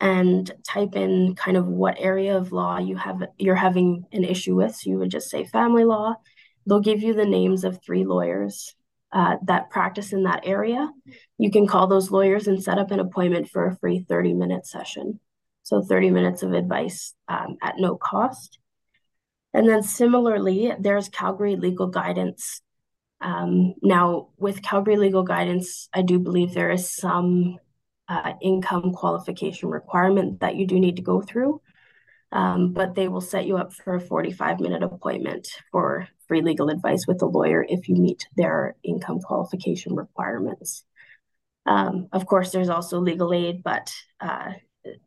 and 0.00 0.50
type 0.66 0.94
in 0.94 1.34
kind 1.34 1.56
of 1.56 1.66
what 1.66 1.96
area 1.98 2.36
of 2.36 2.52
law 2.52 2.78
you 2.78 2.96
have 2.96 3.22
you're 3.36 3.54
having 3.54 4.04
an 4.12 4.24
issue 4.24 4.54
with. 4.54 4.76
So 4.76 4.90
you 4.90 4.98
would 4.98 5.10
just 5.10 5.30
say 5.30 5.44
family 5.44 5.84
law. 5.84 6.14
They'll 6.66 6.80
give 6.80 7.02
you 7.02 7.14
the 7.14 7.24
names 7.24 7.64
of 7.64 7.82
three 7.82 8.04
lawyers 8.04 8.74
uh, 9.12 9.36
that 9.44 9.70
practice 9.70 10.12
in 10.12 10.24
that 10.24 10.42
area, 10.44 10.90
you 11.38 11.50
can 11.50 11.66
call 11.66 11.86
those 11.86 12.10
lawyers 12.10 12.46
and 12.46 12.62
set 12.62 12.78
up 12.78 12.90
an 12.90 13.00
appointment 13.00 13.48
for 13.48 13.66
a 13.66 13.76
free 13.76 14.04
30 14.08 14.34
minute 14.34 14.66
session. 14.66 15.18
So 15.62 15.82
30 15.82 16.10
minutes 16.10 16.42
of 16.42 16.52
advice 16.52 17.14
um, 17.28 17.56
at 17.62 17.74
no 17.78 17.96
cost. 17.96 18.58
And 19.54 19.68
then 19.68 19.82
similarly, 19.82 20.72
there's 20.78 21.08
Calgary 21.08 21.56
Legal 21.56 21.88
Guidance. 21.88 22.60
Um, 23.20 23.74
now, 23.82 24.28
with 24.36 24.62
Calgary 24.62 24.96
Legal 24.96 25.22
Guidance, 25.24 25.88
I 25.92 26.02
do 26.02 26.18
believe 26.18 26.54
there 26.54 26.70
is 26.70 26.88
some 26.88 27.58
uh, 28.08 28.34
income 28.40 28.92
qualification 28.92 29.68
requirement 29.68 30.40
that 30.40 30.56
you 30.56 30.66
do 30.66 30.78
need 30.78 30.96
to 30.96 31.02
go 31.02 31.20
through. 31.20 31.60
Um, 32.30 32.74
but 32.74 32.94
they 32.94 33.08
will 33.08 33.22
set 33.22 33.46
you 33.46 33.56
up 33.56 33.72
for 33.72 33.94
a 33.94 34.00
45 34.00 34.60
minute 34.60 34.82
appointment 34.82 35.48
for 35.72 36.08
free 36.26 36.42
legal 36.42 36.68
advice 36.68 37.06
with 37.06 37.22
a 37.22 37.26
lawyer 37.26 37.64
if 37.66 37.88
you 37.88 37.96
meet 37.96 38.26
their 38.36 38.76
income 38.84 39.20
qualification 39.20 39.94
requirements. 39.96 40.84
Um, 41.64 42.08
of 42.12 42.26
course, 42.26 42.50
there's 42.50 42.68
also 42.68 42.98
legal 42.98 43.32
aid, 43.32 43.62
but 43.62 43.90
uh, 44.20 44.52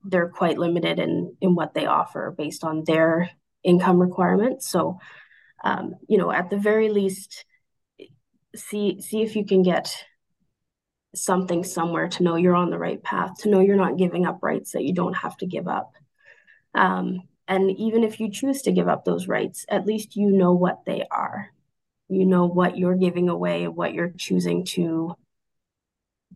they're 0.04 0.30
quite 0.30 0.58
limited 0.58 1.00
in, 1.00 1.36
in 1.42 1.54
what 1.54 1.74
they 1.74 1.86
offer 1.86 2.34
based 2.36 2.64
on 2.64 2.84
their 2.86 3.30
income 3.64 4.00
requirements. 4.00 4.70
So, 4.70 5.00
um, 5.64 5.96
you 6.08 6.18
know, 6.18 6.32
at 6.32 6.50
the 6.50 6.58
very 6.58 6.90
least, 6.90 7.46
see 8.56 9.02
see 9.02 9.22
if 9.22 9.36
you 9.36 9.46
can 9.46 9.64
get 9.64 9.96
something 11.14 11.64
somewhere 11.64 12.08
to 12.08 12.24
know 12.24 12.36
you're 12.36 12.56
on 12.56 12.70
the 12.70 12.80
right 12.80 13.02
path, 13.04 13.40
to 13.40 13.50
know 13.50 13.60
you're 13.60 13.76
not 13.76 13.98
giving 13.98 14.26
up 14.26 14.40
rights 14.42 14.72
that 14.72 14.84
you 14.84 14.94
don't 14.94 15.14
have 15.14 15.36
to 15.38 15.46
give 15.46 15.68
up. 15.68 15.94
Um, 16.74 17.24
and 17.48 17.72
even 17.72 18.04
if 18.04 18.20
you 18.20 18.32
choose 18.32 18.62
to 18.64 18.72
give 18.72 18.88
up 18.88 19.04
those 19.04 19.28
rights, 19.28 19.66
at 19.68 19.86
least 19.86 20.16
you 20.16 20.32
know 20.32 20.54
what 20.54 20.86
they 20.86 21.04
are. 21.12 21.50
You 22.08 22.26
know 22.26 22.46
what 22.46 22.78
you're 22.78 22.96
giving 22.96 23.30
away, 23.30 23.68
what 23.68 23.94
you're 23.94 24.14
choosing 24.18 24.66
to 24.66 25.16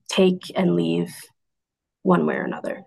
take 0.10 0.52
and 0.56 0.76
leave 0.76 1.14
one 2.02 2.26
way 2.26 2.36
or 2.36 2.44
another. 2.44 2.84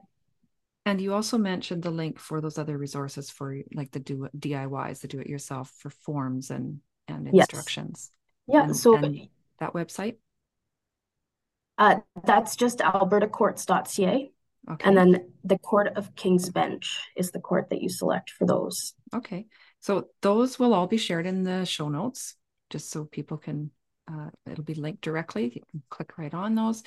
And 0.87 1.01
you 1.01 1.13
also 1.13 1.37
mentioned 1.37 1.83
the 1.83 1.91
link 1.91 2.19
for 2.19 2.41
those 2.41 2.57
other 2.57 2.79
resources 2.79 3.29
for 3.29 3.59
like 3.75 3.91
the 3.91 4.01
do 4.01 4.29
DIYs, 4.39 5.01
the 5.01 5.09
do 5.09 5.21
it 5.21 5.27
yourself 5.27 5.71
for 5.79 5.91
forms 5.91 6.51
and 6.51 6.81
and 7.09 7.29
instructions. 7.29 8.11
Yeah. 8.49 8.65
And, 8.65 8.77
so 8.77 8.97
and 8.97 9.29
that 9.61 9.75
website? 9.75 10.17
Uh, 11.77 11.97
that's 12.25 12.57
just 12.57 12.79
albertacourts.ca. 12.79 14.33
Okay. 14.71 14.87
And 14.87 14.97
then 14.97 15.33
the 15.45 15.59
Court 15.59 15.93
of 15.97 16.15
King's 16.15 16.51
Bench 16.51 16.99
is 17.17 17.31
the 17.31 17.41
court 17.41 17.71
that 17.71 17.81
you 17.81 17.89
select 17.89 18.31
for 18.31 18.47
those. 18.47 18.95
Okay. 19.15 19.47
So 19.81 20.09
those 20.21 20.59
will 20.59 20.75
all 20.75 20.87
be 20.87 20.97
shared 20.97 21.27
in 21.27 21.45
the 21.45 21.65
show 21.65 21.89
notes, 21.89 22.35
just 22.69 22.91
so 22.91 23.05
people 23.05 23.39
can, 23.39 23.71
uh, 24.11 24.31
it'll 24.51 24.65
be 24.65 24.75
linked 24.75 25.03
directly. 25.03 25.45
You 25.55 25.63
can 25.71 25.83
click 25.89 26.19
right 26.19 26.35
on 26.35 26.55
those. 26.55 26.83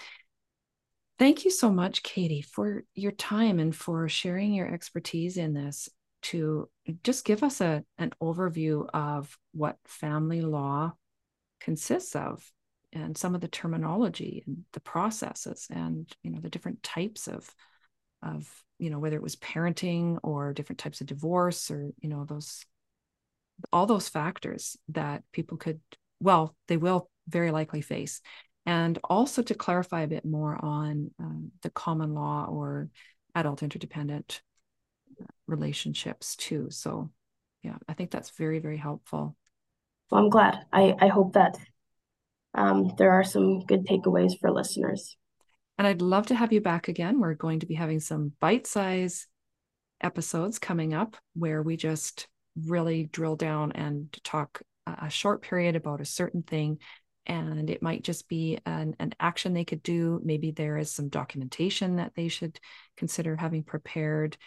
Thank 1.18 1.46
you 1.46 1.52
so 1.52 1.72
much, 1.72 2.04
Katie, 2.04 2.42
for 2.42 2.84
your 2.94 3.12
time 3.14 3.60
and 3.60 3.76
for 3.76 4.10
sharing 4.10 4.54
your 4.54 4.72
expertise 4.72 5.38
in 5.38 5.54
this 5.54 5.88
to 6.24 6.70
just 7.04 7.26
give 7.26 7.44
us 7.44 7.62
a, 7.62 7.84
an 7.98 8.12
overview 8.22 8.88
of 8.94 9.38
what 9.54 9.78
family 9.86 10.42
law 10.42 10.94
consists 11.62 12.16
of 12.16 12.44
and 12.94 13.18
some 13.18 13.36
of 13.36 13.42
the 13.42 13.48
terminology 13.48 14.44
and 14.46 14.64
the 14.74 14.80
processes 14.80 15.68
and 15.70 16.14
you 16.24 16.32
know 16.32 16.40
the 16.42 16.50
different 16.50 16.82
types 16.84 17.28
of 17.28 17.50
of 18.22 18.48
you 18.80 18.90
know 18.90 19.00
whether 19.00 19.16
it 19.16 19.24
was 19.24 19.36
parenting 19.38 20.18
or 20.24 20.54
different 20.54 20.80
types 20.80 21.02
of 21.02 21.08
divorce 21.08 21.72
or 21.72 21.92
you 22.02 22.10
know 22.10 22.26
those 22.26 22.66
all 23.72 23.86
those 23.86 24.10
factors 24.10 24.76
that 24.90 25.24
people 25.32 25.58
could 25.58 25.80
well 26.20 26.56
they 26.68 26.78
will 26.78 27.10
very 27.28 27.52
likely 27.52 27.82
face. 27.82 28.22
And 28.66 29.00
also 29.04 29.42
to 29.42 29.56
clarify 29.56 30.02
a 30.02 30.08
bit 30.08 30.24
more 30.26 30.58
on 30.64 31.12
um, 31.20 31.52
the 31.64 31.72
common 31.72 32.14
law 32.14 32.46
or 32.48 32.90
adult 33.34 33.64
interdependent 33.64 34.42
relationships 35.48 36.36
too. 36.36 36.70
So 36.70 37.12
yeah 37.64 37.76
i 37.88 37.94
think 37.94 38.12
that's 38.12 38.32
very 38.32 38.60
very 38.60 38.78
helpful 38.78 39.36
well 40.12 40.22
i'm 40.22 40.30
glad. 40.30 40.60
I 40.72 40.96
i 41.00 41.08
hope 41.08 41.34
that 41.34 41.58
um, 42.54 42.94
there 42.98 43.12
are 43.12 43.24
some 43.24 43.66
good 43.66 43.86
takeaways 43.86 44.34
for 44.40 44.52
listeners. 44.52 45.16
And 45.78 45.88
I'd 45.88 46.02
love 46.02 46.28
to 46.28 46.36
have 46.36 46.54
you 46.54 46.62
back 46.62 46.90
again. 46.90 47.20
We're 47.20 47.34
going 47.34 47.62
to 47.62 47.66
be 47.66 47.76
having 47.76 48.00
some 48.00 48.34
bite 48.40 48.68
size 48.68 49.28
episodes 50.02 50.60
coming 50.60 50.94
up 50.94 51.16
where 51.34 51.62
we 51.64 51.78
just 51.78 52.28
really 52.68 53.06
drill 53.06 53.36
down 53.36 53.72
and 53.72 54.12
talk 54.24 54.62
a 54.86 55.10
short 55.10 55.42
period 55.42 55.76
about 55.76 56.02
a 56.02 56.06
certain 56.06 56.44
thing. 56.44 56.80
And 57.26 57.70
it 57.70 57.82
might 57.82 58.04
just 58.04 58.28
be 58.28 58.60
an, 58.66 58.96
an 59.00 59.14
action 59.20 59.54
they 59.54 59.64
could 59.64 59.84
do. 59.84 60.20
Maybe 60.24 60.52
there 60.52 60.78
is 60.78 60.92
some 60.92 61.08
documentation 61.08 61.98
that 61.98 62.14
they 62.16 62.28
should 62.28 62.60
consider 62.98 63.36
having 63.36 63.64
prepared. 63.64 64.38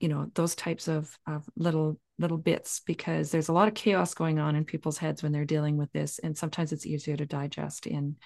You 0.00 0.08
know 0.08 0.26
those 0.34 0.54
types 0.54 0.88
of, 0.88 1.16
of 1.26 1.48
little 1.56 1.98
little 2.18 2.38
bits 2.38 2.80
because 2.86 3.30
there's 3.30 3.48
a 3.48 3.52
lot 3.52 3.68
of 3.68 3.74
chaos 3.74 4.14
going 4.14 4.38
on 4.38 4.54
in 4.54 4.64
people's 4.64 4.98
heads 4.98 5.22
when 5.22 5.32
they're 5.32 5.44
dealing 5.44 5.76
with 5.76 5.90
this 5.92 6.20
and 6.20 6.36
sometimes 6.36 6.72
it's 6.72 6.86
easier 6.86 7.16
to 7.16 7.26
digest 7.26 7.86
in 7.86 8.16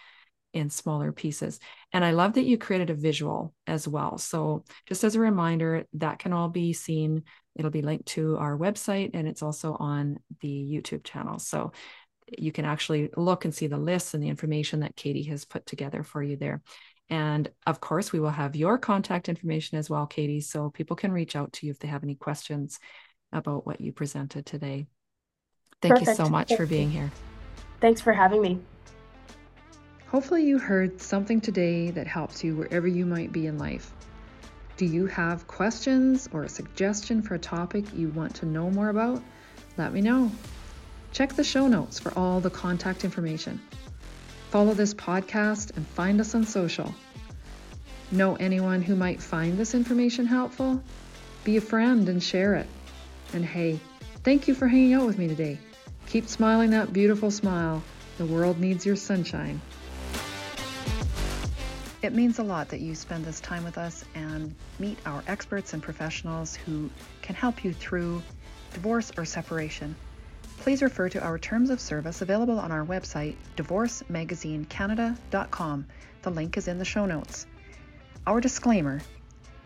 in 0.55 0.70
smaller 0.70 1.12
pieces. 1.12 1.61
And 1.93 2.05
i 2.05 2.12
love 2.12 2.34
that 2.34 2.45
you 2.45 2.59
created 2.59 2.91
a 2.91 2.95
visual 2.95 3.55
as 3.66 3.86
well. 3.86 4.18
So 4.18 4.64
just 4.86 5.05
as 5.05 5.14
a 5.14 5.20
reminder 5.20 5.86
that 5.95 6.18
can 6.18 6.32
all 6.32 6.49
be 6.49 6.72
seen. 6.72 7.24
It'll 7.57 7.70
be 7.70 7.82
linked 7.82 8.07
to 8.07 8.36
our 8.36 8.57
website 8.57 9.11
and 9.14 9.26
it's 9.26 9.43
also 9.43 9.76
on 9.80 10.18
the 10.41 10.49
youtube 10.49 11.05
channel. 11.05 11.39
So 11.39 11.72
you 12.36 12.53
can 12.53 12.64
actually 12.64 13.11
look 13.16 13.45
and 13.45 13.55
see 13.55 13.66
the 13.66 13.78
lists 13.78 14.14
and 14.14 14.22
the 14.22 14.28
information 14.28 14.80
that 14.80 14.97
katie 14.97 15.24
has 15.24 15.45
put 15.45 15.66
together 15.66 16.03
for 16.03 16.22
you 16.22 16.36
there. 16.36 16.62
And 17.11 17.51
of 17.66 17.80
course 17.80 18.12
we 18.12 18.20
will 18.20 18.30
have 18.30 18.55
your 18.55 18.78
contact 18.78 19.28
information 19.28 19.76
as 19.78 19.91
well 19.91 20.07
katie 20.07 20.41
so 20.41 20.70
people 20.70 20.97
can 20.97 21.12
reach 21.12 21.36
out 21.36 21.53
to 21.55 21.66
you 21.66 21.72
if 21.72 21.78
they 21.78 21.89
have 21.89 22.05
any 22.05 22.14
questions 22.14 22.78
about 23.33 23.66
what 23.66 23.81
you 23.81 23.93
presented 23.93 24.47
today. 24.47 24.87
Thank 25.81 25.95
Perfect. 25.95 26.18
you 26.18 26.24
so 26.24 26.31
much 26.31 26.49
Thank 26.49 26.61
for 26.61 26.66
being 26.66 26.91
here. 26.91 27.11
Thanks 27.81 28.01
for 28.01 28.12
having 28.12 28.43
me. 28.43 28.61
Hopefully, 30.09 30.45
you 30.45 30.59
heard 30.59 31.01
something 31.01 31.41
today 31.41 31.91
that 31.91 32.07
helps 32.07 32.43
you 32.43 32.57
wherever 32.57 32.89
you 32.89 33.05
might 33.05 33.31
be 33.31 33.47
in 33.47 33.59
life. 33.59 33.93
Do 34.79 34.87
you 34.87 35.07
have 35.07 35.47
questions 35.47 36.29
or 36.33 36.45
a 36.45 36.49
suggestion 36.49 37.20
for 37.20 37.35
a 37.35 37.39
topic 37.39 37.85
you 37.95 38.09
want 38.11 38.35
to 38.37 38.47
know 38.47 38.70
more 38.70 38.89
about? 38.89 39.22
Let 39.76 39.93
me 39.93 40.01
know. 40.01 40.31
Check 41.12 41.35
the 41.35 41.45
show 41.45 41.66
notes 41.68 41.99
for 41.99 42.16
all 42.16 42.41
the 42.41 42.51
contact 42.51 43.05
information. 43.05 43.61
Follow 44.51 44.72
this 44.72 44.95
podcast 44.95 45.76
and 45.76 45.87
find 45.89 46.20
us 46.20 46.35
on 46.35 46.45
social. 46.45 46.95
Know 48.11 48.37
anyone 48.37 48.81
who 48.81 48.97
might 48.97 49.20
find 49.20 49.59
this 49.59 49.74
information 49.74 50.26
helpful? 50.26 50.83
Be 51.45 51.59
a 51.59 51.61
friend 51.61 52.09
and 52.09 52.22
share 52.22 52.55
it. 52.55 52.66
And 53.33 53.45
hey, 53.45 53.79
thank 54.24 54.49
you 54.49 54.55
for 54.55 54.66
hanging 54.66 54.95
out 54.95 55.07
with 55.07 55.18
me 55.18 55.29
today. 55.29 55.59
Keep 56.07 56.29
smiling 56.29 56.70
that 56.70 56.93
beautiful 56.93 57.31
smile. 57.31 57.83
The 58.16 58.26
world 58.26 58.59
needs 58.59 58.87
your 58.87 58.97
sunshine. 58.97 59.61
It 62.01 62.14
means 62.14 62.39
a 62.39 62.45
lot 62.45 62.68
that 62.68 62.81
you 62.81 62.95
spend 62.95 63.24
this 63.24 63.41
time 63.41 63.64
with 63.64 63.76
us 63.76 64.05
and 64.14 64.55
meet 64.79 64.99
our 65.05 65.24
experts 65.26 65.74
and 65.74 65.83
professionals 65.83 66.55
who 66.55 66.91
can 67.22 67.35
help 67.35 67.64
you 67.64 67.72
through 67.72 68.22
divorce 68.72 69.11
or 69.16 69.24
separation. 69.24 69.97
Please 70.59 70.81
refer 70.81 71.09
to 71.09 71.20
our 71.22 71.39
terms 71.39 71.70
of 71.70 71.81
service 71.81 72.22
available 72.22 72.59
on 72.59 72.72
our 72.72 72.85
website, 72.85 73.37
divorcemagazinecanada.com. 73.57 75.87
The 76.22 76.31
link 76.31 76.57
is 76.57 76.68
in 76.68 76.79
the 76.79 76.85
show 76.85 77.07
notes. 77.07 77.47
Our 78.26 78.41
disclaimer 78.41 79.01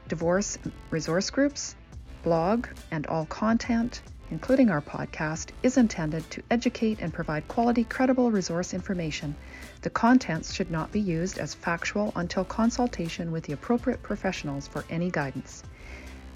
divorce 0.09 0.59
resource 0.91 1.31
groups 1.31 1.77
blog, 2.23 2.67
and 2.91 3.07
all 3.07 3.27
content, 3.27 4.03
including 4.31 4.71
our 4.71 4.81
podcast, 4.81 5.51
is 5.63 5.77
intended 5.77 6.29
to 6.31 6.43
educate 6.51 7.01
and 7.01 7.13
provide 7.13 7.47
quality, 7.49 7.85
credible 7.85 8.31
resource 8.31 8.73
information. 8.73 9.35
The 9.83 9.91
contents 9.91 10.55
should 10.55 10.71
not 10.71 10.91
be 10.91 11.01
used 11.01 11.39
as 11.39 11.55
factual 11.55 12.13
until 12.17 12.45
consultation 12.45 13.31
with 13.33 13.45
the 13.45 13.53
appropriate 13.53 14.03
professionals 14.03 14.67
for 14.67 14.85
any 14.89 15.11
guidance. 15.11 15.63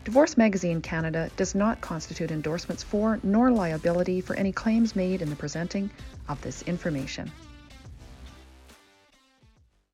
Divorce 0.04 0.36
Magazine 0.36 0.82
Canada 0.82 1.30
does 1.36 1.54
not 1.54 1.80
constitute 1.80 2.30
endorsements 2.30 2.82
for 2.82 3.18
nor 3.22 3.50
liability 3.50 4.20
for 4.20 4.36
any 4.36 4.52
claims 4.52 4.94
made 4.94 5.22
in 5.22 5.30
the 5.30 5.36
presenting 5.36 5.90
of 6.28 6.40
this 6.42 6.62
information. 6.62 7.32